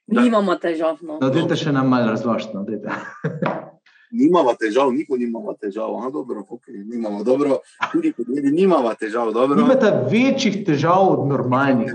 nimamo 0.06 0.54
težav. 0.54 0.98
No, 1.02 1.18
no 1.20 1.30
dajte 1.30 1.56
še 1.56 1.72
nam 1.72 1.88
malo 1.90 2.12
razložiti. 2.12 2.54
No, 2.54 2.64
nimamo 4.20 4.54
težav, 4.60 4.92
nikoli 4.94 5.26
nimamo 5.26 5.56
težav. 5.60 5.96
Aha, 5.98 6.10
dobro, 6.14 6.44
okay, 6.48 6.84
nimamo, 6.84 7.24
dobro. 7.24 7.58
Tudi 7.92 8.12
podjedi 8.12 8.52
nimamo 8.54 8.94
težav. 9.00 9.32
Dobro. 9.32 9.58
Nimate 9.58 9.90
večjih 10.10 10.62
težav 10.66 11.08
od 11.16 11.26
normalnih. 11.28 11.90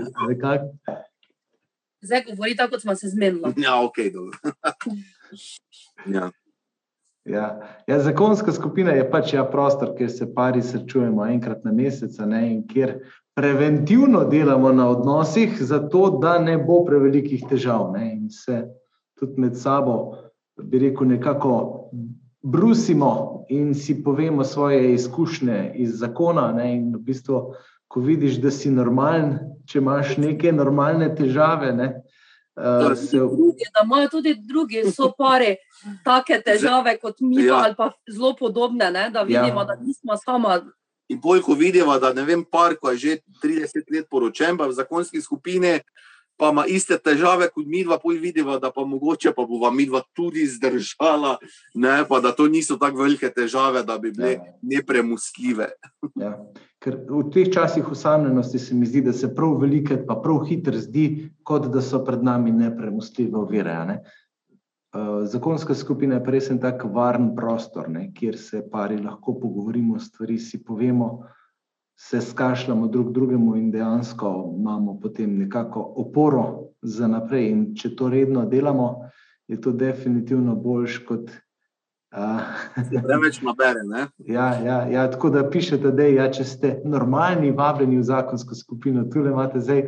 Zdaj 2.00 2.24
govori 2.28 2.56
tako, 2.56 2.76
kot 2.76 2.82
smo 2.82 2.96
se 2.96 3.08
zmenili. 3.08 3.54
Ja, 3.56 3.80
ok, 3.84 3.96
dobro. 4.12 4.38
ja. 6.16 6.30
Ja. 7.30 7.60
Ja, 7.86 8.00
zakonska 8.00 8.52
skupina 8.52 8.90
je 8.90 9.06
pač 9.10 9.34
ja, 9.34 9.44
prostor, 9.46 9.94
kjer 9.96 10.10
se 10.10 10.26
pari 10.34 10.62
srečujemo 10.62 11.26
enkrat 11.30 11.64
na 11.64 11.72
mesec, 11.72 12.18
ne, 12.26 12.42
in 12.52 12.62
kjer 12.66 12.96
preventivno 13.38 14.24
delamo 14.24 14.72
na 14.72 14.88
odnosih, 14.90 15.54
zato 15.62 16.18
da 16.22 16.38
ne 16.38 16.58
bo 16.58 16.82
prevelikih 16.84 17.44
težav. 17.50 17.92
Ne, 17.94 18.12
in 18.16 18.30
se 18.30 18.64
tudi 19.18 19.40
med 19.40 19.56
sabo, 19.56 19.96
bi 20.58 20.78
rekel, 20.82 21.08
nekako 21.14 21.54
brusimo 22.42 23.44
in 23.48 23.74
si 23.74 24.02
povemo 24.04 24.44
svoje 24.44 24.94
izkušnje 24.94 25.72
iz 25.74 25.98
zakona. 26.00 26.50
Ne, 26.52 26.72
in 26.76 26.94
v 26.96 27.04
bistvu, 27.12 27.42
ko 27.90 28.00
vidiš, 28.00 28.40
da 28.42 28.50
si 28.50 28.70
normalen, 28.70 29.38
če 29.70 29.78
imaš 29.78 30.16
neke 30.18 30.52
normalne 30.52 31.12
težave, 31.14 31.72
ne, 31.76 31.92
Uh, 32.56 32.98
se... 32.98 33.16
drugi, 33.16 33.64
da 33.74 33.84
imajo 33.84 34.08
tudi 34.08 34.34
drugi, 34.34 34.82
so 34.92 35.12
pare, 35.18 35.56
take 36.04 36.40
težave 36.42 36.96
kot 36.98 37.20
mi, 37.20 37.44
ja. 37.44 37.62
ali 37.64 37.74
pa 37.78 37.92
zelo 38.10 38.34
podobne, 38.36 38.90
ne? 38.90 39.10
da 39.10 39.22
vidimo, 39.22 39.60
ja. 39.60 39.64
da 39.64 39.76
nismo 39.80 40.16
sama. 40.16 40.60
In 41.08 41.20
bolj, 41.20 41.40
ko 41.46 41.54
vidimo, 41.54 41.98
da 41.98 42.12
ne 42.12 42.24
vem, 42.26 42.44
par, 42.44 42.76
ko 42.76 42.90
je 42.90 42.98
že 42.98 43.16
30 43.42 43.94
let 43.94 44.10
poročen, 44.10 44.58
pa 44.58 44.66
v 44.66 44.76
zakonski 44.76 45.22
skupini, 45.22 45.78
pa 46.40 46.48
ima 46.50 46.64
iste 46.66 46.96
težave 46.96 47.50
kot 47.52 47.66
mi 47.68 47.82
dva, 47.84 47.98
pol 48.00 48.16
vidimo, 48.16 48.56
da 48.58 48.70
pa 48.72 48.84
mogoče 48.88 49.34
pa 49.36 49.44
bova 49.44 49.70
mi 49.70 49.84
dva 49.86 50.00
tudi 50.16 50.46
zdržala, 50.48 51.36
ne, 51.74 51.98
pa 52.08 52.20
da 52.24 52.32
to 52.32 52.48
niso 52.48 52.78
tako 52.80 53.02
velike 53.04 53.28
težave, 53.28 53.82
da 53.84 53.98
bi 53.98 54.12
bile 54.16 54.32
ja. 54.32 54.46
nepremustljive. 54.62 55.68
Ja. 56.16 56.32
Ker 56.80 56.96
v 57.10 57.26
teh 57.34 57.50
časih 57.52 57.90
osamljenosti 57.92 58.58
se 58.58 58.74
mi 58.74 58.88
zdi, 58.88 59.02
da 59.04 59.12
se 59.12 59.28
prav 59.36 59.58
velike, 59.60 59.98
pa 60.06 60.16
prav 60.16 60.46
hitro 60.48 60.80
zdi, 60.80 61.28
kot 61.44 61.68
da 61.74 61.82
so 61.84 62.00
pred 62.06 62.24
nami 62.24 62.54
nepremustljive 62.56 63.36
ovire. 63.36 63.76
Ne. 63.90 63.98
Uh, 64.96 65.20
zakonska 65.28 65.76
skupina 65.76 66.16
je 66.16 66.32
res 66.32 66.48
en 66.50 66.58
tak 66.58 66.86
varen 66.88 67.34
prostor, 67.36 67.92
ne, 67.92 68.08
kjer 68.16 68.38
se 68.40 68.64
pari 68.72 68.96
lahko 68.98 69.36
pogovorimo, 69.38 70.00
stvari 70.00 70.38
si 70.40 70.58
povemo, 70.64 71.12
uh, 71.20 71.36
se 72.02 72.20
skašljamo 72.20 72.86
drug 72.86 73.12
drugemu 73.12 73.56
in 73.56 73.70
dejansko 73.70 74.54
imamo 74.58 75.00
potem 75.00 75.38
nekako 75.38 75.92
oporo 75.96 76.44
za 76.82 77.08
naprej. 77.08 77.50
In 77.50 77.64
če 77.76 77.94
to 77.96 78.08
redno 78.08 78.46
delamo, 78.48 79.10
je 79.48 79.60
to 79.60 79.72
definitivno 79.72 80.54
boljš 80.56 80.98
kot. 81.08 81.30
Preveč 83.06 83.42
nabere. 83.42 83.82
Ja, 84.18 84.46
ja, 84.64 84.78
ja, 84.88 85.04
tako 85.10 85.30
da 85.30 85.44
pišete, 85.50 85.92
da 85.92 86.06
ja, 86.08 86.30
če 86.32 86.44
ste 86.44 86.70
normalni, 86.84 87.52
vabljeni 87.52 88.00
v 88.00 88.06
zakonsko 88.08 88.56
skupino, 88.56 89.04
tu 89.12 89.20
imate 89.20 89.60
zdaj 89.60 89.82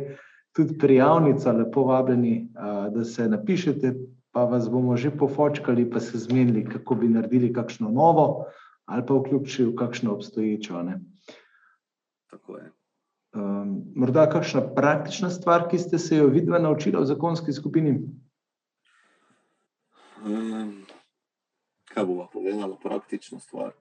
tudi 0.53 0.77
prijavnico, 0.77 1.51
lepo 1.51 1.87
vabljeni, 1.89 2.35
a, 2.55 2.89
da 2.93 3.03
se 3.03 3.25
napišete, 3.27 3.95
pa 4.31 4.45
vas 4.45 4.69
bomo 4.69 4.95
že 4.97 5.11
pofočkali, 5.17 5.89
pa 5.89 5.99
se 5.99 6.21
zmenili, 6.21 6.63
kako 6.69 6.95
bi 7.01 7.09
naredili 7.09 7.53
kakšno 7.53 7.89
novo 7.89 8.45
ali 8.85 9.05
pa 9.07 9.15
vključili 9.15 9.71
v 9.71 9.75
kakšno 9.75 10.13
obstoječo. 10.13 10.83
Ne. 10.83 10.99
Tako 12.33 12.57
je. 12.57 12.71
Um, 13.33 13.83
morda 13.95 14.25
kakšna 14.29 14.61
praktična 14.75 15.29
stvar, 15.29 15.67
ki 15.69 15.77
ste 15.77 15.99
se 15.99 16.17
jo 16.17 16.27
videli 16.27 16.59
naučili 16.61 16.97
v 16.97 17.05
zakonski 17.05 17.53
skupini? 17.53 17.93
Um, 20.25 20.85
kaj 21.93 22.05
bomo 22.05 22.25
povedali, 22.33 22.73
praktična 22.83 23.39
stvar? 23.39 23.71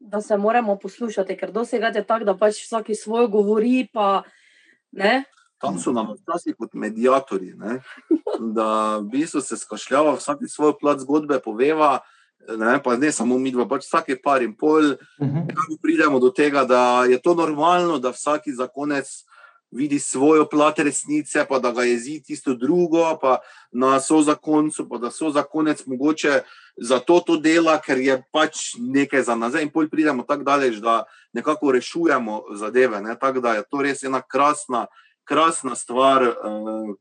Da 0.00 0.20
se 0.20 0.36
moramo 0.36 0.78
poslušati, 0.78 1.36
ker 1.36 1.52
dosegate 1.52 2.04
tako, 2.04 2.24
da 2.24 2.36
pač 2.36 2.64
vsak 2.64 2.88
svojo 2.96 3.28
govori. 3.28 3.88
Pa, 3.92 4.22
Tam 5.58 5.78
so 5.78 5.92
nam 5.92 6.14
včasih 6.16 6.56
kot 6.56 6.74
medijatori, 6.74 7.52
da 8.56 8.96
v 8.96 9.08
bistvu 9.12 9.40
se 9.40 9.56
skašljava, 9.56 10.16
vsak 10.16 10.48
svojo 10.48 10.78
plat 10.80 11.00
zgodbe 11.04 11.40
poveva 11.44 11.98
ne, 12.48 12.82
pa 12.82 12.96
ne 12.96 13.12
samo 13.12 13.38
mi, 13.38 13.52
pač 13.68 13.86
vsake 13.86 14.18
par 14.22 14.42
in 14.42 14.54
pol, 14.54 14.96
uh 15.20 15.26
mhm. 15.26 15.48
-huh. 15.48 15.78
pridemo 15.82 16.18
do 16.18 16.30
tega, 16.30 16.64
da 16.64 17.04
je 17.04 17.22
to 17.22 17.34
normalno, 17.34 17.98
da 17.98 18.10
vsak 18.10 18.42
zakonec 18.46 19.24
vidi 19.74 19.98
svojo 19.98 20.46
plat 20.48 20.78
resnice, 20.78 21.44
pa 21.48 21.58
da 21.58 21.72
ga 21.72 21.82
jezi 21.82 22.22
tisto 22.22 22.54
drugo, 22.54 23.18
pa 23.22 23.38
na 23.72 24.00
so 24.00 24.22
zakoncu, 24.22 24.88
pa 24.88 24.98
da 24.98 25.10
so 25.10 25.30
zakonec 25.30 25.86
mogoče 25.86 26.42
za 26.76 26.98
to 26.98 27.20
to 27.20 27.36
dela, 27.36 27.78
ker 27.80 27.98
je 27.98 28.22
pač 28.32 28.74
nekaj 28.78 29.22
za 29.22 29.34
nazaj. 29.34 29.62
In 29.62 29.70
pol 29.70 29.88
pridemo 29.90 30.22
tako 30.22 30.42
daleč, 30.42 30.76
da 30.76 31.04
nekako 31.32 31.72
rešujemo 31.72 32.42
zadeve. 32.54 33.00
Ne, 33.00 33.18
tako 33.20 33.40
da 33.40 33.54
je 33.54 33.62
to 33.70 33.82
res 33.82 34.02
ena 34.02 34.22
krasna, 34.22 34.86
krasna 35.24 35.74
stvar. 35.74 36.22
Uh, 36.22 36.94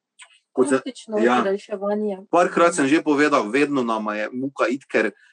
Praktično 0.53 1.17
ja, 1.17 1.41
reševanje. 1.45 2.17
Parkrat 2.29 2.75
sem 2.75 2.87
že 2.87 3.01
povedal, 3.01 3.49
vedno 3.49 3.81
nam 3.83 4.05
je 4.13 4.29
muka 4.33 4.67
id, 4.69 4.85
ker 4.85 5.09
uh, 5.09 5.32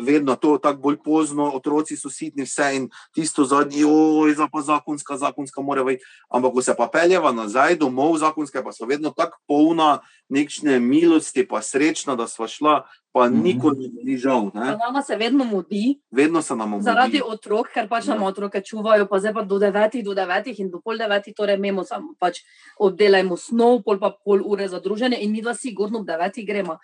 vedno 0.00 0.36
to 0.36 0.58
tako 0.58 0.80
bolj 0.80 0.96
pozno, 1.04 1.50
otroci 1.54 1.96
so 1.96 2.10
sitni, 2.10 2.44
vse 2.46 2.70
in 2.76 2.88
tisto 3.14 3.44
zadnji, 3.44 3.84
oj, 3.84 4.34
za 4.34 4.48
pa 4.52 4.62
zakonska, 4.62 5.16
zakonska 5.16 5.62
mora 5.62 5.84
biti. 5.84 6.04
Ampak, 6.28 6.52
ko 6.52 6.62
se 6.62 6.74
pa 6.76 6.86
peljeva 6.92 7.32
nazaj 7.32 7.76
domov, 7.76 8.18
zakonske 8.18 8.62
pa 8.64 8.72
so 8.72 8.86
vedno 8.86 9.10
tako 9.10 9.38
polna 9.46 9.98
nekšne 10.28 10.78
milosti, 10.80 11.46
pa 11.48 11.62
srečna, 11.62 12.14
da 12.14 12.26
sva 12.28 12.46
šla, 12.48 12.82
pa 13.12 13.26
mhm. 13.26 13.42
nikoli 13.42 13.90
ni 14.04 14.16
žal. 14.16 14.50
Nama 14.54 15.02
se 15.02 15.16
vedno 15.16 15.44
mudi. 15.44 16.00
Vedno 16.10 16.42
se 16.42 16.56
nam 16.56 16.70
mudi. 16.70 16.84
Zaradi 16.84 17.22
otrok, 17.24 17.72
ker 17.74 17.88
pač 17.88 18.06
nam 18.06 18.22
otroke 18.22 18.60
čuvajo, 18.60 19.08
pa 19.10 19.18
zdaj 19.18 19.34
pa 19.34 19.42
do 19.42 19.58
devetih, 19.58 20.04
do 20.04 20.14
devetih 20.14 20.60
in 20.60 20.70
do 20.70 20.80
pol 20.84 20.98
devetih, 20.98 21.34
torej 21.34 21.58
imamo 21.58 21.84
samo 21.84 22.14
pač 22.20 22.44
obdelajmo 22.78 23.36
snov, 23.36 23.82
pol 23.82 23.98
pa 23.98 24.12
pol 24.12 24.44
ure 24.44 24.68
za 24.68 24.80
druženje 24.80 25.18
in 25.18 25.32
mi 25.32 25.42
dva 25.42 25.54
sigurno 25.54 26.04
ob 26.04 26.06
devetih 26.06 26.46
gremo. 26.46 26.78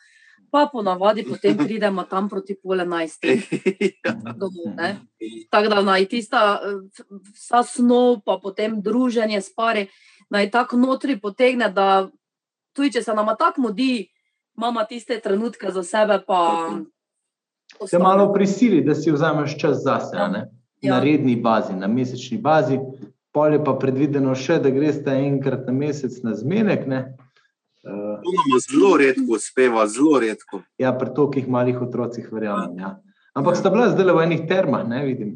Pa 0.54 0.68
ponavadi 0.70 1.24
potem 1.26 1.56
pridemo 1.58 2.04
tam 2.06 2.28
proti 2.30 2.54
pol 2.54 2.86
enajstih. 2.86 3.42
Ja. 4.04 4.94
Tako 5.50 5.68
da 5.68 5.82
naj 5.82 6.04
tista 6.08 6.60
vsa 7.34 7.62
snov, 7.66 8.20
pa 8.26 8.38
potem 8.42 8.76
druženje 8.82 9.40
s 9.40 9.50
pari, 9.54 9.88
naj 10.30 10.50
tako 10.50 10.76
notri 10.76 11.16
potegne, 11.20 11.68
da 11.74 12.06
tudi 12.76 12.92
če 12.94 13.02
se 13.02 13.14
nama 13.14 13.34
tako 13.34 13.66
mudi, 13.66 14.06
imamo 14.56 14.84
tiste 14.84 15.18
trenutke 15.20 15.72
za 15.74 15.82
sebe. 15.82 16.20
Se 17.86 17.98
malo 17.98 18.32
prisili, 18.32 18.84
da 18.84 18.94
si 18.94 19.10
vzameš 19.10 19.58
čas 19.58 19.82
za 19.82 19.98
sebe, 20.00 20.46
ja. 20.80 20.94
na 20.94 21.00
redni 21.02 21.36
bazi, 21.36 21.74
na 21.74 21.90
mesečni 21.90 22.38
bazi. 22.38 22.78
Pol 23.34 23.58
je 23.58 23.64
pa 23.64 23.74
predvideno 23.74 24.34
še, 24.38 24.60
da 24.62 24.70
greš 24.70 25.02
enkrat 25.10 25.66
na 25.66 25.72
mesec 25.72 26.22
na 26.22 26.34
zmenek. 26.38 26.86
Ne? 26.86 27.16
Uh, 27.84 28.20
to 28.22 28.32
nam 28.32 28.60
zelo 28.64 28.96
redko 28.96 29.36
uspeva, 29.36 29.86
zelo 29.86 30.18
redko. 30.20 30.62
Ja, 30.78 30.92
pri 30.98 31.12
tolikih 31.16 31.48
malih 31.48 31.82
otrocih, 31.82 32.28
verjamem. 32.32 32.78
Ja. 32.78 32.96
Ampak 33.34 33.54
ja. 33.54 33.60
sta 33.60 33.70
bila 33.70 33.90
zdaj 33.92 34.14
v 34.14 34.24
enih 34.24 34.46
termah, 34.48 34.86
ne 34.88 35.04
vidim. 35.04 35.34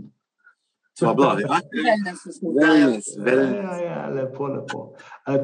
Sva 0.98 1.14
bila, 1.14 1.36
ja. 1.40 1.60
Ja, 2.62 3.76
ja, 3.78 4.08
lepo, 4.10 4.46
lepo. 4.46 4.80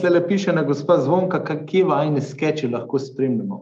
Tle 0.00 0.22
piše 0.26 0.52
na 0.52 0.62
gospa 0.62 0.96
Zvonka, 0.98 1.44
kje 1.66 1.84
vajne 1.84 2.22
skeče 2.22 2.68
lahko 2.72 2.98
spremljamo. 2.98 3.60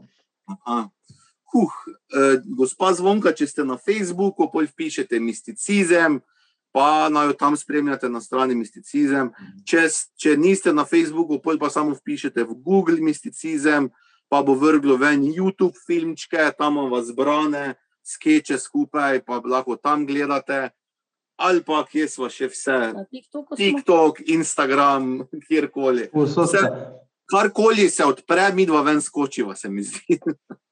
Huh, 1.52 1.74
eh, 2.16 2.38
gospa 2.56 2.94
Zvonka, 2.96 3.34
če 3.36 3.46
ste 3.46 3.64
na 3.68 3.76
Facebooku, 3.76 4.48
pol 4.52 4.70
pišete 4.76 5.20
misticizem, 5.20 6.22
pa 6.72 7.08
naj 7.12 7.26
jo 7.26 7.32
tam 7.38 7.56
spremljate 7.56 8.08
na 8.08 8.20
strani 8.20 8.54
misticizem. 8.54 9.30
Če, 9.68 9.86
če 10.16 10.36
niste 10.40 10.72
na 10.72 10.84
Facebooku, 10.88 11.38
pa 11.38 11.70
samo 11.70 11.96
pišete 12.04 12.44
v 12.48 12.56
Google 12.64 13.00
misticizem, 13.04 13.90
pa 14.32 14.40
bo 14.42 14.56
vrglo 14.56 14.96
ven 14.96 15.26
YouTube 15.28 15.76
filmčke, 15.86 16.50
tam 16.58 16.80
vas 16.90 17.10
zbrane, 17.12 17.74
skeče 18.02 18.58
skupaj, 18.58 19.20
pa 19.26 19.42
lahko 19.44 19.76
tam 19.76 20.06
gledate 20.06 20.70
ali 21.42 21.62
pa 21.66 21.80
kje 21.88 22.06
smo 22.08 22.28
še 22.30 22.46
vse. 22.52 22.78
TikTok, 23.56 24.20
Instagram, 24.30 25.24
kjerkoli. 25.48 26.06
Karkoli 27.32 27.88
se 27.88 28.04
odpre, 28.04 28.52
mi 28.54 28.66
dva 28.66 28.82
ven 28.82 29.00
skočiva, 29.00 29.54
se 29.56 29.68
mi 29.68 29.82
zdi. 29.82 30.18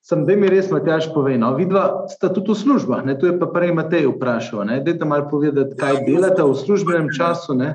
Sem, 0.04 0.24
da 0.26 0.36
mi 0.36 0.48
res 0.50 0.68
Matjaš 0.72 1.08
pove, 1.14 1.36
no, 1.38 1.54
vidva 1.56 2.04
sta 2.10 2.28
tudi 2.32 2.52
v 2.52 2.56
službah, 2.60 3.04
ne, 3.06 3.14
tu 3.18 3.28
je 3.28 3.36
pa 3.40 3.48
prej 3.48 3.72
Matej 3.76 4.08
vprašal, 4.10 4.64
ne, 4.68 4.80
dajte 4.84 5.08
malo 5.08 5.28
povedati, 5.30 5.76
kaj 5.78 5.94
ja, 5.94 6.02
delate 6.06 6.44
v 6.44 6.56
službenem 6.58 7.08
času, 7.16 7.56
ne, 7.56 7.70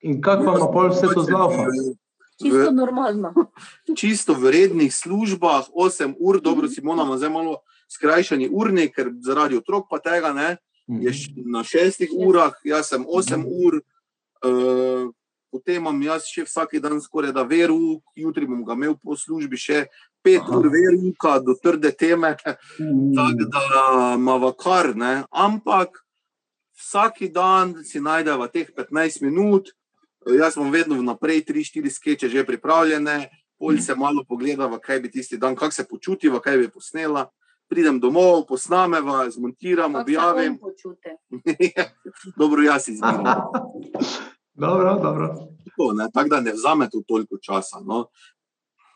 in 0.00 0.20
kako 0.24 0.54
vam 0.54 0.72
pol 0.72 0.88
vse 0.94 1.10
to 1.12 1.24
zlaufa. 1.26 1.66
Čisto 2.40 2.70
normalno. 2.72 3.34
Čisto 4.00 4.36
v 4.38 4.54
rednih 4.54 4.94
službah, 4.94 5.68
8 5.76 6.16
ur, 6.16 6.40
dobro, 6.40 6.68
Simona 6.68 7.04
ima 7.04 7.20
zdaj 7.20 7.32
malo 7.36 7.60
skrajšani 7.92 8.48
urnik, 8.52 8.94
ker 8.96 9.12
zaradi 9.20 9.60
otrok 9.60 9.90
pa 9.90 10.00
tega 10.00 10.32
ne, 10.32 10.56
je 10.88 11.12
mhm. 11.12 11.50
na 11.52 11.64
šestih 11.64 12.12
urah, 12.16 12.56
jaz 12.64 12.94
sem 12.94 13.04
osem 13.08 13.44
ur, 13.44 13.82
uh, 14.46 15.10
potem 15.50 15.80
imam 15.82 16.02
jaz 16.02 16.28
še 16.30 16.44
vsak 16.46 16.76
dan 16.82 17.00
skoraj 17.00 17.32
da 17.34 17.42
veru, 17.42 18.00
jutri 18.16 18.46
bom 18.46 18.62
ga 18.64 18.76
imel 18.78 18.96
po 18.98 19.16
službi 19.16 19.58
še 19.58 19.86
pet 20.22 20.42
Aha. 20.42 20.58
ur 20.58 20.68
veruka 20.70 21.38
do 21.42 21.56
trde 21.58 21.92
teme, 21.96 22.36
mhm. 22.36 23.10
tako 23.16 23.48
da 23.50 23.64
ima 24.16 24.52
kar, 24.58 24.94
ne? 24.96 25.24
ampak 25.30 26.00
vsak 26.80 27.26
dan 27.34 27.74
si 27.84 28.00
najdeva 28.00 28.48
teh 28.48 28.70
15 28.70 29.22
minut, 29.22 29.72
jaz 30.26 30.54
sem 30.54 30.70
vedno 30.72 30.96
vnaprej 31.00 31.44
3-4 31.48 31.90
skeče 31.96 32.28
že 32.28 32.46
pripravljene, 32.46 33.28
pol 33.60 33.76
se 33.80 33.94
malo 33.94 34.24
pogledava, 34.24 34.78
kaj 34.80 35.00
bi 35.00 35.10
tisti 35.10 35.36
dan, 35.36 35.56
kako 35.56 35.74
se 35.74 35.84
počutiva, 35.88 36.40
kaj 36.40 36.58
bi 36.58 36.72
posnela 36.72 37.28
pridem 37.70 38.00
domov, 38.00 38.46
posnameva, 38.48 39.30
zmontiram, 39.30 39.94
objavim. 39.94 40.58
Ja, 41.76 41.86
dobro, 42.40 42.62
jaz 42.62 42.88
izvem. 42.88 43.22
dobro, 44.54 44.98
dobro. 45.02 45.34
Tako, 45.64 45.92
ne, 45.92 46.08
tak, 46.14 46.28
da 46.28 46.40
ne 46.40 46.52
vzame 46.52 46.90
to 46.90 47.02
toliko 47.08 47.38
časa. 47.38 47.80
No. 47.84 48.06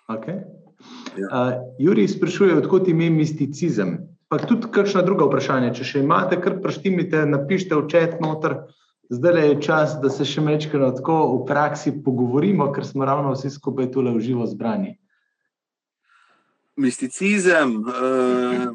Okay. 0.09 0.43
Ja. 1.17 1.29
Uh, 1.31 1.53
Juri 1.79 2.09
sprašuje, 2.09 2.57
odkot 2.57 2.89
ime 2.89 3.11
misticizem. 3.11 3.99
Pa 4.29 4.39
tudi 4.39 4.67
kakšna 4.73 5.05
druga 5.07 5.29
vprašanja. 5.29 5.73
Če 5.77 5.85
še 5.85 6.03
imate, 6.03 6.41
kar 6.43 6.59
preštimite, 6.63 7.23
napišite 7.29 7.77
v 7.79 7.87
čet 7.93 8.17
noter, 8.25 8.57
zdaj 9.13 9.41
je 9.49 9.61
čas, 9.63 9.95
da 10.03 10.11
se 10.11 10.27
še 10.29 10.43
mečkano 10.45 10.91
tako 10.97 11.19
v 11.37 11.45
praksi 11.49 11.95
pogovorimo, 12.05 12.71
ker 12.75 12.87
smo 12.89 13.07
ravno 13.07 13.35
vsi 13.37 13.53
skupaj 13.55 13.93
tukaj 13.95 14.17
v 14.17 14.25
živo 14.25 14.49
zbrani. 14.51 14.97
Misticizem, 16.77 17.77
uh, 17.87 18.75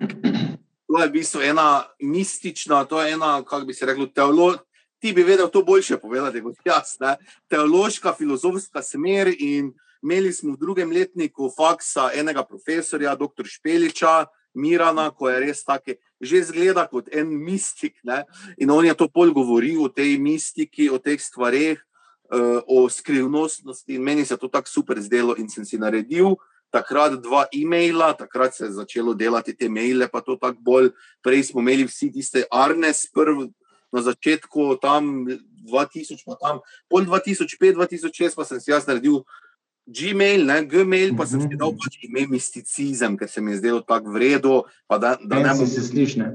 to 0.88 1.02
je 1.02 1.08
v 1.10 1.12
bistvu 1.12 1.44
ena 1.44 1.84
mistična, 2.00 2.86
to 2.88 3.02
je 3.04 3.18
ena, 3.18 3.42
kako 3.44 3.68
bi 3.68 3.76
se 3.76 3.90
reklo, 3.90 4.08
teološka. 4.08 4.64
Ti 5.00 5.14
bi 5.14 5.24
vedel 5.24 5.48
to 5.48 5.64
boljše 5.64 5.98
povedati 5.98 6.42
kot 6.44 6.56
jaz. 6.66 6.98
Ne? 7.00 7.16
Teološka, 7.48 8.14
filozofska 8.14 8.82
smer. 8.82 9.32
Imeli 9.40 10.34
smo 10.34 10.54
v 10.54 10.60
drugem 10.60 10.92
letniku 10.92 11.52
faksa 11.56 12.10
enega 12.16 12.44
profesorja, 12.44 13.16
dr. 13.16 13.46
Špeliča, 13.46 14.26
Mirana, 14.54 15.10
ko 15.12 15.30
je 15.30 15.40
res 15.40 15.64
tako, 15.64 15.96
že 16.22 16.44
zgleda 16.50 16.88
kot 16.90 17.08
en 17.16 17.30
mistik. 17.32 18.00
Ne? 18.04 18.24
In 18.58 18.72
on 18.72 18.86
je 18.86 18.96
to 18.98 19.08
pol 19.08 19.32
govoril 19.34 19.86
o 19.86 19.90
tej 19.90 20.18
mistiki, 20.20 20.90
o 20.90 21.00
teh 21.00 21.22
stvareh, 21.22 21.80
uh, 22.34 22.60
o 22.68 22.90
skrivnostnosti. 22.90 23.94
In 23.96 24.04
meni 24.04 24.26
se 24.26 24.34
je 24.34 24.42
to 24.42 24.48
tako 24.48 24.70
super 24.70 25.00
zdelo 25.02 25.36
in 25.38 25.50
sem 25.50 25.66
si 25.66 25.78
naredil. 25.78 26.36
Takrat 26.70 27.18
dva 27.22 27.48
e-maila, 27.50 28.14
takrat 28.14 28.54
se 28.54 28.68
je 28.68 28.76
začelo 28.78 29.16
delati 29.18 29.56
te 29.58 29.70
maile, 29.70 30.06
pa 30.12 30.22
to 30.22 30.36
tako 30.36 30.62
bolj. 30.62 30.92
Prej 31.24 31.50
smo 31.50 31.62
imeli 31.62 31.88
vsi 31.88 32.12
tiste 32.14 32.44
Arnes, 32.52 33.08
prvi 33.14 33.50
na 33.92 34.02
začetku, 34.02 34.78
tam 34.82 35.26
2000, 35.66 36.26
pa 36.26 36.38
tam 36.38 36.56
pol 36.90 37.06
2005, 37.06 37.78
2006, 37.78 38.38
pa 38.38 38.46
sem 38.46 38.60
si 38.62 38.72
jaz 38.72 38.86
naredil 38.90 39.26
Gmail, 39.90 40.46
ne, 40.46 40.62
Gmail, 40.70 41.18
pa 41.18 41.26
sem 41.26 41.42
si 41.42 41.58
dal 41.58 41.74
pač 41.74 41.98
ime 42.06 42.28
misticizem, 42.30 43.18
ker 43.18 43.26
se 43.26 43.42
mi 43.42 43.58
je 43.58 43.64
zdelo 43.64 43.82
tako 43.82 44.14
vredno. 44.14 44.62
Da, 44.86 45.18
da 45.18 45.42
ne 45.42 45.54
bi 45.58 45.66
se 45.66 45.82
slišne. 45.82 46.30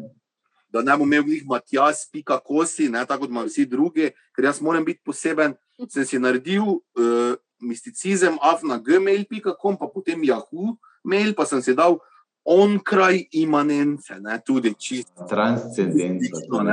Da 0.75 0.83
ne 0.83 0.97
bom 0.99 1.07
imel 1.07 1.47
Matjas, 1.47 2.03
pika 2.11 2.41
kosi, 2.43 2.89
ne, 2.91 3.07
tako 3.07 3.27
kot 3.27 3.31
imajo 3.31 3.47
vsi 3.47 3.67
drugi, 3.71 4.11
ker 4.35 4.51
jaz 4.51 4.59
moram 4.59 4.83
biti 4.83 5.05
poseben. 5.07 5.55
Sem 5.87 6.07
si 6.07 6.19
naredil 6.19 6.67
uh, 6.67 7.39
misticizem, 7.63 8.39
af 8.43 8.67
na 8.67 8.81
gmail.com, 8.83 9.79
pa 9.79 9.87
potem 9.87 10.27
Yahoo 10.27 10.75
mail, 11.07 11.31
pa 11.35 11.47
sem 11.47 11.63
si 11.63 11.75
dal 11.79 12.01
onkraj 12.45 13.23
imanence, 13.39 14.19
ne, 14.21 14.41
tudi 14.43 14.75
čisto. 14.75 15.29
Transcendenčno. 15.31 16.65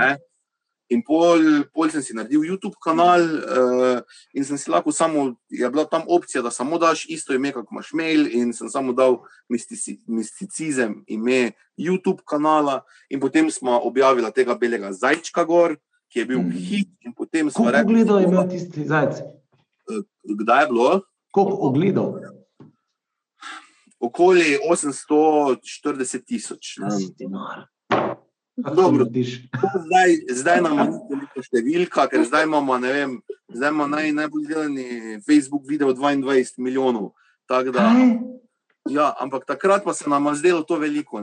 In 0.91 0.99
pol, 1.07 1.63
pol 1.71 1.87
sem 1.87 2.03
si 2.03 2.11
naredil 2.11 2.43
YouTube 2.43 2.75
kanal, 2.83 3.23
uh, 3.23 3.99
in 4.35 4.43
sem 4.43 4.59
si 4.59 4.67
lahko 4.71 4.91
samo, 4.91 5.29
je 5.47 5.69
bila 5.71 5.85
tam 5.87 6.03
opcija, 6.11 6.43
da 6.43 6.51
samo 6.51 6.75
daš 6.81 7.05
isto 7.07 7.31
ime, 7.31 7.53
kot 7.55 7.71
imaš 7.71 7.93
mail, 7.95 8.27
in 8.27 8.51
sem 8.51 8.67
samo 8.67 8.91
dal 8.91 9.21
mistici, 9.47 10.01
misticizem 10.07 10.99
ime 11.07 11.53
YouTube 11.79 12.25
kanala. 12.27 12.81
In 13.07 13.23
potem 13.23 13.47
smo 13.51 13.79
objavili 13.87 14.31
tega 14.35 14.57
belega 14.59 14.91
zajčka 14.91 15.47
gor, 15.47 15.77
ki 16.11 16.19
je 16.19 16.27
bil 16.27 16.43
mm. 16.43 16.59
hit. 16.59 16.91
Kako 17.07 17.71
rekli, 17.71 17.87
ogledal 17.87 18.19
je 18.19 18.27
imel 18.27 18.49
tisti 18.51 18.83
zajec? 18.87 19.23
Uh, 19.87 20.03
kdaj 20.43 20.63
je 20.65 20.71
bilo? 20.75 20.89
Koliko 21.31 21.57
ogledal? 21.71 22.19
Okoli 24.01 24.57
840 24.67 26.25
tisoč. 26.25 26.75
Dobro, 28.75 29.05
zdaj, 29.85 30.09
zdaj 30.29 30.61
nam 30.61 30.79
je 30.79 31.27
to 31.33 31.43
številka, 31.45 32.05
ker 32.11 32.25
zdaj 32.27 32.45
imamo, 32.45 32.77
ne 32.81 32.91
vem, 32.93 33.15
zdaj 33.49 33.71
imamo 33.73 33.87
naj, 33.91 34.11
najbolj 34.17 34.45
gledani 34.49 34.87
Facebook 35.25 35.65
video 35.67 35.93
22 35.97 36.61
milijonov. 36.61 37.11
Da, 37.49 37.61
ja, 38.89 39.11
ampak 39.19 39.45
takrat 39.49 39.83
pa 39.83 39.93
se 39.93 40.09
nam 40.09 40.29
je 40.31 40.35
zdelo 40.43 40.63
to 40.63 40.77
veliko. 40.79 41.19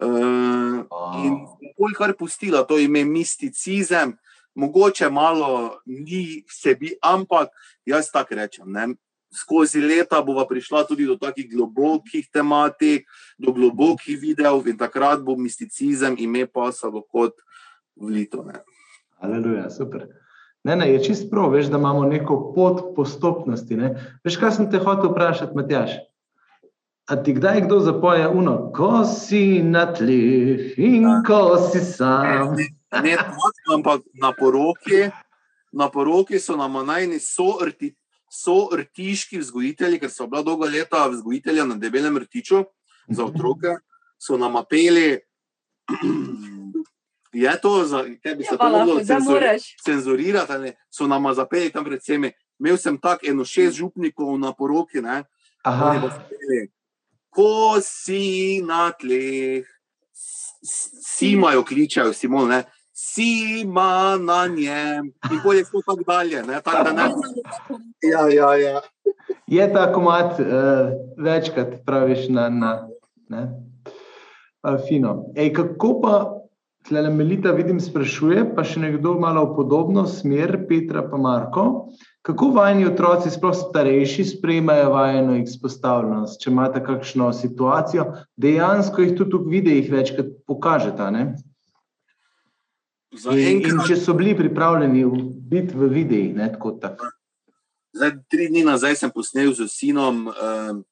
Uh, 0.00 0.84
in 1.24 1.38
bolj 1.78 1.94
kar 1.96 2.14
pustila 2.16 2.64
to 2.64 2.78
ime 2.80 3.04
misticizem, 3.04 4.16
mogoče 4.54 5.10
malo 5.10 5.80
ni 5.86 6.42
sebi, 6.48 6.94
ampak 7.02 7.52
jaz 7.86 8.10
tako 8.12 8.34
rečem. 8.34 8.68
Ne? 8.72 8.94
Skozi 9.30 9.80
leta 9.80 10.22
bova 10.22 10.46
prišla 10.46 10.84
tudi 10.84 11.06
do 11.06 11.16
takih 11.16 11.46
globokih 11.50 12.28
tematik, 12.32 13.06
do 13.38 13.52
globokih 13.52 14.18
videov 14.18 14.66
in 14.66 14.78
takrat 14.78 15.22
bo 15.22 15.36
misticizem 15.36 16.16
ime 16.18 16.46
pasalo 16.46 17.02
kot 17.02 17.38
vlito. 17.96 18.44
Aleluja, 19.20 19.70
super. 19.70 20.08
Ne, 20.64 20.76
ne, 20.76 20.90
je 20.92 21.04
čist 21.04 21.30
prav, 21.30 21.52
veš, 21.54 21.70
da 21.72 21.78
imamo 21.78 22.04
neko 22.04 22.52
pot 22.54 22.82
postopnosti. 22.96 23.76
Ne. 23.76 23.94
Veš, 24.24 24.36
kaj 24.36 24.52
sem 24.58 24.70
te 24.70 24.78
hotel 24.78 25.12
vprašati, 25.12 25.56
Matjaš? 25.56 25.96
A 27.10 27.16
ti 27.16 27.32
kdaj 27.34 27.64
kdo 27.64 27.80
zapoje 27.80 28.28
uno, 28.28 28.70
ko 28.76 29.04
si 29.04 29.62
na 29.62 29.86
tleh 29.92 30.76
in 30.78 31.08
ko 31.26 31.56
si 31.58 31.80
sam? 31.80 32.54
Ne, 32.54 32.68
ne, 32.92 33.00
ne 33.02 33.16
ampak 33.74 34.04
na 34.14 34.30
poroki, 34.36 35.08
na 35.72 35.88
poroki 35.90 36.38
so 36.38 36.56
nam 36.56 36.76
najni 36.86 37.18
soorti 37.18 37.94
so 38.30 38.68
rtiški 38.76 39.40
vzgojitelji, 39.42 39.98
ker 39.98 40.10
so 40.10 40.28
bila 40.30 40.42
dolga 40.46 40.68
leta 40.70 41.06
vzgojitelja 41.10 41.64
na 41.66 41.74
debelem 41.74 42.18
rtiču 42.22 42.64
za 43.08 43.24
otroke, 43.24 43.80
so 44.18 44.38
nam 44.38 44.56
apeli. 44.56 45.18
Je 47.32 47.60
to, 47.62 47.72
da 48.24 48.34
bi 48.34 48.44
se 48.44 48.54
ja, 48.54 48.58
to 48.58 48.68
lahko 48.68 49.00
cenzurirati? 49.84 50.72
So 50.90 51.06
nam 51.06 51.34
zapeli 51.34 51.70
tam 51.70 51.84
pred 51.84 52.00
vsemi. 52.02 52.32
Imel 52.60 52.76
sem 52.76 52.98
tako 52.98 53.26
eno 53.26 53.44
šest 53.44 53.76
župnikov 53.78 54.38
na 54.38 54.52
poroki. 54.52 55.02
Ko 57.30 57.78
si 57.82 58.62
na 58.66 58.90
tleh, 58.92 59.66
si 60.62 61.32
imajo 61.32 61.64
kličajo, 61.64 62.12
Simon, 62.12 62.48
ne? 62.48 62.64
Si 63.00 63.60
ima 63.60 64.16
na 64.20 64.46
njem, 64.46 65.12
in 65.32 65.40
bolje 65.44 65.64
so 65.64 65.80
tako 65.86 66.04
dalje. 66.06 66.42
Ne? 66.42 66.60
Tak, 66.64 66.92
ne... 66.96 67.02
ja, 68.12 68.28
ja, 68.28 68.54
ja. 68.56 68.80
Je 69.46 69.72
ta 69.72 69.92
komat 69.92 70.40
uh, 70.40 70.46
večkrat, 71.16 71.80
praviš, 71.86 72.28
na. 72.28 72.48
na 72.48 73.48
uh, 74.68 74.76
fino. 74.88 75.24
Ej, 75.36 75.52
kako 75.56 75.94
pa, 76.02 76.14
tle 76.88 77.08
Melita, 77.10 77.54
vidim, 77.56 77.80
sprašuje, 77.80 78.44
pa 78.54 78.64
še 78.64 78.84
nekdo 78.84 79.16
malo 79.20 79.48
podobno, 79.56 80.04
smer 80.06 80.58
Petra 80.68 81.06
pa 81.08 81.16
Marko. 81.16 81.66
Kako 82.26 82.50
vajni 82.52 82.84
otroci, 82.84 83.32
sploh 83.32 83.56
starejši, 83.56 84.26
sprejmajo 84.34 84.90
vajeno 84.92 85.38
izpostavljenost, 85.40 86.42
če 86.42 86.50
imate 86.52 86.82
kakšno 86.84 87.30
situacijo, 87.32 88.10
dejansko 88.36 89.06
jih 89.06 89.14
tudi 89.16 89.40
v 89.40 89.54
videih 89.56 89.88
večkrat 89.88 90.34
pokažete? 90.44 91.08
In, 93.10 93.64
in 93.66 93.80
če 93.88 93.96
so 93.98 94.14
bili 94.14 94.36
pripravljeni 94.38 95.02
biti 95.50 95.74
v 95.74 95.88
videih, 95.90 96.34
ne 96.36 96.46
tako 96.52 96.76
tako. 96.78 97.08
Zdaj, 97.96 98.12
tri 98.30 98.46
dni 98.48 98.62
nazaj 98.64 99.00
sem 99.00 99.10
posnel 99.10 99.50
z 99.54 99.66
sinom 99.68 100.28
um, 100.30 100.84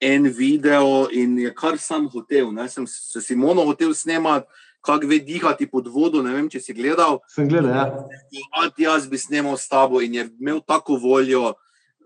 en 0.00 0.28
video 0.32 1.04
in 1.12 1.36
je 1.38 1.52
kar 1.54 1.76
sam 1.78 2.08
hotel. 2.08 2.48
Ne? 2.52 2.64
Sem 2.68 2.86
se 2.88 3.20
Simono 3.20 3.66
hotel 3.68 3.92
snemati, 3.94 4.48
kako 4.80 5.06
ve 5.06 5.18
dihati 5.18 5.68
pod 5.68 5.90
vodo. 5.92 6.22
Ne 6.24 6.32
vem, 6.32 6.48
če 6.48 6.62
si 6.64 6.72
gledal. 6.72 7.20
Sem 7.28 7.48
gledal, 7.48 7.76
ja. 7.76 8.70
Jaz 8.80 9.04
bi 9.10 9.20
snemal 9.20 9.60
s 9.60 9.68
tabo 9.68 10.00
in 10.00 10.16
je 10.16 10.28
imel 10.40 10.64
tako 10.64 10.96
voljo. 10.96 11.52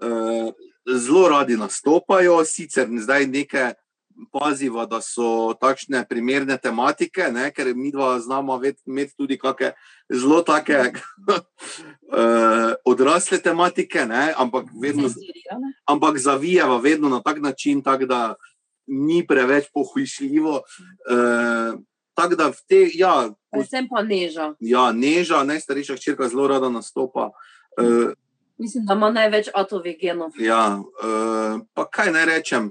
Uh, 0.03 0.51
zelo 0.99 1.29
radi 1.31 1.57
nastopajo, 1.57 2.43
sicer 2.45 2.91
zdaj 2.91 3.31
nekaj 3.31 3.73
paziva, 4.33 4.87
da 4.87 5.01
so 5.03 5.55
takšne 5.61 6.05
primerne 6.09 6.57
tematike, 6.59 7.29
ne, 7.33 7.51
ker 7.55 7.73
mi 7.75 7.93
dva 7.93 8.19
znamo 8.21 8.61
imeti 8.87 9.15
tudi 9.17 9.39
kakšne 9.39 9.73
zelo 10.13 10.43
take 10.43 10.93
uh, 11.29 11.39
odrasle 12.93 13.39
tematike, 13.39 14.07
ne, 14.07 14.33
ampak, 14.37 14.69
vedno, 14.83 15.11
ampak 15.91 16.19
zavijeva 16.19 16.79
vedno 16.79 17.09
na 17.09 17.23
tak 17.23 17.41
način, 17.43 17.83
tak, 17.83 18.05
da 18.05 18.35
ni 18.87 19.27
preveč 19.27 19.71
pohujšljivo. 19.73 20.63
Uh, 21.11 21.81
Tako 22.15 22.37
da 22.39 22.47
v 22.47 22.61
te, 22.71 22.81
ja, 22.95 23.27
predvsem 23.51 23.89
pa 23.91 24.03
neža. 24.07 24.53
Ja, 24.63 24.93
neža, 24.95 25.43
najstarejša 25.43 25.97
črka 25.99 26.29
zelo 26.31 26.47
rada 26.47 26.69
nastopa. 26.71 27.33
Uh, 27.75 28.15
Mislim, 28.59 28.87
da 28.87 28.95
ima 28.95 29.11
največ 29.11 29.49
atovih 29.55 29.99
genov. 29.99 30.31
Ja, 30.39 30.79
uh, 30.79 31.59
pa 31.75 31.89
kaj 31.91 32.13
naj 32.15 32.27
rečem, 32.31 32.71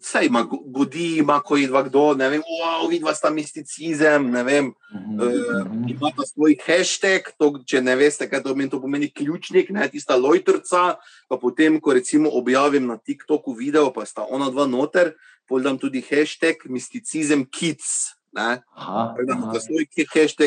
Vse 0.00 0.26
ima, 0.26 0.46
godi, 0.64 1.18
ima, 1.18 1.40
ko 1.44 1.56
je 1.56 1.68
kdo, 1.68 2.14
ne 2.14 2.28
vem, 2.32 2.40
wow, 2.40 2.88
vidva 2.88 3.12
sta 3.14 3.30
misticizem, 3.30 4.30
ne 4.30 4.42
vem. 4.42 4.66
Uh 4.66 5.00
-huh. 5.00 5.66
uh, 5.66 5.90
ima 5.90 6.10
ta 6.16 6.22
svoj 6.26 6.56
hashtag, 6.66 7.20
to, 7.38 7.52
če 7.66 7.82
ne 7.82 7.96
veste, 7.96 8.28
kaj 8.30 8.42
to 8.42 8.48
pomeni, 8.48 8.70
to 8.70 8.80
pomeni 8.80 9.10
ključnik, 9.12 9.70
ne, 9.70 9.88
tista 9.88 10.16
lojtrca. 10.16 10.94
Pa 11.28 11.36
potem, 11.36 11.80
ko 11.80 11.92
recimo 11.92 12.30
objavim 12.32 12.86
na 12.86 12.96
TikToku 12.96 13.52
video, 13.52 13.92
pa 13.92 14.04
sta 14.04 14.26
ona 14.30 14.50
dva 14.50 14.66
noter, 14.66 15.12
podam 15.48 15.78
tudi 15.78 16.00
hashtag 16.00 16.56
misticizem 16.64 17.44
kids. 17.44 18.20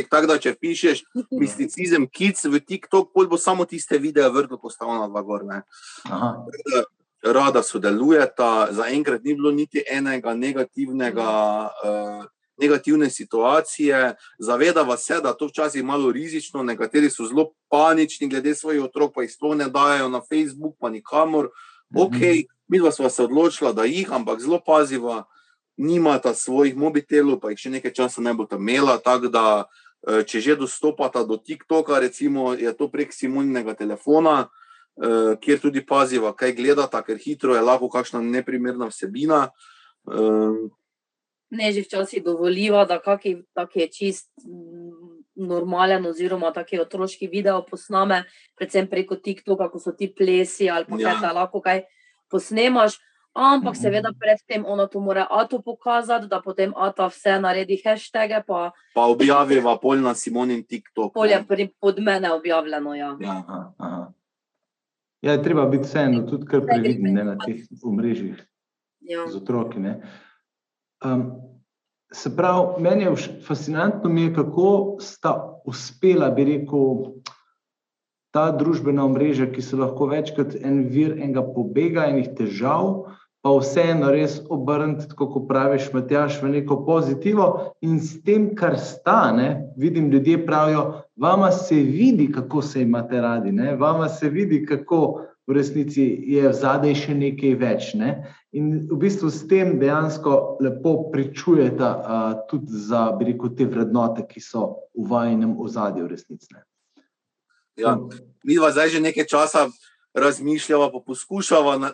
Tako 0.10 0.28
da, 0.28 0.38
če 0.39 0.56
pišeš 0.56 1.04
misticizem 1.32 2.08
kids 2.08 2.45
v 2.45 2.60
TikTok, 2.60 3.12
bo 3.30 3.38
samo 3.38 3.66
tiste 3.66 3.97
videe 3.97 4.30
vrglo, 4.30 4.58
postavljeno 4.58 5.08
dva 5.08 5.22
gor 5.22 5.43
rada 7.24 7.63
sodelujeta. 7.63 8.67
Zaenkrat 8.71 9.24
ni 9.24 9.36
bilo 9.36 9.51
niti 9.51 9.84
enega 9.91 10.34
negativnega 10.34 11.30
uh, 11.84 12.26
negativne 12.57 13.09
situacije, 13.09 14.15
zavedava 14.39 14.97
se, 14.97 15.19
da 15.24 15.34
to 15.34 15.47
včasih 15.47 15.80
je 15.80 15.84
malo 15.84 16.11
rizično, 16.11 16.63
nekateri 16.63 17.09
so 17.09 17.26
zelo 17.26 17.51
panični 17.69 18.28
glede 18.28 18.55
svojih 18.55 18.84
otrok, 18.84 19.13
pa 19.15 19.21
jih 19.21 19.32
sploh 19.32 19.55
ne 19.57 19.69
dajo 19.69 20.09
na 20.09 20.21
Facebook, 20.21 20.76
pa 20.80 20.89
nikamor. 20.89 21.49
Ok, 21.97 22.19
mi 22.67 22.80
dva 22.80 22.91
smo 22.91 23.09
se 23.09 23.24
odločila, 23.24 23.74
da 23.74 23.84
jih, 23.84 24.11
ampak 24.11 24.39
zelo 24.39 24.59
paziva, 24.65 25.24
nimata 25.78 26.34
svojih 26.34 26.78
mobitelov, 26.78 27.39
pa 27.39 27.49
jih 27.49 27.59
še 27.59 27.69
nekaj 27.69 27.93
časa 27.93 28.21
ne 28.21 28.34
bo 28.34 28.45
tam 28.45 28.61
imela. 28.61 28.97
Tako 28.97 29.28
da, 29.28 29.65
eh, 30.07 30.24
če 30.24 30.39
že 30.39 30.55
dostopata 30.55 31.24
do 31.24 31.38
TikToka, 31.38 31.99
recimo, 31.99 32.53
je 32.53 32.74
to 32.78 32.88
prek 32.88 33.13
Simoninega 33.13 33.74
telefona, 33.74 34.49
eh, 34.96 35.36
kjer 35.38 35.60
tudi 35.60 35.82
paziva, 35.82 36.34
kaj 36.34 36.52
gledata, 36.54 37.02
ker 37.02 37.18
hitro 37.18 37.56
je 37.56 37.62
lahko 37.62 37.89
kakšna 37.89 38.22
neprimerna 38.22 38.88
vsebina. 38.88 39.50
Eh, 40.08 40.70
Ne, 41.52 41.70
že 41.70 41.82
včasih 41.82 42.18
dovoliva, 42.20 42.82
da 42.84 42.98
kaki, 42.98 43.46
tak 43.54 43.76
je 43.76 43.88
čist 43.88 44.26
normalen, 45.36 46.02
oziroma 46.04 46.50
taki 46.50 46.80
otroški 46.80 47.28
video 47.28 47.62
posname, 47.64 48.24
predvsem 48.56 48.88
preko 48.88 49.16
TikToka, 49.16 49.70
ko 49.70 49.80
so 49.80 49.91
ti 49.91 50.08
plesi 50.10 50.66
ali 50.68 50.86
pa 50.86 50.96
Ja. 50.96 51.08
kaj 51.08 51.22
ta 51.22 51.32
lahko 51.32 51.62
kaj 51.62 51.84
posnemaš. 52.28 52.98
Ampak 53.36 53.74
Mhm. 53.74 53.82
seveda 53.82 54.10
predtem 54.14 54.64
ona 54.64 54.88
to 54.88 55.00
mora 55.00 55.28
Ato 55.28 55.60
pokazati, 55.60 56.28
da 56.28 56.41
potem 56.41 56.74
Ata 56.76 57.06
vse 57.08 57.39
naredi 57.39 57.82
hashtage, 57.84 58.44
pa 58.48 58.72
pa 58.94 59.02
objaviva 59.04 59.78
pol 59.78 59.98
na 59.98 60.14
Simonin 60.14 60.64
TikTok. 60.64 61.14
polje 61.14 61.44
pri, 61.48 61.70
pod 61.80 62.00
mene 62.00 62.32
objavljeno. 62.32 62.94
Ja. 62.94 63.18
Ja. 63.20 63.30
Aha, 63.32 63.74
aha. 63.78 64.14
Ja, 65.24 65.32
je 65.32 65.43
treba 65.43 65.65
biti 65.71 65.88
vseeno 65.88 66.26
tudi 66.28 66.45
kar 66.45 66.65
previden 66.67 67.13
ne, 67.15 67.24
na 67.24 67.38
teh 67.39 67.63
omrežjih 67.84 68.41
Ja. 69.03 69.28
z 69.28 69.36
otroki. 69.36 69.80
ne. 69.80 70.01
Um, 71.05 71.32
se 72.13 72.36
pravi, 72.36 72.82
meni 72.84 73.03
je 73.03 73.15
fascinantno, 73.47 74.09
mi 74.09 74.21
je, 74.21 74.34
kako 74.34 74.97
sta 74.99 75.61
uspela, 75.65 76.30
bi 76.30 76.43
rekel, 76.43 77.13
ta 78.34 78.51
družbena 78.51 79.05
omrežja, 79.05 79.49
ki 79.51 79.61
so 79.61 79.78
lahko 79.78 80.07
večkrat 80.11 80.55
en 80.61 80.84
vir 80.89 81.17
enega 81.17 81.43
pobega, 81.55 82.07
enih 82.09 82.32
težav, 82.38 83.09
pa 83.44 83.52
vseeno 83.60 84.08
res 84.12 84.38
obrniti, 84.50 85.10
tako 85.12 85.28
kot 85.34 85.48
praviš, 85.50 85.89
Matjaš, 85.94 86.39
v 86.41 86.54
neko 86.54 86.78
pozitivo 86.88 87.48
in 87.84 88.00
s 88.00 88.22
tem, 88.24 88.54
kar 88.56 88.78
sta, 88.80 89.34
ne, 89.36 89.50
vidim, 89.78 90.08
ljudje 90.12 90.46
pravijo, 90.46 90.84
vama 91.20 91.52
se 91.52 91.76
vidi, 91.76 92.30
kako 92.32 92.62
se 92.62 92.82
imate 92.82 93.22
radi, 93.22 93.52
ne, 93.52 93.76
vama 93.76 94.08
se 94.10 94.30
vidi, 94.30 94.64
kako 94.66 95.28
v 95.48 95.58
resnici 95.58 96.06
je 96.32 96.54
zadaj 96.56 96.96
še 96.96 97.18
nekaj 97.20 97.56
več. 97.60 97.89
Ne. 98.00 98.14
In 98.56 98.86
v 98.88 98.98
bistvu 99.02 99.28
s 99.28 99.44
tem 99.52 99.76
dejansko 99.80 100.58
lepo 100.64 100.96
pričujete 101.12 101.84
uh, 101.84 102.46
tudi 102.48 102.80
za 102.88 103.10
rekel, 103.20 103.52
te 103.58 103.68
vrednote, 103.68 104.24
ki 104.24 104.39
so 104.39 104.88
v 104.96 105.10
vajenem 105.12 105.58
ozadju 105.60 106.08
resnici. 106.08 106.48
ne. 106.56 106.64
Ja. 107.76 107.98
Mi 108.44 108.56
dva 108.56 108.72
zdaj 108.72 108.96
že 108.96 109.04
nekaj 109.04 109.28
časa 109.28 109.68
razmišljava, 110.14 110.91
pa 110.94 111.00
poskušava, 111.04 111.76
na, 111.82 111.91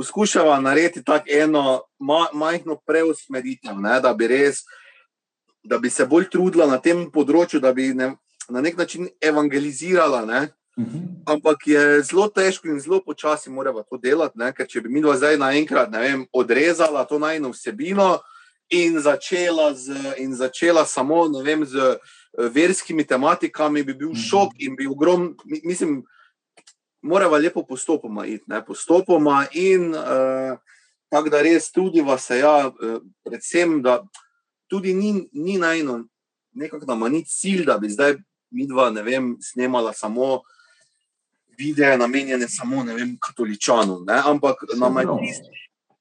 poskušava 0.00 0.60
narediti 0.60 1.04
tako 1.04 1.28
eno 1.28 1.82
ma, 1.98 2.26
majhno 2.32 2.78
preusmeritev, 2.86 3.76
ne, 3.76 3.98
da 4.00 4.14
bi 4.14 4.26
res, 4.26 4.62
da 5.64 5.78
bi 5.78 5.90
se 5.90 6.06
bolj 6.08 6.30
trudila 6.32 6.64
na 6.66 6.78
tem 6.80 7.02
področju, 7.12 7.60
da 7.60 7.72
bi 7.76 7.90
ne, 7.94 8.14
na 8.48 8.62
nek 8.64 8.78
način 8.80 9.10
evangelizirala. 9.20 10.24
Ne. 10.24 10.40
Mhm. 10.80 11.00
Ampak 11.28 11.66
je 11.68 11.82
zelo 12.02 12.30
težko 12.32 12.70
in 12.72 12.80
zelo 12.80 13.02
počasi 13.04 13.50
moramo 13.52 13.82
to 13.84 13.98
delati, 14.00 14.38
ne? 14.40 14.52
ker 14.56 14.64
če 14.66 14.80
bi 14.80 14.88
mi 14.88 15.02
dva 15.04 15.18
zdaj 15.20 15.36
naenkrat 15.36 15.92
vem, 15.92 16.24
odrezala 16.32 17.04
to 17.04 17.18
najno 17.20 17.50
vsebino 17.52 18.22
in 18.72 18.96
začela, 19.02 19.74
z, 19.74 19.92
in 20.22 20.32
začela 20.32 20.86
samo 20.86 21.26
vem, 21.44 21.66
z 21.66 21.76
eh, 21.76 21.98
verskimi 22.48 23.04
tematikami, 23.04 23.82
bi 23.84 23.92
bil 23.94 24.14
Mhm. 24.14 24.22
šok 24.30 24.56
in 24.64 24.76
bi 24.80 24.88
ogrom, 24.88 25.36
mi- 25.44 25.60
mislim, 25.64 26.00
moramo 27.02 27.36
lepo 27.36 27.62
postopoma 27.66 28.26
iti, 28.26 28.44
ne? 28.46 28.64
postopoma 28.64 29.46
in 29.52 29.94
uh, 29.94 30.58
tako 31.08 31.28
da 31.28 31.42
res 31.42 31.72
trudiva 31.72 32.18
se, 32.18 32.38
ja, 32.38 32.68
uh, 32.68 33.02
predvsem, 33.24 33.80
da 33.82 34.00
tudi 34.70 34.94
ni, 34.94 35.28
ni 35.32 35.58
najno, 35.58 36.04
nekako 36.52 36.86
nama 36.86 37.08
ni 37.08 37.24
cilj, 37.24 37.64
da 37.64 37.78
bi 37.78 37.88
zdaj 37.88 38.16
mi 38.50 38.66
dva, 38.66 38.90
ne 38.90 39.02
vem, 39.02 39.36
snemala 39.40 39.92
samo 39.92 40.40
videe 41.58 41.98
namenjene 41.98 42.48
samo 42.48 42.84
ne 42.84 42.94
vem, 42.94 43.16
katoličanom, 43.20 44.04
ne? 44.06 44.22
ampak 44.24 44.64
nam 44.76 44.96
je 44.96 45.04
prav. 45.04 45.18
čist, 45.24 45.50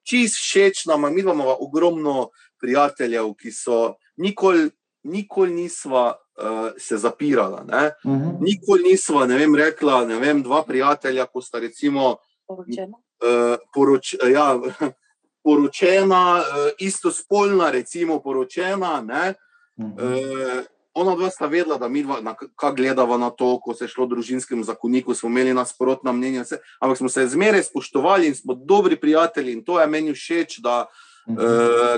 čist 0.03 0.35
všeč, 0.35 0.85
nam 0.85 1.03
je, 1.03 1.11
mi 1.11 1.21
imamo 1.21 1.55
ogromno 1.59 2.29
prijateljev, 2.59 3.33
ki 3.39 3.51
so 3.51 3.95
nikoli, 4.17 4.69
nikoli 5.03 5.53
nisva 5.53 6.05
uh, 6.09 6.45
se 6.77 6.97
zapirala. 6.97 7.63
Ne? 7.63 7.91
Mhm. 8.05 8.29
Nikoli 8.41 8.83
nisva, 8.85 9.25
ne 9.25 9.37
vem, 9.37 9.55
rekla, 9.55 10.05
ne 10.05 10.15
vem, 10.15 10.43
dva 10.43 10.63
prijatelja, 10.63 11.25
ko 11.25 11.41
sta 11.41 11.59
recimo 11.59 12.17
Poročena. 12.47 12.97
uh, 13.19 13.55
poroč, 13.73 14.15
ja, 14.25 14.59
poročena, 15.43 16.23
uh, 16.37 16.43
istospolna, 16.79 17.69
recimo 17.69 18.19
poročena. 18.19 19.01
Ne? 19.01 19.33
Mhm. 19.77 19.93
Uh, 19.93 20.63
ona 20.93 21.15
dva 21.15 21.29
sta 21.29 21.45
vedela, 21.45 21.77
da 21.77 21.87
mi 21.87 22.03
dva, 22.03 22.19
na 22.21 22.33
k- 22.33 22.49
kako 22.55 22.75
gledava 22.75 23.17
na 23.17 23.29
to, 23.29 23.59
ko 23.59 23.73
se 23.73 23.83
je 23.83 23.89
šlo 23.89 24.05
v 24.05 24.09
družinskem 24.09 24.63
zakoniku, 24.63 25.13
smo 25.13 25.29
imeli 25.29 25.53
nasprotna 25.53 26.11
mnenja, 26.11 26.41
vse, 26.41 26.57
ampak 26.79 26.97
smo 26.97 27.09
se 27.09 27.27
zmeraj 27.27 27.63
spoštovali 27.63 28.27
in 28.27 28.35
smo 28.35 28.53
dobri 28.55 28.95
prijatelji. 28.97 29.53
In 29.53 29.63
to 29.63 29.79
je 29.79 29.87
meni 29.87 30.13
všeč, 30.13 30.59
da 30.59 30.85
Mhm. 31.27 31.37
uh, 31.37 31.43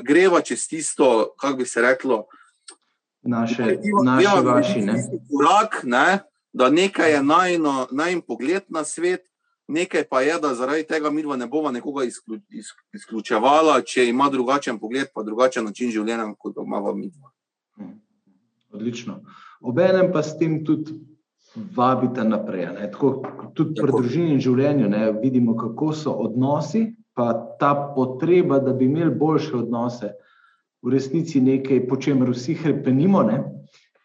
greva 0.03 0.41
čez 0.41 0.67
tisto, 0.67 1.33
kako 1.35 1.57
bi 1.57 1.65
se 1.65 1.81
reklo, 1.81 2.25
Naše, 3.23 3.63
naredimo- 3.63 4.03
naši, 4.03 4.23
ja, 4.23 4.33
vaši. 4.33 4.81
Ne? 4.81 4.93
Korak, 5.29 5.81
ne, 5.83 6.19
da 6.53 6.69
nekaj 6.69 7.11
je 7.11 7.23
najno, 7.23 7.87
najn 7.91 8.21
pogled 8.21 8.63
na 8.69 8.83
svet. 8.83 9.21
Nekaj 9.67 10.03
pa 10.09 10.21
je, 10.21 10.39
da 10.41 10.53
zaradi 10.53 10.83
tega 10.83 11.09
mi 11.09 11.21
dva 11.21 11.35
ne 11.35 11.47
bova 11.47 11.71
nekoga 11.71 12.03
izklju, 12.03 12.41
iz, 12.49 12.65
izključevala, 12.93 13.81
če 13.81 14.09
ima 14.09 14.29
drugačen 14.29 14.79
pogled, 14.79 15.07
pa 15.15 15.23
drugačen 15.23 15.65
način 15.65 15.91
življenja, 15.91 16.33
kot 16.37 16.55
ga 16.55 16.61
imamo 16.65 16.93
mi 16.93 17.09
dva. 17.09 17.31
Mhm. 17.79 17.93
Odlično. 18.73 19.21
Obenem 19.61 20.11
pa 20.13 20.23
s 20.23 20.37
tem 20.37 20.65
tudi 20.65 20.91
vabite 21.75 22.23
naprej. 22.23 22.65
Ne? 22.65 22.91
Tako, 22.91 23.23
tudi 23.53 23.75
pri 23.75 23.87
Tako. 23.87 24.01
družini 24.01 24.33
in 24.33 24.39
življenju 24.39 24.89
ne? 24.89 25.11
vidimo, 25.21 25.55
kako 25.57 25.93
so 25.93 26.11
odnosi, 26.11 26.95
pa 27.13 27.33
ta 27.59 27.73
potreba, 27.95 28.59
da 28.59 28.73
bi 28.73 28.85
imeli 28.85 29.15
boljše 29.15 29.55
odnose, 29.55 30.13
v 30.81 30.93
resnici 30.93 31.41
nekaj, 31.41 31.85
po 31.87 31.97
čemer 32.01 32.29
vsi 32.29 32.55
hrepenimo. 32.57 33.23
Ne? 33.23 33.43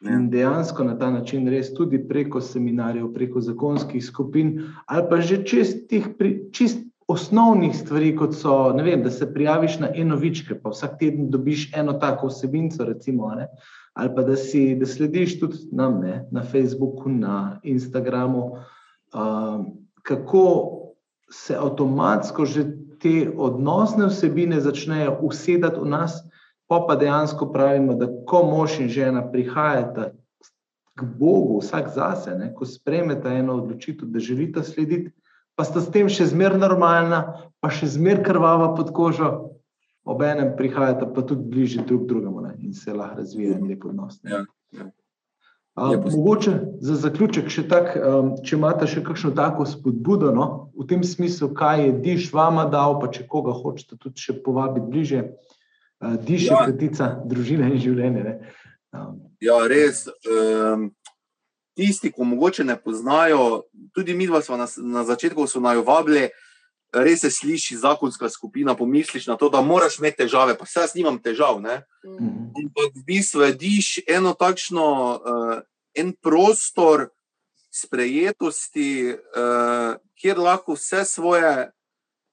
In 0.05 0.29
dejansko 0.31 0.85
na 0.85 0.99
ta 0.99 1.11
način, 1.11 1.49
res 1.49 1.73
tudi 1.75 1.99
preko 2.09 2.41
seminarjev, 2.41 3.09
preko 3.15 3.41
zakonskih 3.41 4.05
skupin, 4.05 4.59
ali 4.87 5.07
pa 5.11 5.21
že 5.21 5.41
čez 5.45 5.73
pri, 5.89 6.51
čist 6.53 6.85
osnovnih 7.09 7.75
stvari, 7.77 8.11
kot 8.17 8.35
so, 8.35 8.75
vem, 8.77 9.03
da 9.03 9.11
se 9.11 9.29
prijaviš 9.33 9.79
na 9.79 9.91
enovičke, 9.95 10.59
pa 10.61 10.71
vsak 10.71 10.99
teden 10.99 11.31
dobiš 11.31 11.71
eno 11.75 11.93
tako 12.03 12.27
vsebinco, 12.27 12.85
recimo, 12.85 13.31
ne, 13.35 13.49
ali 13.95 14.11
pa 14.15 14.23
da, 14.23 14.37
si, 14.37 14.75
da 14.75 14.87
slediš 14.87 15.39
tudi 15.41 15.63
nam 15.73 16.01
ne, 16.03 16.25
na 16.31 16.43
Facebooku, 16.43 17.09
na 17.09 17.61
Instagramu, 17.63 18.51
um, 19.15 19.67
kako 20.03 20.47
se 21.31 21.57
avtomatsko 21.57 22.45
že 22.45 22.65
te 23.01 23.31
odnosne 23.37 24.07
vsebine 24.07 24.61
začnejo 24.61 25.19
usedati 25.23 25.81
v 25.81 25.89
nas, 25.89 26.21
pa 26.67 26.85
pa 26.89 26.97
dejansko 26.97 27.53
pravimo, 27.53 27.95
da 27.95 28.09
ko 28.27 28.43
mož 28.43 28.81
in 28.81 28.89
žena 28.89 29.23
prihajata 29.33 30.11
k 30.97 31.05
Bogu, 31.19 31.61
vsak 31.61 31.93
zase, 31.95 32.35
ne, 32.39 32.51
ko 32.55 32.67
spremeta 32.67 33.31
eno 33.33 33.61
odločitev, 33.61 34.09
da 34.09 34.19
želita 34.19 34.63
slediti, 34.63 35.13
pa 35.55 35.65
sta 35.65 35.81
s 35.81 35.93
tem 35.93 36.09
še 36.09 36.27
zmeraj 36.33 36.59
normalna, 36.61 37.21
pa 37.61 37.71
še 37.71 37.89
zmeraj 37.93 38.25
krvava 38.25 38.73
pod 38.77 38.93
kožo, 38.97 39.31
obenem 40.07 40.55
prihajata 40.57 41.09
pa 41.13 41.23
tudi 41.23 41.45
bližje 41.51 41.85
drug 41.87 42.07
drugemu 42.09 42.41
ne, 42.41 42.55
in 42.63 42.75
se 42.75 42.95
lahko 42.95 43.21
razvija 43.21 43.59
en 43.59 43.67
lep 43.69 43.85
odnos. 43.85 44.23
ne. 44.23 44.31
Ja, 44.31 44.45
ja. 44.73 44.91
A, 45.77 45.91
mogoče 46.01 46.53
za 46.81 46.95
zaključek 46.97 47.51
še 47.53 47.67
tak, 47.69 47.91
um, 48.01 48.31
če 48.41 48.57
imate 48.57 48.87
še 48.89 49.03
kakšno 49.05 49.35
tako 49.37 49.67
spodbudo, 49.69 50.31
no, 50.33 50.47
v 50.73 50.87
tem 50.89 51.03
smislu, 51.05 51.51
kaj 51.53 51.83
je 51.85 51.97
diš 52.01 52.31
vama 52.33 52.65
dal, 52.73 52.97
pa 53.03 53.11
če 53.13 53.27
koga 53.29 53.53
hočete 53.53 53.99
tudi 54.01 54.25
še 54.25 54.39
povabiti 54.41 54.89
bliže, 54.89 55.21
uh, 55.27 55.56
diš 56.01 56.43
je 56.43 56.53
Ja. 56.53 56.65
kratica 56.65 57.17
družine 57.25 57.71
in 57.73 57.81
življenje. 57.81 58.41
Um, 58.93 59.21
Ja, 59.41 59.67
res. 59.69 60.07
Um, 60.25 60.91
tisti, 61.77 62.11
ki 62.13 62.25
mogoče 62.25 62.65
ne 62.65 62.77
poznajo, 62.81 63.67
tudi 63.93 64.15
mi 64.15 64.27
dva 64.27 64.41
smo 64.43 64.57
na, 64.57 64.67
na 64.81 65.05
začetku 65.05 65.45
so 65.47 65.61
naj 65.61 65.83
vabili, 65.85 66.31
res 66.93 67.21
se 67.21 67.31
sliši 67.31 67.77
zakonska 67.77 68.31
skupina, 68.33 68.77
pomisliš 68.77 69.27
na 69.29 69.37
to, 69.37 69.51
da 69.53 69.61
moraš 69.61 69.99
imeti 69.99 70.23
težave, 70.25 70.57
pa 70.57 70.65
se 70.67 70.81
jaz 70.81 70.95
nimam 70.97 71.19
težav. 71.23 71.61
Ne? 71.61 71.83
mhm. 72.07 72.49
Ampak 72.57 72.97
v 72.97 73.05
bistvu 73.05 73.45
vidiš 73.45 73.99
eno 74.09 74.33
takšno, 74.33 74.87
uh, 75.21 75.61
en 75.97 76.13
prostor 76.23 77.11
sprejetosti, 77.73 79.13
uh, 79.13 80.01
kjer 80.17 80.41
lahko 80.41 80.77
vse 80.79 81.05
svoje 81.05 81.71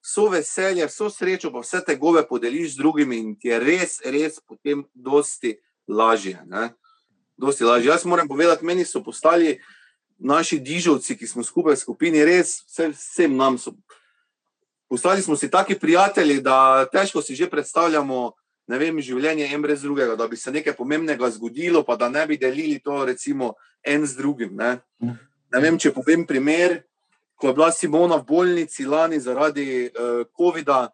vso 0.03 0.27
veselje, 0.29 0.87
vso 0.87 1.09
srečo, 1.09 1.51
pa 1.51 1.63
vse 1.63 1.81
te 1.85 1.95
gove 1.95 2.27
podeliš 2.27 2.73
z 2.73 2.81
drugimi 2.83 3.17
in 3.17 3.35
ti 3.39 3.47
je 3.47 3.59
res, 3.59 3.99
res 4.05 4.39
potem 4.43 4.83
dosti 4.93 5.55
lažje. 5.87 6.43
Ne? 6.45 6.73
Dosti 7.37 7.63
lažje. 7.63 7.89
Jaz 7.89 8.05
moram 8.05 8.27
povedati, 8.27 8.65
meni 8.65 8.85
so 8.85 9.03
postali 9.03 9.59
naši 10.19 10.59
dižovci, 10.59 11.17
ki 11.17 11.27
smo 11.27 11.43
skupaj 11.43 11.75
v 11.75 11.79
skupini, 11.79 12.25
res 12.25 12.61
vse, 12.67 12.91
vsem 12.91 13.35
nam 13.37 13.57
so. 13.57 13.73
Postali 14.91 15.21
smo 15.21 15.35
si 15.35 15.49
taki 15.49 15.79
prijatelji, 15.79 16.41
da 16.41 16.85
težko 16.91 17.21
si 17.21 17.35
že 17.35 17.49
predstavljamo 17.49 18.33
ne 18.67 18.79
vem, 18.79 18.99
življenje 19.03 19.49
en 19.51 19.63
brez 19.63 19.83
drugega, 19.83 20.15
da 20.15 20.27
bi 20.27 20.39
se 20.39 20.51
nekaj 20.51 20.75
pomembnega 20.77 21.29
zgodilo, 21.35 21.83
pa 21.83 21.97
da 21.99 22.09
ne 22.09 22.25
bi 22.27 22.39
delili 22.39 22.79
to, 22.79 23.03
recimo, 23.05 23.53
en 23.83 24.05
z 24.07 24.17
drugim. 24.19 24.55
Ne, 24.55 24.77
ne 25.03 25.63
vem, 25.63 25.79
če 25.79 25.91
povem 25.95 26.23
primer, 26.27 26.81
ko 27.43 27.49
je 27.51 27.53
bila 27.53 27.71
Simona 27.71 28.15
v 28.15 28.23
bolnici 28.23 28.85
lani 28.87 29.19
zaradi 29.19 29.91
uh, 29.91 30.23
COVID-a. 30.31 30.87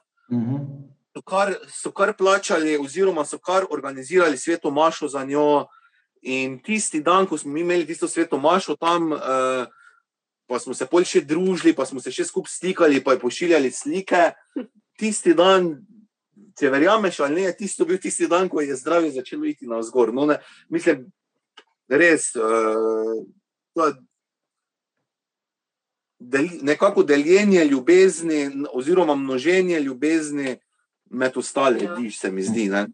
So 1.14 1.22
kar, 1.22 1.54
so 1.70 1.92
kar 1.94 2.16
plačali, 2.18 2.74
oziroma 2.78 3.22
so 3.26 3.38
kar 3.38 3.68
organizirali 3.70 4.38
sveto 4.38 4.72
mašo 4.72 5.08
za 5.08 5.22
njo. 5.26 5.68
In 6.22 6.58
tisti 6.64 7.04
dan, 7.06 7.28
ko 7.30 7.38
smo 7.38 7.58
imeli 7.58 7.86
tisto 7.86 8.08
sveto 8.08 8.40
mašo 8.42 8.76
tam, 8.76 9.12
uh, 9.12 9.70
pa 10.50 10.60
smo 10.60 10.74
se 10.74 10.90
pol 10.90 11.06
še 11.06 11.22
družili, 11.22 11.76
pa 11.78 11.86
smo 11.86 12.02
se 12.02 12.10
še 12.10 12.26
skupaj 12.26 12.50
slikali, 12.50 13.04
pa 13.06 13.14
je 13.14 13.22
pošiljali 13.22 13.70
slike. 13.72 14.32
Tisti 14.98 15.38
dan, 15.38 15.76
če 16.58 16.74
verjameš 16.74 17.22
ali 17.30 17.44
ne, 17.44 17.54
tisto 17.54 17.86
bil 17.86 18.02
tisti 18.02 18.26
dan, 18.26 18.50
ko 18.50 18.66
je 18.66 18.74
zdravje 18.74 19.14
začelo 19.22 19.46
iti 19.46 19.70
na 19.70 19.86
vzgor. 19.86 20.10
No, 20.18 20.26
ne, 20.26 20.42
mislim, 20.74 21.12
res, 21.94 22.32
uh, 22.42 23.94
del, 26.20 26.48
nekako 26.62 27.04
deljenje 27.04 27.66
ljubezni, 27.66 28.52
oziroma 28.74 29.16
množenje 29.16 29.80
ljubezni 29.80 30.58
med 31.10 31.38
ostale, 31.38 31.84
ja. 31.84 31.96
diš, 31.96 32.20
se 32.20 32.32
mi 32.32 32.42
zdi. 32.42 32.68
Ne? 32.70 32.88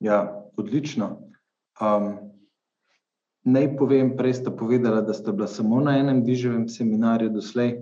Ja, 0.00 0.48
odlično. 0.56 1.18
Um, 1.80 2.16
naj 3.44 3.76
povem, 3.76 4.16
prej 4.16 4.34
ste 4.34 4.50
povedali, 4.56 5.06
da 5.06 5.14
ste 5.14 5.32
bila 5.32 5.48
samo 5.48 5.80
na 5.80 5.98
enem 5.98 6.24
diževem 6.24 6.68
seminarju 6.68 7.30
doslej 7.30 7.78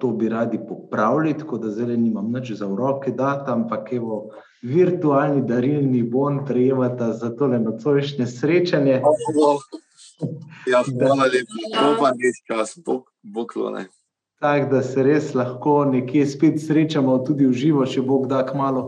to 0.00 0.08
bi 0.08 0.28
radi 0.28 0.60
popravili, 0.68 1.38
tako 1.38 1.58
da 1.58 1.70
zdaj 1.70 1.96
nimam 1.96 2.32
nič 2.32 2.52
za 2.52 2.66
roke, 2.66 3.10
da 3.10 3.44
tam 3.44 3.68
pa 3.68 3.84
evo 3.92 4.30
virtualni 4.62 5.42
darilni 5.42 6.02
bon 6.02 6.44
prejemata 6.46 7.12
za 7.12 7.36
tole 7.36 7.58
nocojšnje 7.58 8.26
srečanje. 8.26 9.02
Ja, 10.70 10.82
hvala 10.86 11.28
lepa, 11.30 11.62
to 11.72 11.96
pa 12.00 12.10
ni 12.16 12.32
čas, 12.46 12.78
bog 13.22 13.48
klone. 13.52 13.86
Tako 14.40 14.70
da 14.70 14.82
se 14.82 15.02
res 15.04 15.34
lahko 15.34 15.84
nekje 15.84 16.24
spet 16.26 16.60
srečamo, 16.62 17.18
tudi 17.26 17.46
v 17.46 17.52
živo, 17.52 17.84
če 17.86 18.02
bo 18.04 18.22
kdaj 18.24 18.46
kmalo. 18.52 18.84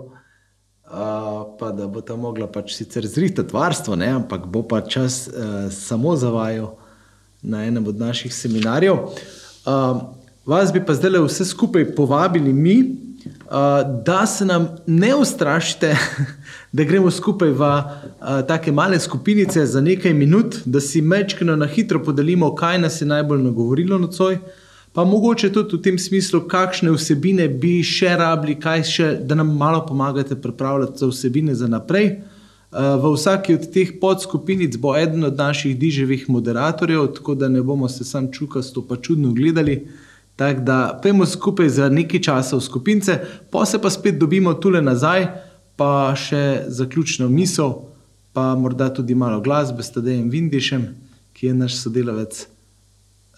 Uh, 0.92 1.56
pa 1.60 1.70
da 1.72 1.86
bo 1.88 2.00
ta 2.04 2.16
mogla 2.20 2.46
pač 2.52 2.74
sicer 2.76 3.06
zrihtati 3.08 3.54
varstvo, 3.54 3.96
ne, 3.96 4.10
ampak 4.16 4.46
bo 4.52 4.64
pa 4.68 4.80
čas 4.84 5.26
uh, 5.28 5.68
samo 5.72 6.16
za 6.16 6.32
vajo 6.32 6.74
na 7.42 7.64
enem 7.64 7.86
od 7.88 8.00
naših 8.00 8.34
seminarjev. 8.34 8.98
Uh, 9.64 10.02
Vas 10.46 10.72
bi 10.72 10.80
pa 10.82 10.94
zdaj 10.94 11.20
vse 11.22 11.44
skupaj 11.44 11.94
povabili 11.94 12.52
mi, 12.52 12.96
da 14.04 14.26
se 14.26 14.44
nam 14.44 14.68
ne 14.86 15.14
ustrašite, 15.14 15.96
da 16.76 16.84
gremo 16.84 17.10
skupaj 17.10 17.50
v 17.50 17.70
take 18.48 18.72
male 18.72 19.00
skupinice 19.00 19.66
za 19.66 19.80
nekaj 19.80 20.14
minut, 20.14 20.56
da 20.64 20.80
si 20.80 21.02
mečkino 21.02 21.56
na 21.56 21.66
hitro 21.66 22.02
podelimo, 22.04 22.54
kaj 22.54 22.78
nas 22.78 23.00
je 23.00 23.06
najbolj 23.06 23.42
nagovorilo 23.42 23.98
nocoj. 23.98 24.38
Pa 24.92 25.04
mogoče 25.04 25.52
tudi 25.52 25.76
v 25.76 25.82
tem 25.82 25.98
smislu, 25.98 26.42
kakšne 26.48 26.92
vsebine 26.92 27.48
bi 27.48 27.80
še 27.80 28.12
rabili, 28.20 28.58
še, 28.84 29.16
da 29.24 29.34
nam 29.34 29.54
malo 29.56 29.86
pomagate 29.88 30.36
pripravljati 30.36 30.98
za 30.98 31.08
vsebine 31.08 31.54
za 31.54 31.68
naprej. 31.68 32.10
V 32.72 33.12
vsaki 33.14 33.54
od 33.54 33.64
teh 33.72 33.94
podskupinic 34.00 34.76
bo 34.80 34.92
eden 34.96 35.24
od 35.24 35.36
naših 35.36 35.76
diževih 35.78 36.28
moderatorjev, 36.28 37.06
tako 37.16 37.34
da 37.34 37.48
ne 37.48 37.62
bomo 37.62 37.88
se 37.88 38.04
sam 38.04 38.30
čukasto 38.32 38.84
pa 38.88 38.96
čudno 38.96 39.32
gledali. 39.32 39.88
Tako 40.42 40.60
da 40.60 41.00
pojmo 41.02 41.26
skupaj 41.26 41.68
za 41.68 41.88
nekaj 41.88 42.20
časa 42.20 42.56
v 42.56 42.60
skupince, 42.60 43.18
pa 43.50 43.66
se 43.66 43.78
pa 43.78 43.90
spet 43.90 44.18
dobimo 44.18 44.54
tukaj 44.54 44.82
nazaj, 44.82 45.26
pa 45.76 46.14
še 46.18 46.64
zaključno 46.66 47.28
misel, 47.28 47.76
pa 48.32 48.54
morda 48.58 48.88
tudi 48.94 49.14
malo 49.14 49.40
glasbe 49.40 49.82
s 49.82 49.94
Tadejem 49.94 50.30
Vindišem, 50.30 50.88
ki 51.32 51.46
je 51.46 51.54
naš 51.54 51.76
sodelavec. 51.84 52.46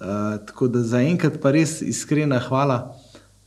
Uh, 0.01 0.41
tako 0.47 0.69
da 0.69 0.81
za 0.83 1.03
enkrat 1.05 1.37
pa 1.43 1.53
res 1.53 1.83
iskrena 1.83 2.41
hvala. 2.49 2.79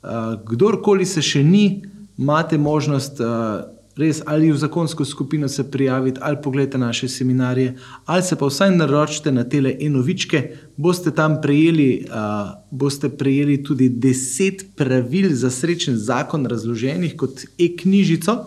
Uh, 0.04 0.38
kdorkoli 0.46 1.06
se 1.06 1.22
še 1.26 1.42
ni, 1.44 1.82
imate 2.18 2.62
možnost. 2.62 3.20
Uh, 3.20 3.77
res 3.98 4.22
ali 4.26 4.52
v 4.52 4.58
zakonsko 4.58 5.06
skupino 5.06 5.48
se 5.48 5.72
prijaviti, 5.72 6.20
ali 6.22 6.38
pogledajte 6.44 6.78
naše 6.78 7.08
seminarije, 7.08 7.76
ali 8.06 8.24
se 8.24 8.36
pa 8.36 8.46
vsaj 8.46 8.76
naročite 8.76 9.32
na 9.32 9.44
tele 9.44 9.76
enovičke, 9.82 10.56
boste 10.78 11.12
tam 11.12 11.42
prejeli, 11.42 12.06
uh, 12.10 12.52
boste 12.72 13.10
prejeli 13.10 13.64
tudi 13.64 13.90
deset 13.90 14.66
pravil 14.76 15.34
za 15.34 15.50
srečen 15.50 15.98
zakon, 15.98 16.46
razloženih 16.46 17.18
kot 17.18 17.42
e-knjižico. 17.60 18.38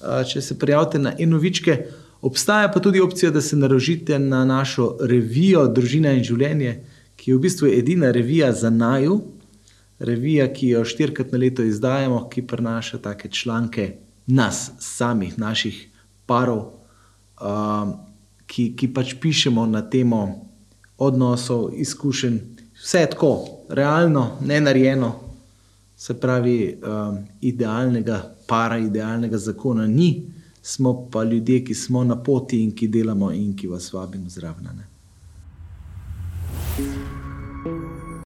Uh, 0.00 0.22
če 0.24 0.40
se 0.40 0.58
prijavite 0.58 0.98
na 0.98 1.12
enovičke, 1.18 1.76
obstaja 2.22 2.70
pa 2.72 2.80
tudi 2.80 3.00
opcija, 3.00 3.30
da 3.30 3.40
se 3.40 3.56
naročite 3.56 4.18
na 4.18 4.44
našo 4.44 4.96
revijo 5.00 5.66
Družina 5.68 6.12
in 6.16 6.24
življenje, 6.24 6.80
ki 7.16 7.30
je 7.30 7.36
v 7.36 7.40
bistvu 7.40 7.68
edina 7.68 8.10
revija 8.10 8.52
za 8.52 8.70
naju. 8.70 9.20
Revija, 10.00 10.46
ki 10.48 10.68
jo 10.68 10.84
štirikrat 10.84 11.32
na 11.32 11.38
leto 11.38 11.62
izdajamo, 11.62 12.22
ki 12.32 12.46
prenaša 12.48 12.98
take 13.04 13.28
članke 13.28 13.90
nas, 14.26 14.70
samih, 14.78 15.38
naših 15.38 15.88
parov, 16.26 16.72
uh, 17.40 17.90
ki, 18.46 18.72
ki 18.76 18.90
pač 18.94 19.14
pišemo 19.20 19.66
na 19.66 19.82
temo 19.82 20.46
odnosov, 20.98 21.70
izkušenj, 21.74 22.38
vse 22.82 23.06
tako, 23.10 23.32
realno, 23.68 24.36
ne 24.40 24.60
narejeno, 24.60 25.12
se 25.96 26.14
pravi, 26.20 26.78
um, 26.80 27.18
idealnega 27.40 28.22
para, 28.48 28.78
idealnega 28.78 29.38
zakona 29.38 29.86
ni, 29.86 30.26
smo 30.62 31.08
pa 31.12 31.24
ljudje, 31.24 31.64
ki 31.64 31.74
smo 31.74 32.04
na 32.04 32.16
poti 32.16 32.62
in 32.64 32.72
ki 32.76 32.88
delamo 32.88 33.32
in 33.32 33.56
ki 33.56 33.68
vas 33.68 33.92
vabimo 33.92 34.28
zraven. 34.28 34.84
thank 36.76 37.24
you 37.24 37.29